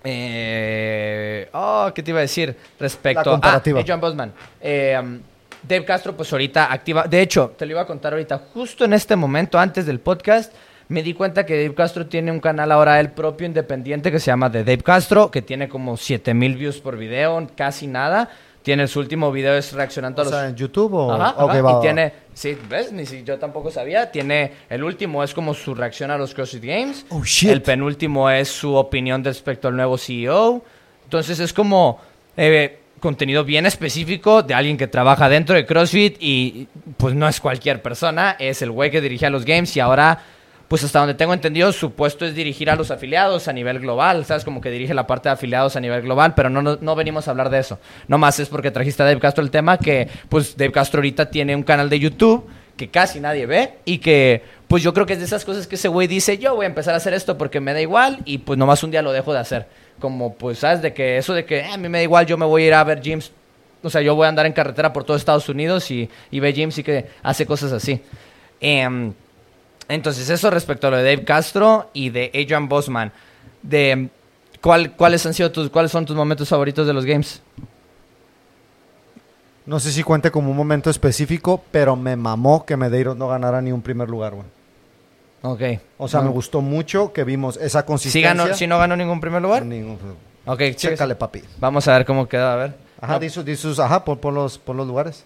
eh, 0.09 1.49
oh, 1.53 1.91
¿qué 1.93 2.03
te 2.03 2.13
iba 2.13 2.21
a 2.21 2.23
decir 2.23 2.57
respecto 2.79 3.41
a 3.43 3.63
John 3.87 4.01
Bosman? 4.01 4.33
Eh, 4.61 4.97
um, 5.01 5.19
Dave 5.67 5.85
Castro, 5.85 6.17
pues 6.17 6.33
ahorita 6.33 6.73
activa. 6.73 7.05
De 7.05 7.21
hecho, 7.21 7.55
te 7.59 7.67
lo 7.67 7.73
iba 7.73 7.83
a 7.83 7.87
contar 7.87 8.13
ahorita, 8.13 8.41
justo 8.55 8.85
en 8.85 8.93
este 8.93 9.17
momento, 9.17 9.59
antes 9.59 9.85
del 9.85 9.99
podcast, 9.99 10.55
me 10.89 11.03
di 11.03 11.13
cuenta 11.13 11.45
que 11.45 11.61
Dave 11.61 11.75
Castro 11.75 12.07
tiene 12.07 12.31
un 12.31 12.39
canal 12.39 12.71
ahora 12.71 13.01
él 13.01 13.11
propio 13.11 13.49
independiente 13.49 14.13
que 14.13 14.21
se 14.21 14.27
llama 14.27 14.51
The 14.51 14.63
Dave 14.63 14.83
Castro, 14.85 15.31
que 15.33 15.43
tiene 15.43 15.69
como 15.69 15.97
7000 15.97 16.57
views 16.57 16.81
por 16.81 16.97
video, 16.97 17.45
casi 17.57 17.89
nada. 17.89 18.31
Tiene 18.67 18.89
su 18.89 18.99
último 18.99 19.31
video 19.31 19.55
es 19.55 19.73
reaccionando 19.73 20.23
O 20.23 20.23
a 20.23 20.25
los 20.25 20.35
sea, 20.35 20.49
en 20.49 20.57
YouTube 20.57 20.95
o... 20.95 21.13
Ajá, 21.13 21.37
Ok, 21.39 21.51
ajá, 21.51 21.63
va, 21.63 21.71
y 21.71 21.75
va. 21.75 21.81
tiene, 21.81 22.13
sí, 22.35 22.59
¿ves? 22.69 22.91
Ni 22.91 23.07
si 23.07 23.23
yo 23.23 23.39
tampoco 23.39 23.71
sabía. 23.71 24.11
Tiene, 24.11 24.55
el 24.69 24.83
último 24.83 25.23
es 25.23 25.33
como 25.33 25.55
su 25.55 25.73
reacción 25.73 26.11
a 26.11 26.19
los 26.19 26.35
CrossFit 26.35 26.65
Games. 26.65 27.07
Oh, 27.11 27.23
shit. 27.23 27.51
El 27.51 27.63
penúltimo 27.63 28.29
es 28.29 28.49
su 28.49 28.75
opinión 28.75 29.23
respecto 29.23 29.69
al 29.69 29.77
nuevo 29.77 29.97
CEO. 29.97 30.65
Entonces 31.05 31.39
es 31.39 31.53
como 31.53 32.01
eh, 32.37 32.81
contenido 32.99 33.45
bien 33.45 33.67
específico 33.67 34.43
de 34.43 34.55
alguien 34.55 34.77
que 34.77 34.89
trabaja 34.89 35.29
dentro 35.29 35.55
de 35.55 35.65
CrossFit 35.65 36.17
y 36.19 36.67
pues 36.97 37.15
no 37.15 37.29
es 37.29 37.41
cualquier 37.41 37.81
persona, 37.83 38.35
es 38.37 38.63
el 38.63 38.73
güey 38.73 38.91
que 38.91 39.01
dirigía 39.01 39.31
los 39.31 39.45
games 39.45 39.77
y 39.77 39.79
ahora... 39.79 40.25
Pues 40.69 40.83
hasta 40.83 40.99
donde 40.99 41.15
tengo 41.15 41.33
entendido, 41.33 41.71
su 41.73 41.93
puesto 41.93 42.25
es 42.27 42.35
dirigir 42.35 42.69
a 42.71 42.75
los 42.75 42.91
afiliados 42.91 43.47
a 43.47 43.53
nivel 43.53 43.79
global, 43.79 44.25
¿sabes? 44.25 44.45
Como 44.45 44.61
que 44.61 44.69
dirige 44.71 44.95
la 44.95 45.07
parte 45.07 45.29
de 45.29 45.35
afiliados 45.35 45.77
a 45.77 45.81
nivel 45.81 46.03
global, 46.03 46.35
pero 46.35 46.51
no, 46.51 46.61
no, 46.61 46.77
no 46.81 46.95
venimos 46.97 47.29
a 47.29 47.31
hablar 47.31 47.51
de 47.51 47.61
eso. 47.61 47.79
No 48.09 48.19
más 48.19 48.41
es 48.41 48.49
porque 48.49 48.73
trajiste 48.73 49.03
a 49.05 49.07
Dave 49.07 49.21
Castro 49.21 49.45
el 49.45 49.51
tema 49.53 49.79
que, 49.79 50.09
pues, 50.29 50.57
Dave 50.57 50.73
Castro 50.73 50.99
ahorita 50.99 51.31
tiene 51.31 51.55
un 51.55 51.63
canal 51.63 51.89
de 51.89 52.01
YouTube 52.01 52.49
que 52.77 52.89
casi 52.89 53.21
nadie 53.21 53.47
ve 53.47 53.75
y 53.85 53.99
que, 53.99 54.43
pues, 54.67 54.83
yo 54.83 54.93
creo 54.93 55.07
que 55.07 55.13
es 55.13 55.21
de 55.21 55.25
esas 55.27 55.45
cosas 55.45 55.69
que 55.69 55.77
ese 55.77 55.87
güey 55.87 56.09
dice, 56.09 56.37
yo 56.39 56.57
voy 56.57 56.65
a 56.65 56.69
empezar 56.69 56.95
a 56.95 56.97
hacer 56.97 57.15
esto 57.15 57.39
porque 57.39 57.61
me 57.61 57.73
da 57.73 57.81
igual 57.81 58.19
y, 58.25 58.39
pues, 58.39 58.59
nomás 58.59 58.83
un 58.83 58.91
día 58.91 59.03
lo 59.03 59.13
dejo 59.13 59.33
de 59.33 59.39
hacer. 59.39 59.67
Como, 60.01 60.35
pues, 60.35 60.59
¿sabes? 60.59 60.83
De 60.83 60.93
que 60.93 61.17
eso 61.17 61.33
de 61.33 61.45
que 61.45 61.59
"Eh, 61.61 61.67
a 61.73 61.77
mí 61.77 61.89
me 61.89 61.99
da 61.99 62.03
igual, 62.03 62.27
yo 62.27 62.37
me 62.37 62.45
voy 62.45 62.65
a 62.65 62.67
ir 62.67 62.75
a 62.75 62.83
ver 62.83 63.01
gyms. 63.01 63.31
O 63.85 63.89
sea, 63.89 64.01
yo 64.03 64.17
voy 64.17 64.27
a 64.27 64.31
andar 64.31 64.47
en 64.47 64.53
carretera 64.53 64.93
por 64.93 65.05
todo 65.05 65.17
Estados 65.17 65.49
Unidos 65.49 65.89
y, 65.93 66.11
y 66.33 66.41
ve 66.41 66.53
gyms 66.53 66.77
y 66.79 66.83
que 66.83 67.07
hace 67.23 67.47
cosas 67.47 67.71
así. 67.71 68.01
Em, 68.61 69.13
entonces, 69.89 70.29
eso 70.31 70.51
respecto 70.51 70.87
a 70.87 70.91
lo 70.91 70.97
de 70.97 71.05
Dave 71.05 71.25
Castro 71.25 71.91
y 71.93 72.11
de 72.11 72.27
Adrian 72.35 72.69
Bosman. 72.69 73.13
De, 73.63 74.09
¿cuál, 74.61 74.93
¿Cuáles 74.93 75.25
han 75.27 75.35
sido 75.35 75.51
tus, 75.53 75.71
cuáles 75.71 75.91
son 75.93 76.05
tus 76.07 76.17
momentos 76.17 76.49
favoritos 76.49 76.87
de 76.87 76.93
los 76.93 77.05
games? 77.05 77.43
No 79.65 79.81
sé 79.81 79.91
si 79.91 80.03
cuente 80.05 80.31
como 80.31 80.51
un 80.51 80.57
momento 80.57 80.91
específico, 80.91 81.63
pero 81.73 81.97
me 81.97 82.15
mamó 82.15 82.65
que 82.65 82.77
Medeiros 82.77 83.17
no 83.17 83.29
ganara 83.29 83.61
ni 83.61 83.73
un 83.73 83.83
primer 83.83 84.09
lugar, 84.09 84.35
güey. 84.35 84.47
Ok. 85.43 85.81
O 85.99 86.07
sea, 86.09 86.21
No. 86.21 86.27
me 86.27 86.33
gustó 86.33 86.61
mucho 86.61 87.13
que 87.13 87.25
vimos 87.25 87.57
esa 87.57 87.81
¿Sí, 87.81 87.87
consistencia. 87.87 88.35
ganó, 88.35 88.55
¿Sí 88.55 88.67
no 88.67 88.79
ganó 88.79 88.97
ningún 88.97 89.21
primer 89.21 89.43
lugar? 89.43 89.65
Ningún- 89.65 89.99
Ok, 90.45 90.61
chécale. 90.77 91.17
Papi. 91.17 91.43
Vamos 91.59 91.89
a 91.89 91.97
ver 91.97 92.07
cómo 92.07 92.29
queda, 92.29 92.53
a 92.53 92.57
ver. 92.57 92.75
Ajá, 93.01 93.15
No. 93.15 93.19
di 93.21 93.29
sus, 93.29 93.45
di 93.45 93.57
sus- 93.57 93.81
ajá, 93.81 94.05
pon, 94.05 94.19
pon 94.19 94.35
los, 94.35 94.57
pon 94.59 94.77
los 94.77 94.87
lugares 94.87 95.25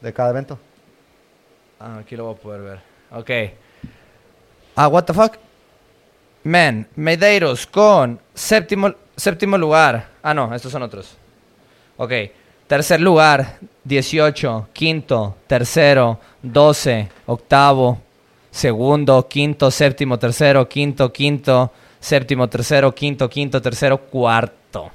de 0.00 0.12
cada 0.12 0.30
evento. 0.30 0.58
Ah, 1.78 1.98
aquí 2.00 2.16
lo 2.16 2.24
voy 2.24 2.34
a 2.34 2.38
poder 2.38 2.60
ver. 2.62 2.80
Ok. 3.12 3.30
Ah, 4.82 4.88
what 4.88 5.04
the 5.04 5.12
fuck? 5.12 5.36
Man, 6.42 6.88
Medeiros 6.96 7.66
con 7.66 8.18
séptimo, 8.32 8.94
séptimo 9.14 9.58
lugar. 9.58 10.08
Ah, 10.22 10.32
no, 10.32 10.54
estos 10.54 10.72
son 10.72 10.82
otros. 10.82 11.18
Ok. 11.98 12.12
Tercer 12.66 12.98
lugar, 12.98 13.58
18. 13.84 14.68
Quinto, 14.72 15.36
tercero, 15.46 16.18
12. 16.40 17.10
Octavo, 17.26 18.00
segundo, 18.50 19.28
quinto, 19.28 19.70
séptimo, 19.70 20.18
tercero, 20.18 20.66
quinto, 20.66 21.12
quinto, 21.12 21.72
séptimo, 22.00 22.48
tercero, 22.48 22.94
quinto, 22.94 23.28
quinto, 23.28 23.60
tercero, 23.60 23.98
cuarto. 23.98 24.90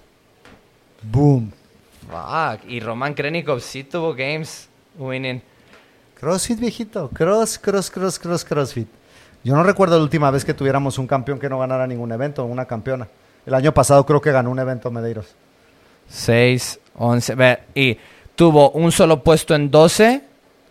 Boom. 1.03 1.51
Fuck. 2.09 2.67
Y 2.67 2.79
Roman 2.79 3.13
Krenikov 3.13 3.59
sí 3.59 3.83
tuvo 3.83 4.15
games 4.15 4.67
winning. 4.97 5.43
CrossFit, 6.19 6.57
viejito. 6.57 7.07
Cross, 7.13 7.59
cross, 7.59 7.91
cross, 7.91 8.17
cross, 8.17 8.43
CrossFit. 8.43 9.04
Yo 9.45 9.53
no 9.55 9.61
recuerdo 9.61 9.95
la 9.95 10.01
última 10.01 10.31
vez 10.31 10.43
que 10.43 10.55
tuviéramos 10.55 10.97
un 10.97 11.05
campeón 11.05 11.37
que 11.37 11.47
no 11.47 11.59
ganara 11.59 11.85
ningún 11.85 12.11
evento, 12.11 12.43
una 12.45 12.65
campeona. 12.65 13.07
El 13.45 13.53
año 13.53 13.71
pasado 13.75 14.03
creo 14.03 14.19
que 14.19 14.31
ganó 14.31 14.49
un 14.49 14.57
evento 14.57 14.89
Medeiros. 14.89 15.35
6, 16.09 16.79
11. 16.95 17.35
Ve, 17.35 17.59
y 17.75 17.95
tuvo 18.33 18.71
un 18.71 18.91
solo 18.91 19.23
puesto 19.23 19.53
en 19.53 19.69
12, 19.69 20.23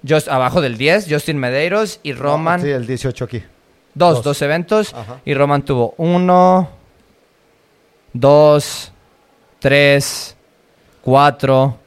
just, 0.07 0.27
abajo 0.27 0.61
del 0.61 0.77
10, 0.77 1.07
Justin 1.09 1.39
Medeiros 1.39 2.01
y 2.03 2.15
Roman. 2.15 2.61
Sí, 2.61 2.69
el 2.69 2.85
18 2.85 3.25
aquí. 3.25 3.45
dos, 3.95 4.17
dos. 4.17 4.25
dos 4.25 4.43
eventos. 4.43 4.93
Ajá. 4.93 5.21
Y 5.25 5.35
Roman 5.35 5.63
tuvo 5.63 5.95
1, 5.99 6.69
2, 8.13 8.93
3, 9.61 10.37
4. 11.01 11.79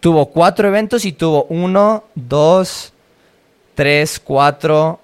Tuvo 0.00 0.26
cuatro 0.26 0.66
eventos 0.66 1.04
y 1.04 1.12
tuvo 1.12 1.44
1, 1.50 2.04
2, 2.16 2.92
3, 3.76 4.20
4, 4.24 5.00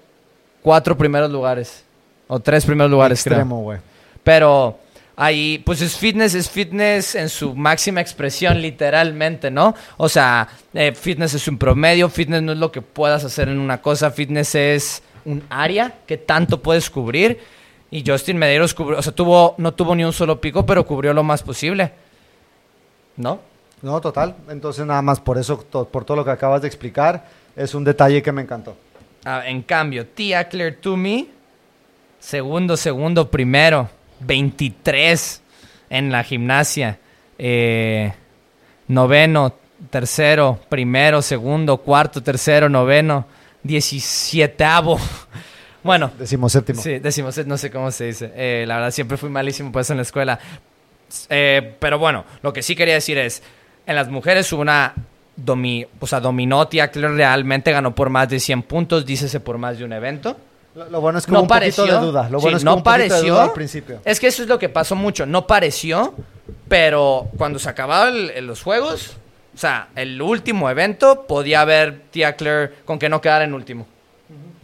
cuatro 0.63 0.97
primeros 0.97 1.29
lugares. 1.29 1.83
O 2.27 2.39
tres 2.39 2.65
primeros 2.65 2.89
lugares. 2.89 3.19
Extremo, 3.25 3.61
güey. 3.61 3.79
Pero 4.23 4.79
ahí, 5.15 5.61
pues 5.63 5.81
es 5.81 5.95
fitness, 5.97 6.33
es 6.33 6.49
fitness 6.49 7.13
en 7.15 7.29
su 7.29 7.53
máxima 7.53 8.01
expresión, 8.01 8.59
literalmente, 8.61 9.51
¿no? 9.51 9.75
O 9.97 10.09
sea, 10.09 10.47
eh, 10.73 10.93
fitness 10.95 11.33
es 11.35 11.47
un 11.47 11.57
promedio, 11.59 12.09
fitness 12.09 12.41
no 12.41 12.53
es 12.53 12.57
lo 12.57 12.71
que 12.71 12.81
puedas 12.81 13.23
hacer 13.23 13.49
en 13.49 13.59
una 13.59 13.81
cosa, 13.81 14.09
fitness 14.09 14.55
es 14.55 15.03
un 15.25 15.43
área 15.49 15.93
que 16.07 16.17
tanto 16.17 16.61
puedes 16.61 16.89
cubrir. 16.89 17.39
Y 17.91 18.03
Justin 18.07 18.37
Medeiros 18.37 18.73
cubrió, 18.73 18.97
o 18.97 19.01
sea, 19.03 19.13
tuvo, 19.13 19.53
no 19.59 19.73
tuvo 19.73 19.93
ni 19.95 20.03
un 20.03 20.13
solo 20.13 20.41
pico, 20.41 20.65
pero 20.65 20.83
cubrió 20.85 21.13
lo 21.13 21.21
más 21.21 21.43
posible. 21.43 21.91
¿No? 23.17 23.39
No, 23.81 23.99
total. 24.01 24.33
Entonces, 24.49 24.85
nada 24.85 25.01
más 25.01 25.19
por 25.19 25.37
eso, 25.37 25.57
to- 25.69 25.85
por 25.85 26.05
todo 26.05 26.17
lo 26.17 26.25
que 26.25 26.31
acabas 26.31 26.61
de 26.61 26.67
explicar, 26.67 27.25
es 27.55 27.75
un 27.75 27.83
detalle 27.83 28.23
que 28.23 28.31
me 28.31 28.41
encantó. 28.41 28.75
Ah, 29.25 29.43
en 29.45 29.61
cambio, 29.61 30.05
Tia 30.07 30.49
Claire 30.49 30.73
Toomey, 30.73 31.29
segundo, 32.19 32.75
segundo, 32.75 33.31
primero, 33.31 33.89
23 34.19 35.41
en 35.89 36.11
la 36.11 36.23
gimnasia. 36.23 36.99
Eh, 37.37 38.11
noveno, 38.87 39.55
tercero, 39.89 40.59
primero, 40.69 41.21
segundo, 41.21 41.77
cuarto, 41.77 42.21
tercero, 42.21 42.69
noveno, 42.69 43.25
diecisieteavo. 43.63 44.99
Bueno, 45.83 46.11
Decimos 46.17 46.53
séptimo. 46.53 46.81
Sí, 46.81 46.99
decimos, 46.99 47.45
no 47.45 47.57
sé 47.57 47.69
cómo 47.69 47.91
se 47.91 48.05
dice. 48.05 48.31
Eh, 48.37 48.63
la 48.65 48.75
verdad, 48.75 48.91
siempre 48.91 49.17
fui 49.17 49.29
malísimo 49.29 49.69
por 49.69 49.81
eso 49.81 49.91
en 49.91 49.97
la 49.97 50.03
escuela. 50.03 50.39
Eh, 51.27 51.75
pero 51.77 51.99
bueno, 51.99 52.23
lo 52.41 52.53
que 52.53 52.61
sí 52.61 52.73
quería 52.73 52.93
decir 52.93 53.17
es, 53.17 53.43
en 53.85 53.97
las 53.97 54.07
mujeres 54.07 54.51
hubo 54.53 54.61
una... 54.61 54.93
Domi, 55.35 55.85
o 55.99 56.07
sea, 56.07 56.19
dominó 56.19 56.67
Tia 56.67 56.89
Claire 56.91 57.15
realmente, 57.15 57.71
ganó 57.71 57.95
por 57.95 58.09
más 58.09 58.29
de 58.29 58.39
100 58.39 58.63
puntos, 58.63 59.05
dícese 59.05 59.39
por 59.39 59.57
más 59.57 59.77
de 59.77 59.83
un 59.85 59.93
evento. 59.93 60.37
Lo, 60.75 60.89
lo 60.89 61.01
bueno 61.01 61.19
es 61.19 61.25
que 61.25 61.31
No 61.31 61.39
hubo 61.39 61.43
un 61.43 61.47
pareció. 61.49 61.83
poquito 61.83 61.99
de 62.01 62.05
duda. 62.07 62.29
Lo 62.29 62.39
Sí, 62.39 62.43
bueno 62.43 62.57
es 62.57 62.63
que 62.63 62.69
no 62.69 62.75
de 62.77 62.81
pareció. 62.83 63.33
duda 63.33 63.43
al 63.43 63.53
principio. 63.53 63.99
Es 64.05 64.19
que 64.19 64.27
eso 64.27 64.41
es 64.43 64.47
lo 64.49 64.57
que 64.59 64.69
pasó 64.69 64.95
mucho. 64.95 65.25
No 65.25 65.45
pareció, 65.47 66.13
pero 66.67 67.27
cuando 67.37 67.59
se 67.59 67.69
acababan 67.69 68.29
los 68.47 68.61
juegos, 68.63 69.17
o 69.53 69.57
sea, 69.57 69.89
el 69.95 70.21
último 70.21 70.69
evento, 70.69 71.25
podía 71.27 71.61
haber 71.61 72.01
Tia 72.11 72.35
Claire 72.35 72.73
con 72.85 72.97
que 72.99 73.09
no 73.09 73.21
quedara 73.21 73.43
en 73.43 73.53
último. 73.53 73.85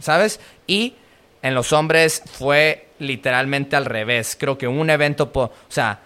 ¿Sabes? 0.00 0.40
Y 0.66 0.94
en 1.42 1.54
los 1.54 1.72
hombres 1.72 2.22
fue 2.26 2.88
literalmente 2.98 3.76
al 3.76 3.84
revés. 3.84 4.36
Creo 4.38 4.56
que 4.58 4.66
un 4.66 4.90
evento, 4.90 5.30
o 5.32 5.50
sea, 5.68 6.00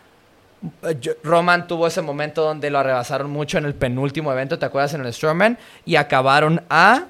Roman 1.22 1.66
tuvo 1.66 1.86
ese 1.86 2.02
momento 2.02 2.42
donde 2.42 2.70
lo 2.70 2.78
arrebasaron 2.78 3.30
mucho 3.30 3.58
en 3.58 3.64
el 3.66 3.74
penúltimo 3.74 4.32
evento, 4.32 4.58
¿te 4.58 4.66
acuerdas? 4.66 4.94
En 4.94 5.04
el 5.04 5.12
Strowman. 5.12 5.58
Y 5.84 5.96
acabaron 5.96 6.62
a 6.70 7.04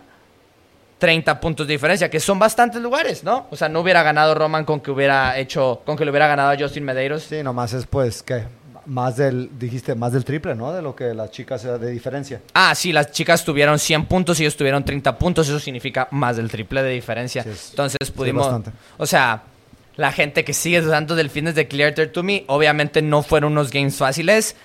30 0.99 1.41
puntos 1.41 1.67
de 1.67 1.73
diferencia, 1.75 2.09
que 2.09 2.21
son 2.21 2.39
bastantes 2.39 2.81
lugares, 2.81 3.25
¿no? 3.25 3.47
O 3.51 3.57
sea, 3.57 3.69
no 3.69 3.81
hubiera 3.81 4.03
ganado 4.03 4.35
Roman 4.35 4.65
con 4.65 4.81
que 4.81 4.91
hubiera 4.91 5.37
hecho, 5.39 5.83
con 5.85 5.97
que 5.97 6.05
le 6.05 6.11
hubiera 6.11 6.27
ganado 6.27 6.51
a 6.51 6.57
Justin 6.59 6.85
Medeiros. 6.85 7.25
Sí, 7.25 7.43
nomás 7.43 7.73
es 7.75 7.87
pues 7.87 8.23
que 8.23 8.45
más 8.87 9.17
del, 9.17 9.51
dijiste, 9.59 9.95
más 9.95 10.13
del 10.13 10.25
triple, 10.25 10.55
¿no? 10.55 10.73
De 10.73 10.81
lo 10.83 10.95
que 10.95 11.13
las 11.15 11.31
chicas 11.31 11.63
de 11.63 11.91
diferencia. 11.91 12.41
Ah, 12.55 12.75
sí, 12.75 12.93
las 12.93 13.11
chicas 13.13 13.45
tuvieron 13.45 13.79
100 13.79 14.07
puntos 14.07 14.39
y 14.41 14.45
ellos 14.45 14.57
tuvieron 14.57 14.85
30 14.85 15.19
puntos, 15.19 15.49
eso 15.49 15.59
significa 15.61 16.09
más 16.11 16.37
del 16.37 16.51
triple 16.51 16.83
de 16.83 16.91
diferencia. 16.91 17.43
Sí, 17.43 17.51
es- 17.51 17.71
Entonces 17.71 17.99
sí, 18.05 18.13
pudimos, 18.13 18.45
bastante. 18.47 18.71
o 18.97 19.07
sea, 19.07 19.43
la 19.97 20.13
gente 20.13 20.45
que 20.45 20.53
sigue 20.53 20.81
dudando 20.81 21.15
del 21.15 21.31
fitness 21.31 21.55
de 21.55 21.69
Clear 21.69 21.95
to 21.95 22.23
Me, 22.23 22.45
obviamente 22.49 23.03
no 23.03 23.23
fueron 23.23 23.53
unos 23.53 23.71
games 23.71 23.97
fáciles, 23.97 24.57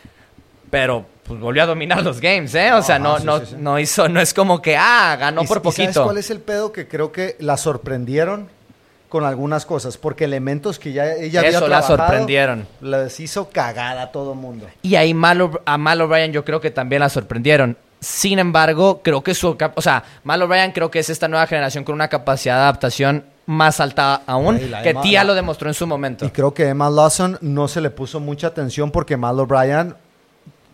pero 0.69 1.05
pues 1.23 1.39
volvió 1.39 1.63
a 1.63 1.65
dominar 1.67 2.01
los 2.03 2.19
games, 2.19 2.55
¿eh? 2.55 2.73
O 2.73 2.81
sea, 2.81 2.97
no, 2.97 3.19
sí, 3.19 3.25
no, 3.25 3.39
sí, 3.39 3.45
sí. 3.51 3.55
no 3.59 3.79
hizo, 3.79 4.09
no 4.09 4.19
es 4.19 4.33
como 4.33 4.61
que, 4.61 4.75
ah, 4.75 5.15
ganó 5.19 5.43
¿Y- 5.43 5.47
por 5.47 5.57
y 5.57 5.61
¿Sabes 5.61 5.75
poquito. 5.87 6.03
cuál 6.03 6.17
es 6.17 6.29
el 6.31 6.39
pedo? 6.39 6.71
Que 6.71 6.87
creo 6.87 7.11
que 7.11 7.35
la 7.39 7.57
sorprendieron 7.57 8.49
con 9.09 9.25
algunas 9.25 9.65
cosas, 9.65 9.97
porque 9.97 10.25
elementos 10.25 10.77
que 10.79 10.91
ya 10.93 11.13
ella 11.13 11.39
había 11.39 11.49
Eso, 11.51 11.61
la 11.67 11.81
trabajado, 11.81 11.97
sorprendieron. 11.97 12.67
Les 12.81 13.19
hizo 13.19 13.49
cagada 13.49 14.03
a 14.03 14.11
todo 14.11 14.35
mundo. 14.35 14.67
Y 14.83 14.95
ahí 14.95 15.13
Mal 15.15 15.49
a 15.65 15.77
Mal 15.79 16.01
O'Brien 16.01 16.31
yo 16.31 16.45
creo 16.45 16.61
que 16.61 16.69
también 16.71 16.99
la 17.01 17.09
sorprendieron. 17.09 17.75
Sin 17.99 18.37
embargo, 18.39 19.01
creo 19.03 19.23
que 19.23 19.33
su... 19.33 19.57
O 19.75 19.81
sea, 19.81 20.03
Mal 20.23 20.41
O'Brien 20.43 20.71
creo 20.71 20.89
que 20.91 20.99
es 20.99 21.09
esta 21.09 21.27
nueva 21.27 21.47
generación 21.47 21.83
con 21.83 21.95
una 21.95 22.07
capacidad 22.07 22.55
de 22.55 22.61
adaptación 22.61 23.25
más 23.49 23.79
alta 23.79 24.21
aún, 24.27 24.59
que 24.59 24.89
Emma- 24.91 25.03
la- 25.03 25.23
lo 25.23 25.33
demostró 25.33 25.67
en 25.69 25.73
su 25.73 25.87
momento. 25.87 26.23
Y 26.25 26.29
creo 26.29 26.53
que 26.53 26.67
Emma 26.67 26.87
Lawson 26.89 27.37
no 27.41 27.67
se 27.67 27.81
le 27.81 27.89
puso 27.89 28.19
mucha 28.19 28.45
atención 28.47 28.91
porque 28.91 29.17
Mal 29.17 29.39
O'Brien 29.39 29.95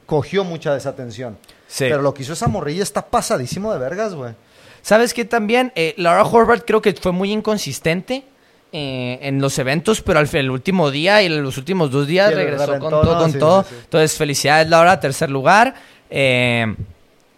cogió 0.05 0.43
mucha 0.43 0.71
de 0.73 0.79
esa 0.79 0.89
atención. 0.89 1.37
Sí. 1.67 1.85
Pero 1.87 2.01
lo 2.01 2.13
que 2.13 2.23
hizo 2.23 2.33
esa 2.33 2.47
morrilla 2.49 2.83
está 2.83 3.05
pasadísimo 3.05 3.71
de 3.71 3.79
vergas, 3.79 4.13
güey. 4.13 4.33
¿Sabes 4.81 5.13
qué 5.13 5.23
también? 5.23 5.71
Eh, 5.75 5.93
Laura 5.97 6.23
Horvath 6.25 6.63
creo 6.67 6.81
que 6.81 6.93
fue 6.93 7.11
muy 7.13 7.31
inconsistente 7.31 8.23
eh, 8.73 9.19
en 9.21 9.39
los 9.39 9.57
eventos, 9.57 10.01
pero 10.01 10.19
al 10.19 10.29
el 10.33 10.51
último 10.51 10.91
día 10.91 11.21
y 11.23 11.29
los 11.29 11.57
últimos 11.57 11.91
dos 11.91 12.07
días 12.07 12.29
Sí, 12.29 12.35
regresó 12.35 12.65
reventó, 12.65 12.89
con 12.89 13.01
todo, 13.01 13.13
¿no? 13.13 13.19
con 13.21 13.31
Sí, 13.31 13.39
todo. 13.39 13.65
Entonces, 13.85 14.17
felicidades 14.17 14.67
Laura, 14.69 14.99
tercer 14.99 15.29
lugar. 15.31 15.75
Eh, 16.09 16.75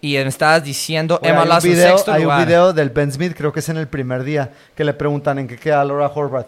y 0.01 0.13
me 0.15 0.21
estabas 0.27 0.63
diciendo 0.63 1.19
Emma 1.23 1.37
hay 1.39 1.43
un 1.43 1.49
Lawson, 1.49 1.71
video, 1.71 1.87
sexto 1.95 2.11
hay 2.11 2.23
lugar. 2.23 2.39
un 2.39 2.45
video 2.45 2.73
del 2.73 2.89
Ben 2.89 3.11
Smith, 3.11 3.33
creo 3.35 3.51
que 3.51 3.59
es 3.61 3.69
en 3.69 3.77
el 3.77 3.87
primer 3.87 4.23
día, 4.23 4.51
que 4.75 4.83
le 4.83 4.93
preguntan 4.93 5.39
en 5.39 5.47
qué 5.47 5.57
queda 5.57 5.83
Laura 5.83 6.11
Horvath. 6.13 6.47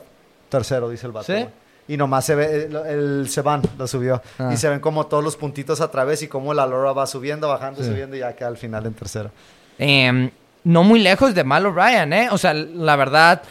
Tercero, 0.49 0.89
dice 0.89 1.05
el 1.07 1.11
vato. 1.11 1.33
¿Sí? 1.33 1.45
Y 1.87 1.97
nomás 1.97 2.25
se 2.25 2.35
ve, 2.35 2.65
el, 2.65 2.75
el 2.75 3.29
Sevan 3.29 3.61
lo 3.77 3.87
subió. 3.87 4.21
Ah. 4.37 4.51
Y 4.53 4.57
se 4.57 4.69
ven 4.69 4.79
como 4.79 5.07
todos 5.07 5.23
los 5.23 5.35
puntitos 5.35 5.81
a 5.81 5.89
través 5.89 6.21
y 6.21 6.27
cómo 6.27 6.53
la 6.53 6.65
Laura 6.67 6.91
va 6.93 7.07
subiendo, 7.07 7.47
bajando, 7.47 7.81
Sí. 7.81 7.89
subiendo 7.89 8.15
y 8.15 8.19
ya 8.19 8.33
queda 8.35 8.47
al 8.49 8.57
final 8.57 8.85
en 8.85 8.93
tercero. 8.93 9.31
Eh, 9.79 10.29
no 10.63 10.83
muy 10.83 10.99
lejos 10.99 11.33
de 11.33 11.43
Mal 11.43 11.65
O'Brien, 11.65 12.13
¿eh? 12.13 12.27
O 12.31 12.37
sea, 12.37 12.53
la 12.53 12.95
verdad, 12.95 13.41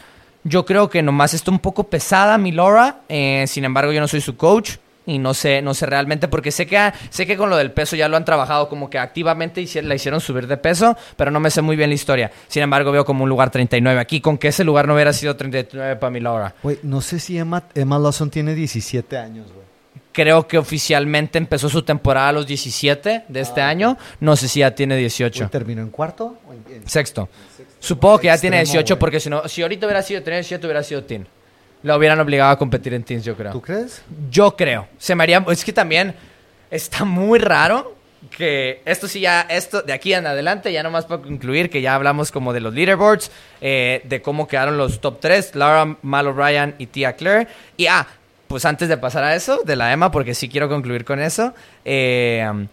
yo 0.45 0.65
creo 0.65 0.89
que 0.89 1.01
nomás 1.01 1.33
está 1.33 1.51
un 1.51 1.59
poco 1.59 1.83
pesada 1.85 2.37
mi 2.37 2.51
Laura. 2.53 3.01
eh, 3.09 3.43
sin 3.47 3.65
embargo, 3.65 3.91
yo 3.91 3.99
no 3.99 4.07
soy 4.07 4.21
su 4.21 4.37
coach. 4.37 4.77
Y 5.09 5.17
no 5.17 5.33
sé, 5.33 5.61
no 5.61 5.73
sé 5.73 5.85
realmente, 5.85 6.27
porque 6.27 6.51
sé 6.51 6.65
que, 6.67 6.91
sé 7.09 7.25
que 7.25 7.35
con 7.35 7.49
lo 7.49 7.57
del 7.57 7.71
peso 7.71 7.95
ya 7.95 8.07
lo 8.07 8.15
han 8.17 8.25
trabajado 8.25 8.69
como 8.69 8.89
que 8.89 8.99
activamente 8.99 9.61
hici- 9.61 9.81
la 9.81 9.95
hicieron 9.95 10.21
subir 10.21 10.45
de 10.47 10.57
peso, 10.57 10.95
pero 11.17 11.31
no 11.31 11.39
me 11.39 11.49
sé 11.49 11.61
muy 11.61 11.75
bien 11.75 11.89
la 11.89 11.95
historia. 11.95 12.31
Sin 12.47 12.61
embargo, 12.63 12.91
veo 12.91 13.03
como 13.05 13.23
un 13.23 13.29
lugar 13.29 13.49
39 13.49 13.99
aquí, 13.99 14.21
con 14.21 14.37
que 14.37 14.49
ese 14.49 14.63
lugar 14.63 14.87
no 14.87 14.93
hubiera 14.93 15.11
sido 15.13 15.35
39 15.35 15.95
para 15.95 16.11
mi 16.11 16.19
Laura. 16.19 16.53
Güey, 16.61 16.79
no 16.83 17.01
sé 17.01 17.19
si 17.19 17.37
Emma, 17.37 17.63
Emma 17.75 17.97
Lawson 17.97 18.29
tiene 18.29 18.53
17 18.55 19.17
años, 19.17 19.47
güey. 19.53 19.67
Creo 20.11 20.47
que 20.47 20.57
oficialmente 20.57 21.37
empezó 21.37 21.69
su 21.69 21.83
temporada 21.83 22.29
a 22.29 22.31
los 22.31 22.45
17 22.47 23.23
de 23.27 23.39
este 23.39 23.61
año. 23.61 23.97
No 24.19 24.35
sé 24.35 24.47
si 24.47 24.59
ya 24.59 24.73
tiene 24.75 24.97
18. 24.97 25.39
Güey, 25.45 25.49
¿Terminó 25.51 25.81
en 25.81 25.89
cuarto? 25.89 26.37
¿O 26.47 26.53
en- 26.53 26.63
en- 26.75 26.87
Sexto. 26.89 27.29
Supongo 27.79 28.19
que 28.19 28.27
ya 28.27 28.37
tiene 28.37 28.57
Extremo, 28.57 28.73
18 28.73 28.95
güey. 28.95 28.99
porque 28.99 29.19
si 29.19 29.29
no, 29.29 29.47
si 29.47 29.61
ahorita 29.61 29.85
hubiera 29.85 30.01
sido 30.01 30.21
tener 30.23 30.39
17 30.39 30.65
hubiera 30.67 30.83
sido 30.83 31.03
teen. 31.03 31.27
Lo 31.83 31.95
hubieran 31.95 32.19
obligado 32.19 32.51
a 32.51 32.57
competir 32.57 32.93
en 32.93 33.03
teens, 33.03 33.23
yo 33.23 33.35
creo. 33.35 33.51
¿Tú 33.51 33.61
crees? 33.61 34.01
Yo 34.29 34.55
creo. 34.55 34.87
Se 34.97 35.15
me 35.15 35.23
haría, 35.23 35.43
es 35.49 35.63
que 35.63 35.73
también 35.73 36.13
está 36.69 37.05
muy 37.05 37.39
raro 37.39 37.95
que 38.35 38.81
esto 38.85 39.07
sí 39.07 39.21
ya, 39.21 39.41
esto 39.41 39.81
de 39.81 39.93
aquí 39.93 40.13
en 40.13 40.27
adelante, 40.27 40.73
ya 40.73 40.83
nomás 40.83 41.05
para 41.05 41.21
concluir, 41.21 41.69
que 41.69 41.81
ya 41.81 41.95
hablamos 41.95 42.31
como 42.31 42.51
de 42.51 42.59
los 42.59 42.73
leaderboards, 42.73 43.31
eh, 43.61 44.01
de 44.03 44.21
cómo 44.21 44.47
quedaron 44.47 44.77
los 44.77 44.99
top 44.99 45.19
3, 45.21 45.55
Laura, 45.55 45.95
Mal 46.01 46.27
O'Brien 46.27 46.75
y 46.77 46.87
Tia 46.87 47.13
Claire. 47.13 47.47
Y 47.77 47.87
ah, 47.87 48.05
pues 48.47 48.65
antes 48.65 48.89
de 48.89 48.97
pasar 48.97 49.23
a 49.23 49.35
eso, 49.35 49.61
de 49.63 49.75
la 49.75 49.93
Emma, 49.93 50.11
porque 50.11 50.33
sí 50.33 50.49
quiero 50.49 50.67
concluir 50.67 51.05
con 51.05 51.19
eso, 51.21 51.53
eh, 51.85 52.67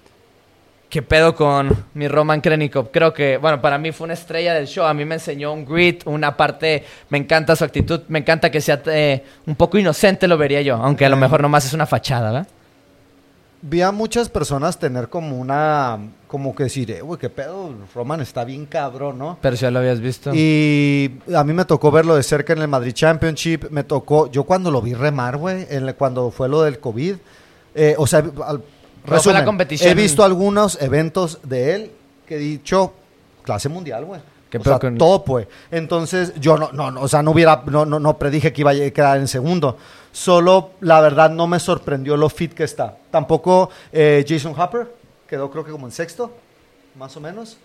¿qué 0.89 1.03
pedo 1.03 1.35
con 1.35 1.85
mi 1.95 2.09
Roman 2.09 2.41
Krenikov? 2.41 2.91
Creo 2.91 3.13
que, 3.13 3.39
bueno, 3.39 3.61
para 3.61 3.79
mí 3.79 3.93
fue 3.93 4.05
una 4.05 4.15
estrella 4.15 4.55
del 4.55 4.67
show, 4.67 4.87
a 4.87 4.95
mí 4.95 5.05
me 5.05 5.17
enseñó 5.17 5.53
un 5.53 5.65
grit, 5.65 6.03
una 6.07 6.37
parte, 6.37 6.85
me 7.11 7.19
encanta 7.19 7.57
su 7.57 7.65
actitud, 7.65 8.03
me 8.09 8.19
encanta 8.19 8.51
que 8.51 8.61
sea 8.61 8.83
eh, 8.87 9.25
un 9.47 9.57
poco 9.57 9.79
inocente, 9.79 10.27
lo 10.29 10.39
vería 10.39 10.63
yo, 10.63 10.77
aunque 10.77 11.05
a 11.05 11.09
lo 11.09 11.17
mejor 11.17 11.43
nomás 11.43 11.65
es 11.65 11.73
una 11.73 11.87
fachada, 11.87 12.33
¿verdad? 12.33 12.49
vi 13.69 13.83
a 13.83 13.91
muchas 13.91 14.29
personas 14.29 14.79
tener 14.79 15.09
como 15.09 15.37
una, 15.37 15.99
como 16.29 16.55
que 16.55 16.65
decir, 16.65 16.91
eh, 16.91 17.01
güey, 17.01 17.19
qué 17.19 17.31
pedo, 17.31 17.75
Roman 17.95 18.21
está 18.21 18.45
bien 18.45 18.67
cabrón, 18.67 19.19
¿no? 19.19 19.39
Pero 19.41 19.57
si 19.57 19.63
ya 19.63 19.71
lo 19.71 19.81
habías 19.81 20.01
visto. 20.01 20.33
Y 20.35 21.19
a 21.35 21.43
mí 21.43 21.53
me 21.53 21.65
tocó 21.65 21.91
verlo 21.91 22.15
de 22.15 22.23
cerca 22.23 22.53
en 22.53 22.63
el 22.63 22.69
Madrid 22.69 22.93
Championship, 22.93 23.71
me 23.71 23.85
tocó, 23.85 24.31
yo 24.31 24.45
cuando 24.45 24.71
lo 24.71 24.83
vi 24.83 24.95
remar, 24.95 25.37
güey, 25.37 25.67
cuando 25.97 26.31
fue 26.31 26.49
lo 26.49 26.63
del 26.63 26.79
COVID, 26.79 27.17
eh, 27.75 27.95
o 27.99 28.07
sea, 28.07 28.25
fue 29.07 29.33
la 29.33 29.45
competición. 29.45 29.91
he 29.91 29.95
visto 29.95 30.25
algunos 30.25 30.81
eventos 30.81 31.39
de 31.43 31.75
él 31.75 31.91
que 32.27 32.37
he 32.37 32.39
dicho, 32.39 32.93
clase 33.43 33.69
mundial, 33.69 34.05
güey. 34.05 34.21
¿Qué 34.51 34.59
o 34.59 34.63
sea, 34.65 34.79
con- 34.79 34.97
top, 34.97 35.27
güey. 35.29 35.49
Entonces, 35.71 36.33
yo 36.39 36.57
no, 36.57 36.71
no, 36.73 36.91
no, 36.91 37.01
o 37.03 37.09
sea, 37.09 37.23
no 37.23 37.33
hubiera, 37.33 37.63
no, 37.67 37.85
no, 37.85 37.99
no 37.99 38.17
predije 38.19 38.53
que 38.53 38.61
iba 38.63 38.71
a 38.71 38.91
quedar 38.91 39.19
en 39.19 39.29
segundo. 39.29 39.77
Solo, 40.13 40.71
la 40.81 41.01
verdad, 41.01 41.31
no 41.31 41.47
me 41.47 41.59
sorprendió 41.59 42.17
lo 42.17 42.29
fit 42.29 42.55
que 42.55 42.65
está. 42.65 42.97
Tampoco 43.11 43.71
eh, 43.93 44.25
Jason 44.27 44.55
Hopper, 44.59 44.93
quedó 45.29 45.51
creo 45.51 45.65
que 45.65 45.73
como 45.73 45.87
en 45.87 45.93
sexto, 45.93 46.33
más 46.97 47.17
o 47.17 47.21
menos. 47.21 47.59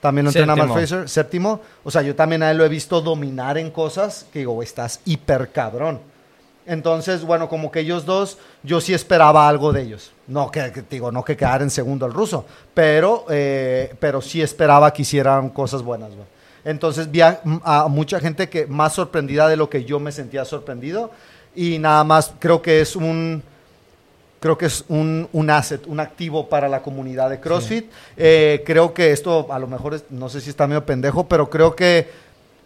También 0.00 0.24
lo 0.24 0.30
entrena. 0.30 0.56
Matt 0.56 0.72
Fraser, 0.72 1.08
séptimo. 1.08 1.60
O 1.84 1.90
sea, 1.90 2.02
yo 2.02 2.14
también 2.14 2.42
a 2.42 2.50
él 2.50 2.56
lo 2.58 2.64
he 2.64 2.68
visto 2.68 3.00
dominar 3.00 3.58
en 3.58 3.70
cosas 3.70 4.26
que 4.32 4.38
digo, 4.40 4.52
"Güey, 4.52 4.66
estás 4.66 5.00
hiper 5.04 5.50
cabrón. 5.52 6.00
Entonces, 6.66 7.24
bueno, 7.24 7.48
como 7.48 7.70
que 7.72 7.80
ellos 7.80 8.04
dos, 8.06 8.38
yo 8.62 8.80
sí 8.80 8.94
esperaba 8.94 9.48
algo 9.48 9.72
de 9.72 9.82
ellos. 9.82 10.12
No 10.26 10.50
que, 10.50 10.70
que- 10.72 10.82
digo, 10.88 11.10
no 11.10 11.24
que 11.24 11.36
quedara 11.36 11.64
en 11.64 11.70
segundo 11.70 12.06
el 12.06 12.12
ruso, 12.12 12.44
pero, 12.74 13.24
eh, 13.30 13.94
pero 13.98 14.20
sí 14.20 14.40
esperaba 14.42 14.92
que 14.92 15.02
hicieran 15.02 15.48
cosas 15.50 15.82
buenas, 15.82 16.10
güey. 16.10 16.26
Entonces 16.64 17.10
vi 17.10 17.22
a, 17.22 17.40
a 17.64 17.88
mucha 17.88 18.20
gente 18.20 18.48
que 18.50 18.66
más 18.66 18.92
sorprendida 18.92 19.48
de 19.48 19.56
lo 19.56 19.70
que 19.70 19.84
yo 19.84 19.98
me 19.98 20.12
sentía 20.12 20.44
sorprendido 20.44 21.10
y 21.56 21.78
nada 21.78 22.04
más 22.04 22.32
creo 22.38 22.60
que 22.60 22.80
es 22.82 22.94
un 22.96 23.42
creo 24.40 24.56
que 24.56 24.66
es 24.66 24.84
un, 24.88 25.28
un 25.32 25.50
asset, 25.50 25.86
un 25.86 26.00
activo 26.00 26.48
para 26.48 26.66
la 26.68 26.80
comunidad 26.82 27.28
de 27.28 27.40
CrossFit. 27.40 27.90
Eh, 28.16 28.62
creo 28.64 28.94
que 28.94 29.12
esto 29.12 29.46
a 29.50 29.58
lo 29.58 29.66
mejor 29.66 29.94
es- 29.94 30.04
no 30.10 30.28
sé 30.30 30.40
si 30.40 30.48
está 30.50 30.66
medio 30.66 30.84
pendejo, 30.86 31.26
pero 31.26 31.50
creo 31.50 31.74
que 31.76 32.08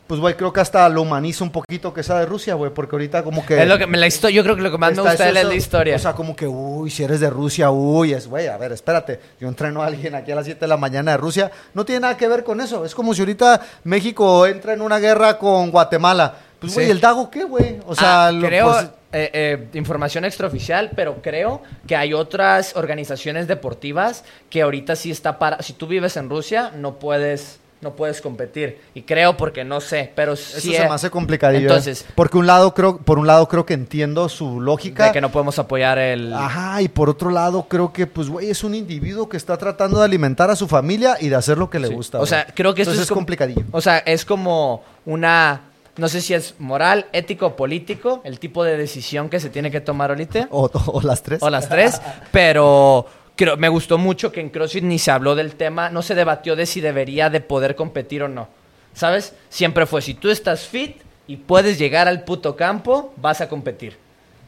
pues 0.06 0.20
güey, 0.20 0.34
creo 0.34 0.52
que 0.52 0.60
hasta 0.60 0.88
lo 0.88 1.02
humaniza 1.02 1.44
un 1.44 1.50
poquito 1.50 1.94
que 1.94 2.02
sea 2.02 2.18
de 2.18 2.26
Rusia, 2.26 2.54
güey, 2.54 2.72
porque 2.72 2.94
ahorita 2.94 3.22
como 3.22 3.44
que 3.44 3.62
Es 3.62 3.68
lo 3.68 3.78
que 3.78 3.86
me 3.86 3.96
la 3.98 4.06
yo 4.08 4.42
creo 4.42 4.54
que 4.56 4.62
lo 4.62 4.70
que 4.70 4.78
más 4.78 4.94
me 4.94 5.02
gusta 5.02 5.24
de 5.24 5.30
él 5.30 5.36
eso, 5.36 5.46
es 5.46 5.48
la 5.48 5.54
historia. 5.54 5.96
O 5.96 5.98
sea, 5.98 6.12
como 6.12 6.36
que, 6.36 6.46
uy, 6.46 6.90
si 6.90 7.02
eres 7.04 7.20
de 7.20 7.30
Rusia, 7.30 7.70
uy, 7.70 8.12
es, 8.12 8.26
güey, 8.28 8.48
a 8.48 8.56
ver, 8.56 8.72
espérate. 8.72 9.18
Yo 9.40 9.48
entreno 9.48 9.82
a 9.82 9.86
alguien 9.86 10.14
aquí 10.14 10.30
a 10.32 10.34
las 10.36 10.44
7 10.44 10.60
de 10.60 10.66
la 10.68 10.76
mañana 10.76 11.12
de 11.12 11.16
Rusia. 11.16 11.50
No 11.72 11.84
tiene 11.84 12.00
nada 12.00 12.16
que 12.16 12.28
ver 12.28 12.44
con 12.44 12.60
eso. 12.60 12.84
Es 12.84 12.94
como 12.94 13.14
si 13.14 13.20
ahorita 13.22 13.60
México 13.84 14.46
entra 14.46 14.72
en 14.74 14.80
una 14.82 14.98
guerra 14.98 15.38
con 15.38 15.70
Guatemala. 15.70 16.34
Pues, 16.58 16.74
güey, 16.74 16.86
Sí. 16.86 16.92
¿el 16.92 17.00
Dago 17.00 17.30
qué, 17.30 17.44
güey? 17.44 17.80
O 17.86 17.94
sea, 17.94 18.26
Ah, 18.28 18.32
lo- 18.32 18.46
creo, 18.46 18.70
pues, 18.72 18.84
eh, 19.12 19.30
eh, 19.32 19.68
información 19.74 20.24
extraoficial, 20.24 20.90
pero 20.96 21.20
creo 21.22 21.62
que 21.86 21.94
hay 21.96 22.12
otras 22.14 22.74
organizaciones 22.76 23.46
deportivas 23.48 24.24
que 24.50 24.62
ahorita 24.62 24.96
sí 24.96 25.10
está 25.10 25.38
para... 25.38 25.62
Si 25.62 25.72
tú 25.74 25.86
vives 25.86 26.16
en 26.16 26.28
Rusia, 26.30 26.72
no 26.76 26.98
puedes, 26.98 27.58
no 27.84 27.94
puedes 27.94 28.20
competir. 28.20 28.80
Y 28.94 29.02
creo 29.02 29.36
porque 29.36 29.62
no 29.62 29.80
sé, 29.80 30.10
pero 30.16 30.32
eso 30.32 30.58
sí... 30.60 30.72
se 30.74 30.82
eh, 30.82 30.88
me 30.88 30.94
hace 30.94 31.10
complicadillo. 31.10 31.68
Entonces, 31.68 32.02
¿eh? 32.02 32.12
Porque 32.16 32.36
un 32.38 32.48
lado 32.48 32.74
creo, 32.74 32.96
por 32.98 33.20
un 33.20 33.28
lado 33.28 33.46
creo 33.46 33.64
que 33.64 33.74
entiendo 33.74 34.28
su 34.28 34.60
lógica. 34.60 35.06
de 35.06 35.12
que 35.12 35.20
no 35.20 35.30
podemos 35.30 35.56
apoyar 35.60 35.98
el... 35.98 36.32
Ajá, 36.32 36.82
y 36.82 36.88
por 36.88 37.08
otro 37.08 37.30
lado 37.30 37.66
creo 37.68 37.92
que, 37.92 38.08
pues, 38.08 38.28
güey, 38.28 38.50
es 38.50 38.64
un 38.64 38.74
individuo 38.74 39.28
que 39.28 39.36
está 39.36 39.56
tratando 39.56 40.00
de 40.00 40.04
alimentar 40.06 40.50
a 40.50 40.56
su 40.56 40.66
familia 40.66 41.16
y 41.20 41.28
de 41.28 41.36
hacer 41.36 41.58
lo 41.58 41.70
que 41.70 41.78
le 41.78 41.88
Sí. 41.88 41.94
gusta. 41.94 42.18
O 42.18 42.26
sea, 42.26 42.46
creo 42.46 42.74
que 42.74 42.82
esto 42.82 42.90
Entonces 42.92 43.04
es 43.06 43.10
es 43.10 43.14
complicadillo. 43.14 43.62
O 43.70 43.80
sea, 43.80 43.98
es 43.98 44.24
como 44.24 44.82
una... 45.06 45.60
No 45.96 46.08
sé 46.08 46.20
si 46.22 46.34
es 46.34 46.56
moral, 46.58 47.06
ético 47.12 47.46
o 47.46 47.54
político, 47.54 48.20
el 48.24 48.40
tipo 48.40 48.64
de 48.64 48.76
decisión 48.76 49.28
que 49.28 49.38
se 49.38 49.48
tiene 49.48 49.70
que 49.70 49.80
tomar 49.80 50.10
ahorita. 50.10 50.48
O, 50.50 50.68
o 50.86 51.00
las 51.02 51.22
tres. 51.22 51.40
O 51.40 51.48
las 51.50 51.68
tres, 51.68 52.00
pero 52.32 53.06
creo, 53.36 53.56
me 53.56 53.68
gustó 53.68 53.98
mucho 53.98 54.30
que 54.32 54.40
en 54.40 54.50
CrossFit 54.50 54.84
ni 54.84 54.98
se 54.98 55.10
habló 55.10 55.34
del 55.34 55.54
tema, 55.54 55.90
no 55.90 56.02
se 56.02 56.14
debatió 56.14 56.56
de 56.56 56.66
si 56.66 56.80
debería 56.80 57.30
de 57.30 57.40
poder 57.40 57.74
competir 57.74 58.22
o 58.22 58.28
no. 58.28 58.48
¿Sabes? 58.92 59.34
Siempre 59.48 59.86
fue, 59.86 60.02
si 60.02 60.14
tú 60.14 60.30
estás 60.30 60.66
fit 60.66 60.98
y 61.26 61.36
puedes 61.36 61.78
llegar 61.78 62.06
al 62.06 62.22
puto 62.22 62.54
campo, 62.54 63.12
vas 63.16 63.40
a 63.40 63.48
competir. 63.48 63.96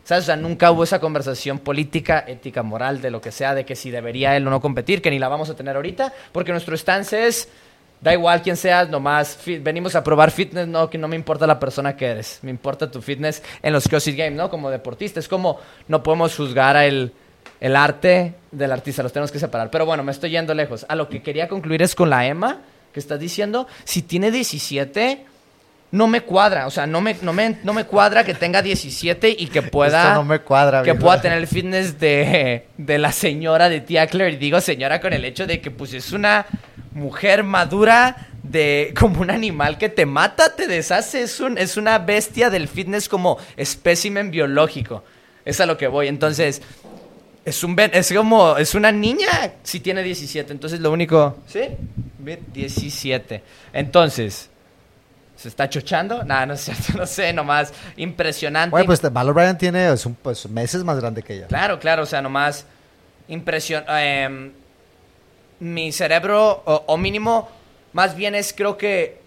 ¿Sabes? 0.04 0.22
O 0.22 0.26
sea, 0.26 0.36
nunca 0.36 0.70
hubo 0.70 0.84
esa 0.84 1.00
conversación 1.00 1.58
política, 1.58 2.24
ética, 2.28 2.62
moral, 2.62 3.00
de 3.00 3.10
lo 3.10 3.20
que 3.20 3.32
sea, 3.32 3.54
de 3.56 3.64
que 3.64 3.74
si 3.74 3.90
debería 3.90 4.36
él 4.36 4.46
o 4.46 4.50
no 4.50 4.60
competir, 4.60 5.02
que 5.02 5.10
ni 5.10 5.18
la 5.18 5.26
vamos 5.26 5.50
a 5.50 5.56
tener 5.56 5.74
ahorita, 5.74 6.12
porque 6.30 6.52
nuestro 6.52 6.76
stance 6.76 7.26
es, 7.26 7.48
da 8.00 8.12
igual 8.12 8.40
quién 8.40 8.56
seas, 8.56 8.88
nomás 8.88 9.36
fit- 9.36 9.60
venimos 9.60 9.96
a 9.96 10.04
probar 10.04 10.30
fitness, 10.30 10.68
no, 10.68 10.88
que 10.88 10.96
no 10.96 11.08
me 11.08 11.16
importa 11.16 11.44
la 11.44 11.58
persona 11.58 11.96
que 11.96 12.06
eres, 12.06 12.38
me 12.42 12.50
importa 12.52 12.88
tu 12.88 13.02
fitness 13.02 13.42
en 13.62 13.72
los 13.72 13.88
CrossFit 13.88 14.16
Games, 14.16 14.36
¿no? 14.36 14.48
Como 14.48 14.70
deportista, 14.70 15.18
es 15.18 15.26
como, 15.26 15.58
no 15.88 16.04
podemos 16.04 16.36
juzgar 16.36 16.76
a 16.76 16.86
el, 16.86 17.12
el 17.60 17.76
arte 17.76 18.34
del 18.50 18.72
artista, 18.72 19.02
los 19.02 19.12
tenemos 19.12 19.30
que 19.30 19.38
separar. 19.38 19.70
Pero 19.70 19.86
bueno, 19.86 20.02
me 20.02 20.12
estoy 20.12 20.30
yendo 20.30 20.54
lejos. 20.54 20.86
A 20.88 20.94
lo 20.94 21.08
que 21.08 21.22
quería 21.22 21.48
concluir 21.48 21.82
es 21.82 21.94
con 21.94 22.10
la 22.10 22.26
Emma, 22.26 22.60
que 22.92 23.00
estás 23.00 23.20
diciendo, 23.20 23.66
si 23.84 24.02
tiene 24.02 24.30
17 24.30 25.26
no 25.92 26.08
me 26.08 26.22
cuadra, 26.22 26.66
o 26.66 26.70
sea, 26.70 26.86
no 26.86 27.00
me, 27.00 27.16
no 27.22 27.32
me, 27.32 27.58
no 27.62 27.72
me 27.72 27.84
cuadra 27.84 28.24
que 28.24 28.34
tenga 28.34 28.60
17 28.60 29.34
y 29.38 29.46
que 29.46 29.62
pueda... 29.62 30.02
Esto 30.02 30.14
no 30.14 30.24
me 30.24 30.40
cuadra, 30.40 30.82
Que 30.82 30.94
pueda 30.94 31.20
tener 31.20 31.38
el 31.38 31.46
fitness 31.46 31.98
de, 31.98 32.66
de 32.76 32.98
la 32.98 33.12
señora 33.12 33.68
de 33.68 33.80
tía 33.80 34.06
Claire. 34.06 34.34
Y 34.34 34.36
digo 34.36 34.60
señora 34.60 35.00
con 35.00 35.12
el 35.12 35.24
hecho 35.24 35.46
de 35.46 35.60
que 35.60 35.70
pues 35.70 35.94
es 35.94 36.12
una 36.12 36.46
mujer 36.92 37.44
madura 37.44 38.28
de 38.42 38.94
como 38.98 39.20
un 39.20 39.30
animal 39.30 39.78
que 39.78 39.88
te 39.88 40.06
mata, 40.06 40.54
te 40.56 40.66
deshace. 40.66 41.22
Es, 41.22 41.40
un, 41.40 41.56
es 41.56 41.76
una 41.76 41.98
bestia 41.98 42.50
del 42.50 42.68
fitness 42.68 43.08
como 43.08 43.38
espécimen 43.56 44.30
biológico. 44.30 45.04
Es 45.44 45.60
a 45.60 45.66
lo 45.66 45.76
que 45.76 45.86
voy. 45.86 46.08
Entonces, 46.08 46.62
es 47.46 47.64
un 47.64 47.74
ben- 47.74 47.92
es 47.94 48.12
como, 48.12 48.56
es 48.58 48.74
una 48.74 48.92
niña 48.92 49.28
si 49.62 49.80
tiene 49.80 50.02
17. 50.02 50.52
Entonces 50.52 50.80
lo 50.80 50.90
único, 50.90 51.38
¿sí? 51.46 51.60
Ve, 52.18 52.42
17. 52.52 53.42
Entonces, 53.72 54.50
¿se 55.36 55.48
está 55.48 55.70
chochando? 55.70 56.24
Nada, 56.24 56.44
no 56.46 56.54
es 56.54 56.60
cierto, 56.62 56.92
no 56.98 57.06
sé, 57.06 57.32
nomás 57.32 57.72
impresionante. 57.96 58.72
Güey, 58.72 58.84
pues 58.84 59.00
Val 59.12 59.30
O'Brien 59.30 59.56
tiene 59.56 59.92
es 59.92 60.04
un, 60.04 60.14
pues, 60.14 60.48
meses 60.50 60.84
más 60.84 60.98
grande 61.00 61.22
que 61.22 61.34
ella. 61.36 61.46
Claro, 61.46 61.78
claro, 61.78 62.02
o 62.02 62.06
sea, 62.06 62.20
nomás 62.20 62.66
impresión. 63.28 63.84
em, 63.88 64.52
mi 65.60 65.90
cerebro, 65.92 66.62
o, 66.66 66.84
o 66.86 66.96
mínimo, 66.98 67.48
más 67.94 68.14
bien 68.14 68.34
es 68.34 68.52
creo 68.52 68.76
que 68.76 69.22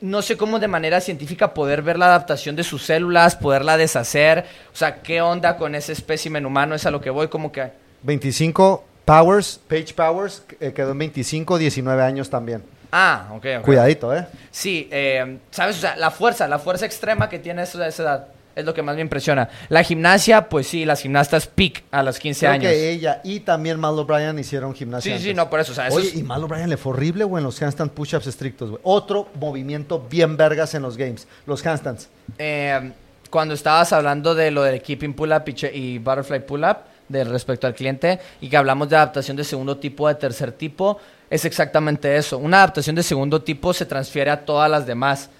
no 0.00 0.22
sé 0.22 0.36
cómo 0.36 0.58
de 0.58 0.68
manera 0.68 1.00
científica 1.00 1.54
poder 1.54 1.82
ver 1.82 1.98
la 1.98 2.06
adaptación 2.06 2.56
de 2.56 2.64
sus 2.64 2.84
células, 2.84 3.36
poderla 3.36 3.76
deshacer. 3.76 4.44
O 4.72 4.76
sea, 4.76 5.02
qué 5.02 5.20
onda 5.20 5.56
con 5.56 5.74
ese 5.74 5.92
espécimen 5.92 6.46
humano, 6.46 6.74
es 6.74 6.86
a 6.86 6.90
lo 6.90 7.00
que 7.00 7.10
voy, 7.10 7.28
como 7.28 7.50
que. 7.52 7.70
25 8.02 8.84
Powers, 9.04 9.60
Page 9.68 9.94
Powers, 9.94 10.42
eh, 10.60 10.72
quedó 10.72 10.92
en 10.92 10.98
25, 10.98 11.58
19 11.58 12.02
años 12.02 12.30
también. 12.30 12.62
Ah, 12.92 13.28
ok, 13.32 13.46
ok. 13.58 13.64
Cuidadito, 13.64 14.14
¿eh? 14.14 14.26
Sí, 14.50 14.88
eh, 14.90 15.38
¿sabes? 15.50 15.76
O 15.76 15.80
sea, 15.80 15.96
la 15.96 16.10
fuerza, 16.10 16.48
la 16.48 16.58
fuerza 16.58 16.86
extrema 16.86 17.28
que 17.28 17.38
tiene 17.38 17.62
esa, 17.62 17.86
esa 17.86 18.02
edad 18.02 18.28
es 18.56 18.64
lo 18.64 18.74
que 18.74 18.82
más 18.82 18.96
me 18.96 19.02
impresiona. 19.02 19.48
La 19.68 19.82
gimnasia, 19.82 20.48
pues 20.48 20.66
sí, 20.66 20.84
las 20.84 21.00
gimnastas 21.02 21.46
peak 21.46 21.84
a 21.90 22.02
los 22.02 22.18
15 22.18 22.40
Creo 22.40 22.52
años. 22.52 22.72
que 22.72 22.90
ella 22.90 23.20
y 23.24 23.40
también 23.40 23.78
Mal 23.78 23.98
O'Brien 23.98 24.38
hicieron 24.38 24.74
gimnasia. 24.74 25.16
Sí, 25.18 25.24
sí, 25.24 25.34
no, 25.34 25.48
por 25.48 25.60
eso, 25.60 25.72
o 25.72 25.74
sea, 25.74 25.88
eso 25.88 25.96
Oye, 25.96 26.08
es- 26.08 26.14
y 26.16 26.22
Mal 26.22 26.42
O'Brien 26.42 26.68
le 26.68 26.76
fue 26.76 26.92
horrible, 26.92 27.24
güey, 27.24 27.40
en 27.40 27.44
los 27.44 27.60
handstand 27.62 27.92
push-ups 27.92 28.26
estrictos, 28.26 28.70
güey. 28.70 28.80
Otro 28.84 29.28
movimiento 29.38 30.04
bien 30.10 30.36
vergas 30.36 30.74
en 30.74 30.82
los 30.82 30.96
games, 30.96 31.28
los 31.46 31.64
handstands. 31.64 32.08
Eh, 32.38 32.92
cuando 33.30 33.54
estabas 33.54 33.92
hablando 33.92 34.34
de 34.34 34.50
lo 34.50 34.62
del 34.62 34.80
keeping 34.82 35.14
pull-up 35.14 35.42
y, 35.46 35.66
y 35.66 35.98
butterfly 35.98 36.40
pull-up, 36.46 36.78
de 37.08 37.24
respecto 37.24 37.66
al 37.66 37.74
cliente, 37.74 38.18
y 38.40 38.48
que 38.50 38.56
hablamos 38.56 38.88
de 38.90 38.96
adaptación 38.96 39.36
de 39.36 39.44
segundo 39.44 39.78
tipo, 39.78 40.08
de 40.08 40.14
tercer 40.16 40.52
tipo, 40.52 40.98
es 41.30 41.44
exactamente 41.46 42.16
eso. 42.16 42.36
Una 42.38 42.58
adaptación 42.58 42.96
de 42.96 43.02
segundo 43.02 43.40
tipo 43.42 43.72
se 43.72 43.86
transfiere 43.86 44.30
a 44.30 44.44
todas 44.44 44.70
las 44.70 44.86
demás, 44.86 45.30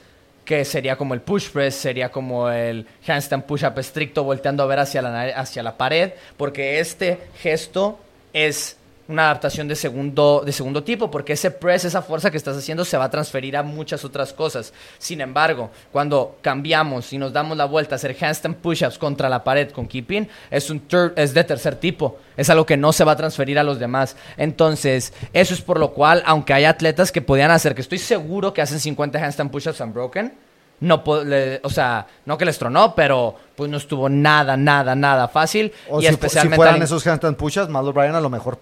que 0.49 0.65
sería 0.65 0.97
como 0.97 1.13
el 1.13 1.21
push 1.21 1.51
press, 1.51 1.75
sería 1.75 2.11
como 2.11 2.49
el 2.49 2.87
handstand 3.07 3.45
push-up 3.45 3.79
estricto, 3.79 4.25
volteando 4.25 4.63
a 4.63 4.67
ver 4.67 4.79
hacia 4.79 5.03
la, 5.03 5.25
hacia 5.25 5.63
la 5.63 5.77
pared, 5.77 6.13
porque 6.39 6.81
este 6.81 7.19
gesto 7.43 7.99
es 8.33 8.79
una 9.09 9.25
adaptación 9.25 9.67
de 9.69 9.75
segundo, 9.75 10.43
de 10.45 10.53
segundo 10.53 10.83
tipo, 10.85 11.11
porque 11.11 11.33
ese 11.33 11.51
press, 11.51 11.87
esa 11.87 12.03
fuerza 12.03 12.31
que 12.31 12.37
estás 12.37 12.57
haciendo, 12.57 12.85
se 12.85 12.97
va 12.99 13.05
a 13.05 13.11
transferir 13.11 13.57
a 13.57 13.63
muchas 13.63 14.05
otras 14.05 14.35
cosas. 14.35 14.73
Sin 14.99 15.21
embargo, 15.23 15.71
cuando 15.91 16.37
cambiamos 16.43 17.11
y 17.13 17.19
nos 17.19 17.33
damos 17.33 17.57
la 17.57 17.65
vuelta 17.65 17.95
a 17.95 17.97
hacer 17.97 18.15
handstand 18.21 18.57
push-ups 18.57 18.99
contra 18.99 19.29
la 19.31 19.43
pared 19.43 19.71
con 19.71 19.89
keeping, 19.89 20.29
es, 20.51 20.69
un 20.69 20.83
es 21.17 21.33
de 21.33 21.45
tercer 21.45 21.77
tipo. 21.77 22.19
Es 22.37 22.51
algo 22.51 22.67
que 22.67 22.77
no 22.77 22.93
se 22.93 23.03
va 23.05 23.13
a 23.13 23.17
transferir 23.17 23.59
a 23.59 23.63
los 23.63 23.79
demás. 23.79 24.15
Entonces, 24.37 25.13
eso 25.33 25.55
es 25.55 25.63
por 25.63 25.79
lo 25.81 25.93
cual, 25.93 26.23
aunque 26.27 26.53
hay 26.53 26.65
atletas 26.67 27.11
que 27.11 27.23
podían 27.23 27.51
hacer, 27.51 27.75
que 27.75 27.81
estoy 27.81 27.99
seguro 27.99 28.53
que 28.53 28.61
hacen 28.63 28.79
50 28.79 29.19
handstand 29.19 29.51
push-ups 29.51 29.81
unbroken, 29.81 30.35
no 30.81 31.03
le- 31.25 31.61
o 31.65 31.71
sea, 31.71 32.07
no 32.25 32.39
que 32.39 32.45
les 32.45 32.57
tronó, 32.59 32.95
pero 32.95 33.35
pues 33.57 33.69
no 33.71 33.79
estuvo 33.79 34.09
nada, 34.09 34.57
nada, 34.57 34.95
nada 34.95 35.27
fácil. 35.29 35.73
O 35.91 35.99
y 35.99 36.03
si, 36.03 36.09
especialmente 36.09 36.55
si 36.55 36.57
fueran 36.57 36.83
esos 36.83 37.05
handstand 37.07 37.37
push-ups, 37.37 37.69
Mal 37.69 37.89
O'Brien 37.89 38.15
a 38.15 38.21
lo 38.21 38.31
mejor 38.31 38.59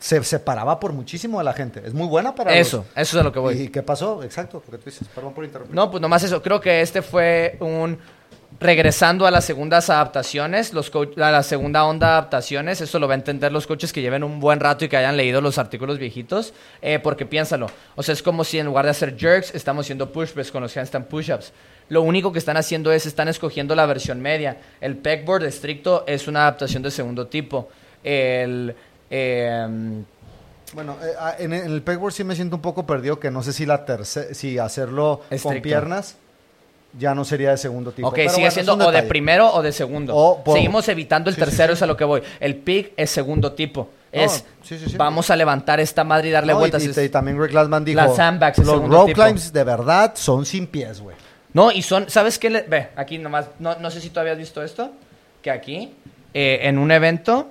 se 0.00 0.24
separaba 0.24 0.80
por 0.80 0.92
muchísimo 0.92 1.38
de 1.38 1.44
la 1.44 1.52
gente. 1.52 1.82
Es 1.84 1.94
muy 1.94 2.08
buena 2.08 2.34
para 2.34 2.52
Eso, 2.54 2.78
los- 2.78 2.86
eso 2.96 3.16
es 3.16 3.20
a 3.20 3.22
lo 3.22 3.30
que 3.32 3.38
voy. 3.38 3.54
¿Y 3.54 3.68
qué 3.68 3.82
pasó? 3.82 4.22
Exacto, 4.24 4.62
lo 4.66 4.70
que 4.72 4.78
tú 4.78 4.90
dices. 4.90 5.06
Perdón 5.14 5.34
por 5.34 5.44
interrumpir. 5.44 5.76
No, 5.76 5.90
pues 5.90 6.00
nomás 6.00 6.22
eso. 6.24 6.42
Creo 6.42 6.60
que 6.60 6.80
este 6.80 7.02
fue 7.02 7.56
un... 7.60 7.98
Regresando 8.58 9.26
a 9.26 9.30
las 9.30 9.44
segundas 9.44 9.88
adaptaciones, 9.90 10.74
los 10.74 10.90
a 10.94 11.30
la 11.30 11.42
segunda 11.44 11.84
onda 11.84 12.08
de 12.08 12.12
adaptaciones, 12.14 12.80
eso 12.80 12.98
lo 12.98 13.06
va 13.06 13.14
a 13.14 13.16
entender 13.16 13.52
los 13.52 13.66
coaches 13.66 13.92
que 13.92 14.02
lleven 14.02 14.24
un 14.24 14.40
buen 14.40 14.58
rato 14.58 14.84
y 14.84 14.88
que 14.88 14.96
hayan 14.96 15.16
leído 15.16 15.40
los 15.40 15.56
artículos 15.56 15.98
viejitos, 15.98 16.52
eh, 16.82 16.98
porque 16.98 17.24
piénsalo, 17.24 17.68
o 17.94 18.02
sea, 18.02 18.12
es 18.12 18.22
como 18.22 18.42
si 18.42 18.58
en 18.58 18.66
lugar 18.66 18.84
de 18.86 18.90
hacer 18.90 19.16
jerks, 19.16 19.54
estamos 19.54 19.86
haciendo 19.86 20.12
push 20.12 20.30
press 20.30 20.50
con 20.50 20.62
los 20.62 20.76
handstand 20.76 21.06
push-ups. 21.06 21.52
Lo 21.88 22.02
único 22.02 22.32
que 22.32 22.40
están 22.40 22.56
haciendo 22.56 22.92
es, 22.92 23.06
están 23.06 23.28
escogiendo 23.28 23.74
la 23.76 23.86
versión 23.86 24.20
media. 24.20 24.58
El 24.80 24.96
pegboard 24.96 25.44
estricto 25.44 26.04
es 26.06 26.26
una 26.26 26.40
adaptación 26.42 26.82
de 26.82 26.90
segundo 26.90 27.28
tipo. 27.28 27.68
El... 28.02 28.74
em, 29.10 30.04
Bueno, 30.72 30.96
eh, 31.02 31.12
ah, 31.18 31.34
en, 31.38 31.52
el 31.52 31.82
pegboard 31.82 32.12
sí 32.12 32.22
me 32.24 32.34
siento 32.36 32.56
un 32.56 32.62
poco 32.62 32.86
perdido 32.86 33.18
que 33.18 33.30
no 33.30 33.42
sé 33.42 33.52
si 33.52 33.66
la 33.66 33.84
si 34.32 34.58
hacerlo 34.58 35.22
con 35.42 35.60
piernas 35.60 36.16
ya 36.98 37.14
no 37.14 37.24
sería 37.24 37.50
de 37.50 37.56
segundo 37.56 37.92
tipo. 37.92 38.08
Ok, 38.08 38.14
Pero 38.16 38.30
sigue 38.30 38.42
bueno, 38.42 38.50
siendo 38.52 38.88
o 38.88 38.92
de 38.92 39.02
primero 39.04 39.52
o 39.52 39.62
de 39.62 39.72
segundo. 39.72 40.14
O 40.16 40.42
por- 40.42 40.56
Seguimos 40.56 40.88
evitando 40.88 41.28
el 41.30 41.36
Sí, 41.36 41.40
tercero, 41.40 41.72
sí. 41.74 41.78
es 41.78 41.82
a 41.82 41.86
lo 41.86 41.96
que 41.96 42.04
voy. 42.04 42.22
El 42.40 42.56
pick 42.56 42.92
es 42.96 43.10
segundo 43.10 43.52
tipo. 43.52 43.88
Es, 44.12 44.44
vamos 44.96 45.30
a 45.30 45.36
levantar 45.36 45.78
esta 45.78 46.02
madre 46.02 46.28
y 46.28 46.30
darle 46.32 46.52
No, 46.52 46.58
y- 46.58 46.62
vueltas. 46.62 46.82
y, 46.84 46.90
Es- 46.90 46.98
y 46.98 47.08
también 47.08 47.38
Greg 47.38 47.50
Glassman 47.52 47.84
dijo, 47.84 48.00
Las 48.00 48.16
sandbags, 48.16 48.58
los 48.58 49.06
tipo. 49.06 49.22
climbs 49.22 49.52
de 49.52 49.62
verdad 49.64 50.12
son 50.16 50.44
sin 50.44 50.66
pies, 50.66 51.00
güey. 51.00 51.16
No, 51.52 51.70
y 51.70 51.82
son, 51.82 52.10
¿sabes 52.10 52.38
qué? 52.38 52.50
le- 52.50 52.62
ve, 52.62 52.88
aquí 52.96 53.18
nomás, 53.18 53.46
no, 53.60 53.76
no 53.78 53.90
sé 53.90 54.00
si 54.00 54.10
tú 54.10 54.18
habías 54.18 54.36
visto 54.38 54.62
esto, 54.62 54.90
que 55.42 55.50
aquí, 55.52 55.94
eh, 56.34 56.60
en 56.62 56.78
un 56.78 56.90
evento, 56.90 57.48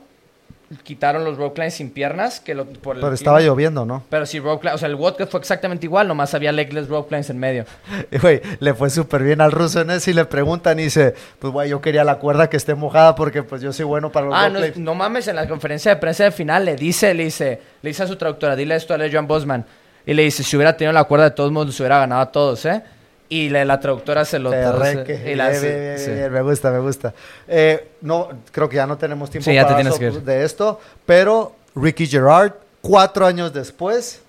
quitaron 0.84 1.24
los 1.24 1.38
rope 1.38 1.56
climbs 1.56 1.74
sin 1.74 1.90
piernas, 1.92 2.40
que 2.40 2.54
lo, 2.54 2.66
por 2.66 2.96
el 2.96 3.02
Pero 3.02 3.14
estaba 3.14 3.38
clima. 3.38 3.52
lloviendo, 3.52 3.86
¿no? 3.86 4.04
Pero 4.10 4.26
sí, 4.26 4.40
rope 4.40 4.62
climb, 4.62 4.76
o 4.76 4.78
sea, 4.78 4.88
el 4.88 4.96
vodka 4.96 5.26
fue 5.26 5.40
exactamente 5.40 5.86
igual, 5.86 6.08
nomás 6.08 6.34
había 6.36 6.52
legless 6.52 6.88
rope 6.88 7.10
climbs 7.10 7.30
en 7.30 7.40
medio. 7.40 7.66
Y, 8.12 8.18
Güey, 8.20 8.42
le 8.60 8.74
fue 8.74 8.90
súper 8.90 9.24
bien 9.24 9.42
al 9.42 9.52
ruso 9.52 9.82
en 9.82 9.90
eso 9.92 10.12
y 10.12 10.14
le 10.14 10.26
preguntan 10.26 10.80
y 10.80 10.84
dice, 10.84 11.16
pues 11.40 11.52
güey, 11.52 11.70
yo 11.70 11.82
quería 11.82 12.04
la 12.04 12.16
cuerda 12.20 12.50
que 12.50 12.58
esté 12.58 12.76
mojada 12.76 13.16
porque 13.16 13.42
pues 13.44 13.62
yo 13.62 13.74
soy 13.74 13.86
bueno 13.86 14.12
para 14.12 14.28
los 14.28 14.36
Ah, 14.36 14.48
rope 14.48 14.54
no, 14.54 14.60
climbs". 14.62 14.78
no 14.78 14.96
mames, 14.96 15.28
en 15.28 15.36
la 15.38 15.48
conferencia 15.48 15.94
de 15.96 16.00
prensa 16.02 16.24
de 16.26 16.32
final 16.32 16.66
le 16.66 16.76
dice, 16.76 17.14
le 17.14 17.24
dice, 17.26 17.60
le 17.82 17.90
dice 17.90 18.04
a 18.04 18.08
su 18.08 18.16
traductora, 18.16 18.56
dile 18.56 18.76
esto 18.76 18.94
a 18.94 18.98
John 19.12 19.28
Bosman. 19.28 19.66
Y 20.06 20.14
le 20.14 20.24
dice, 20.24 20.44
si 20.44 20.56
hubiera 20.56 20.76
tenido 20.78 20.94
la 20.94 21.04
cuerda 21.04 21.26
de 21.26 21.32
todos 21.32 21.52
modos, 21.52 21.68
los 21.68 21.80
hubiera 21.80 22.00
ganado 22.00 22.22
a 22.22 22.32
todos, 22.32 22.66
¿eh? 22.66 22.82
Y 23.30 23.50
le- 23.50 23.64
la 23.64 23.80
traductora 23.80 24.26
se 24.26 24.40
lo 24.40 24.50
traduce- 24.50 25.36
la- 25.36 25.50
bien, 25.50 25.98
sí, 26.00 26.12
me 26.32 26.42
gusta, 26.42 26.72
me 26.72 26.80
gusta. 26.80 27.14
Eh, 27.48 27.92
no, 28.02 28.30
creo 28.52 28.68
que 28.68 28.78
ya 28.78 28.88
no 28.88 28.98
tenemos 28.98 29.30
tiempo 29.30 29.46
Sí, 29.46 29.54
ya 29.54 29.62
te 29.62 29.66
para 29.68 29.76
tienes 29.78 29.94
so- 29.94 30.00
que 30.00 30.06
ir. 30.08 30.22
de 30.24 30.44
esto, 30.44 30.82
pero 31.06 31.56
Ricky 31.76 32.08
Gerard, 32.08 32.54
cuatro 32.82 33.26
años 33.28 33.54
después, 33.54 34.22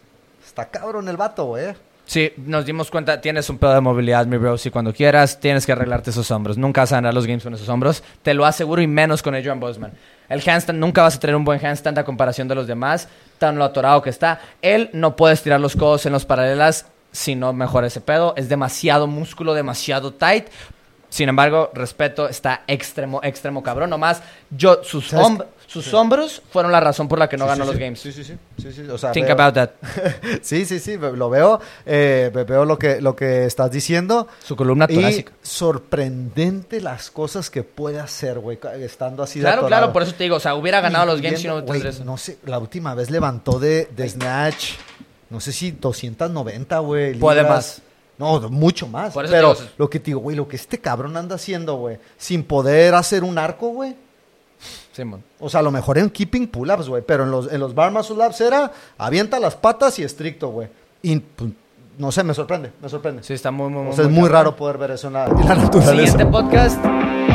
está 0.46 0.66
cabrón 0.66 1.08
el 1.08 1.16
vato, 1.16 1.46
güey. 1.46 1.74
Sí, 2.04 2.32
nos 2.38 2.66
dimos 2.66 2.90
cuenta, 2.90 3.20
tienes 3.20 3.48
un 3.50 3.56
pedo 3.58 3.72
de 3.72 3.80
movilidad, 3.80 4.26
mi 4.26 4.36
bro. 4.36 4.58
Si 4.58 4.68
cuando 4.70 4.92
quieras, 4.92 5.38
tienes 5.38 5.64
que 5.64 5.70
arreglarte 5.72 6.10
esos 6.10 6.28
hombros. 6.32 6.58
Nunca 6.58 6.80
vas 6.80 6.90
a 6.92 6.96
ganar 6.96 7.14
los 7.14 7.24
games 7.24 7.44
con 7.44 7.54
esos 7.54 7.68
hombros. 7.68 8.02
Te 8.22 8.34
lo 8.34 8.44
aseguro 8.44 8.82
y 8.82 8.88
menos 8.88 9.22
con 9.22 9.34
Adrian 9.36 9.60
Bosman. 9.60 9.92
El 10.28 10.42
handstand, 10.44 10.78
nunca 10.80 11.02
vas 11.02 11.14
a 11.16 11.20
tener 11.20 11.36
un 11.36 11.44
buen 11.44 11.64
handstand 11.64 11.96
a 12.00 12.04
comparación 12.04 12.48
de 12.48 12.56
los 12.56 12.66
demás. 12.66 13.06
Tan 13.38 13.56
lo 13.58 13.64
atorado 13.64 14.02
que 14.02 14.10
está. 14.10 14.40
Él 14.60 14.90
no 14.92 15.14
puede 15.14 15.34
estirar 15.34 15.60
los 15.60 15.76
codos 15.76 16.04
en 16.04 16.12
los 16.12 16.24
paralelas 16.24 16.86
si 17.12 17.34
no 17.34 17.52
mejora 17.52 17.86
ese 17.88 18.00
pedo. 18.00 18.34
Es 18.36 18.48
demasiado 18.48 19.06
músculo, 19.06 19.54
demasiado 19.54 20.12
tight. 20.12 20.46
Sin 21.08 21.28
embargo, 21.28 21.70
respeto, 21.74 22.28
está 22.28 22.62
extremo, 22.68 23.20
extremo 23.24 23.62
cabrón. 23.64 23.90
Nomás, 23.90 24.22
yo, 24.50 24.84
sus, 24.84 25.08
¿Sabes 25.08 25.26
hom- 25.26 25.44
sus 25.66 25.92
hombros 25.92 26.40
fueron 26.52 26.70
la 26.70 26.78
razón 26.78 27.08
por 27.08 27.18
la 27.18 27.28
que 27.28 27.36
no 27.36 27.46
Sí, 27.46 27.48
ganó 27.48 27.64
sí, 27.64 27.70
los 27.70 27.78
games. 27.80 28.00
Sí, 28.00 28.12
sí, 28.12 28.22
sí. 28.22 28.36
O 28.88 28.96
sea, 28.96 29.10
Think 29.10 29.26
veo- 29.26 29.34
about 29.40 29.54
that. 29.54 29.70
sí, 30.42 30.64
sí, 30.64 30.78
sí, 30.78 30.96
lo 30.96 31.28
veo. 31.28 31.60
eh, 31.84 32.30
ve- 32.32 32.44
veo 32.44 32.64
lo 32.64 32.78
que, 32.78 33.00
lo 33.00 33.16
que 33.16 33.44
estás 33.44 33.72
diciendo. 33.72 34.28
Su 34.44 34.54
columna 34.54 34.86
Y 34.88 34.94
torácica. 34.94 35.32
sorprendente 35.42 36.80
las 36.80 37.10
cosas 37.10 37.50
que 37.50 37.62
puede 37.64 37.98
hacer, 37.98 38.38
güey, 38.38 38.58
estando 38.80 39.24
así 39.24 39.40
de 39.40 39.46
Claro, 39.46 39.66
claro, 39.66 39.92
por 39.92 40.02
eso 40.04 40.14
te 40.14 40.22
digo, 40.24 40.36
o 40.36 40.40
sea, 40.40 40.54
hubiera 40.54 40.80
ganado 40.80 41.06
los 41.06 41.20
games 41.20 41.40
si 41.40 41.48
no 41.48 41.58
eso. 41.58 42.04
No 42.04 42.16
sé, 42.18 42.38
la 42.46 42.58
última 42.60 42.94
vez 42.94 43.10
levantó 43.10 43.58
de, 43.58 43.88
de 43.96 44.08
Snatch, 44.08 44.74
no 45.30 45.40
sé 45.40 45.52
si 45.52 45.70
290, 45.70 46.78
güey. 46.80 47.14
Puede 47.14 47.44
más. 47.44 47.80
No, 48.18 48.38
mucho 48.50 48.86
más. 48.86 49.14
Por 49.14 49.24
eso 49.24 49.32
Pero 49.32 49.54
digo, 49.54 49.66
lo 49.78 49.88
que 49.88 49.98
te 49.98 50.06
digo, 50.06 50.20
güey, 50.20 50.36
lo 50.36 50.46
que 50.46 50.56
este 50.56 50.78
cabrón 50.78 51.16
anda 51.16 51.36
haciendo, 51.36 51.76
güey, 51.76 51.98
sin 52.18 52.42
poder 52.44 52.94
hacer 52.94 53.24
un 53.24 53.38
arco, 53.38 53.68
güey. 53.68 53.96
Simón. 54.92 55.24
O 55.38 55.48
sea, 55.48 55.60
a 55.60 55.62
lo 55.62 55.70
mejor 55.70 55.96
en 55.96 56.10
keeping 56.10 56.46
pull-ups, 56.48 56.88
güey, 56.88 57.02
pero 57.06 57.24
en 57.24 57.30
los, 57.30 57.50
en 57.50 57.60
los 57.60 57.74
bar 57.74 57.90
muscle 57.90 58.16
ups 58.26 58.40
era 58.42 58.70
avienta 58.98 59.40
las 59.40 59.54
patas 59.56 59.98
y 59.98 60.02
estricto, 60.02 60.48
güey. 60.48 60.68
Y 61.00 61.16
pues, 61.18 61.50
no 61.96 62.12
sé, 62.12 62.22
me 62.22 62.34
sorprende, 62.34 62.72
me 62.82 62.88
sorprende. 62.90 63.22
Sí, 63.22 63.32
está 63.32 63.50
muy, 63.50 63.70
muy, 63.70 63.80
o 63.80 63.84
muy 63.84 63.94
sea, 63.94 64.04
es 64.04 64.10
muy 64.10 64.16
cabrón. 64.24 64.32
raro 64.32 64.56
poder 64.56 64.76
ver 64.76 64.90
eso 64.90 65.06
en 65.06 65.14
la, 65.14 65.24
en 65.26 65.48
la 65.48 65.54
naturaleza. 65.54 65.92
Siguiente 65.92 66.26
podcast. 66.26 67.29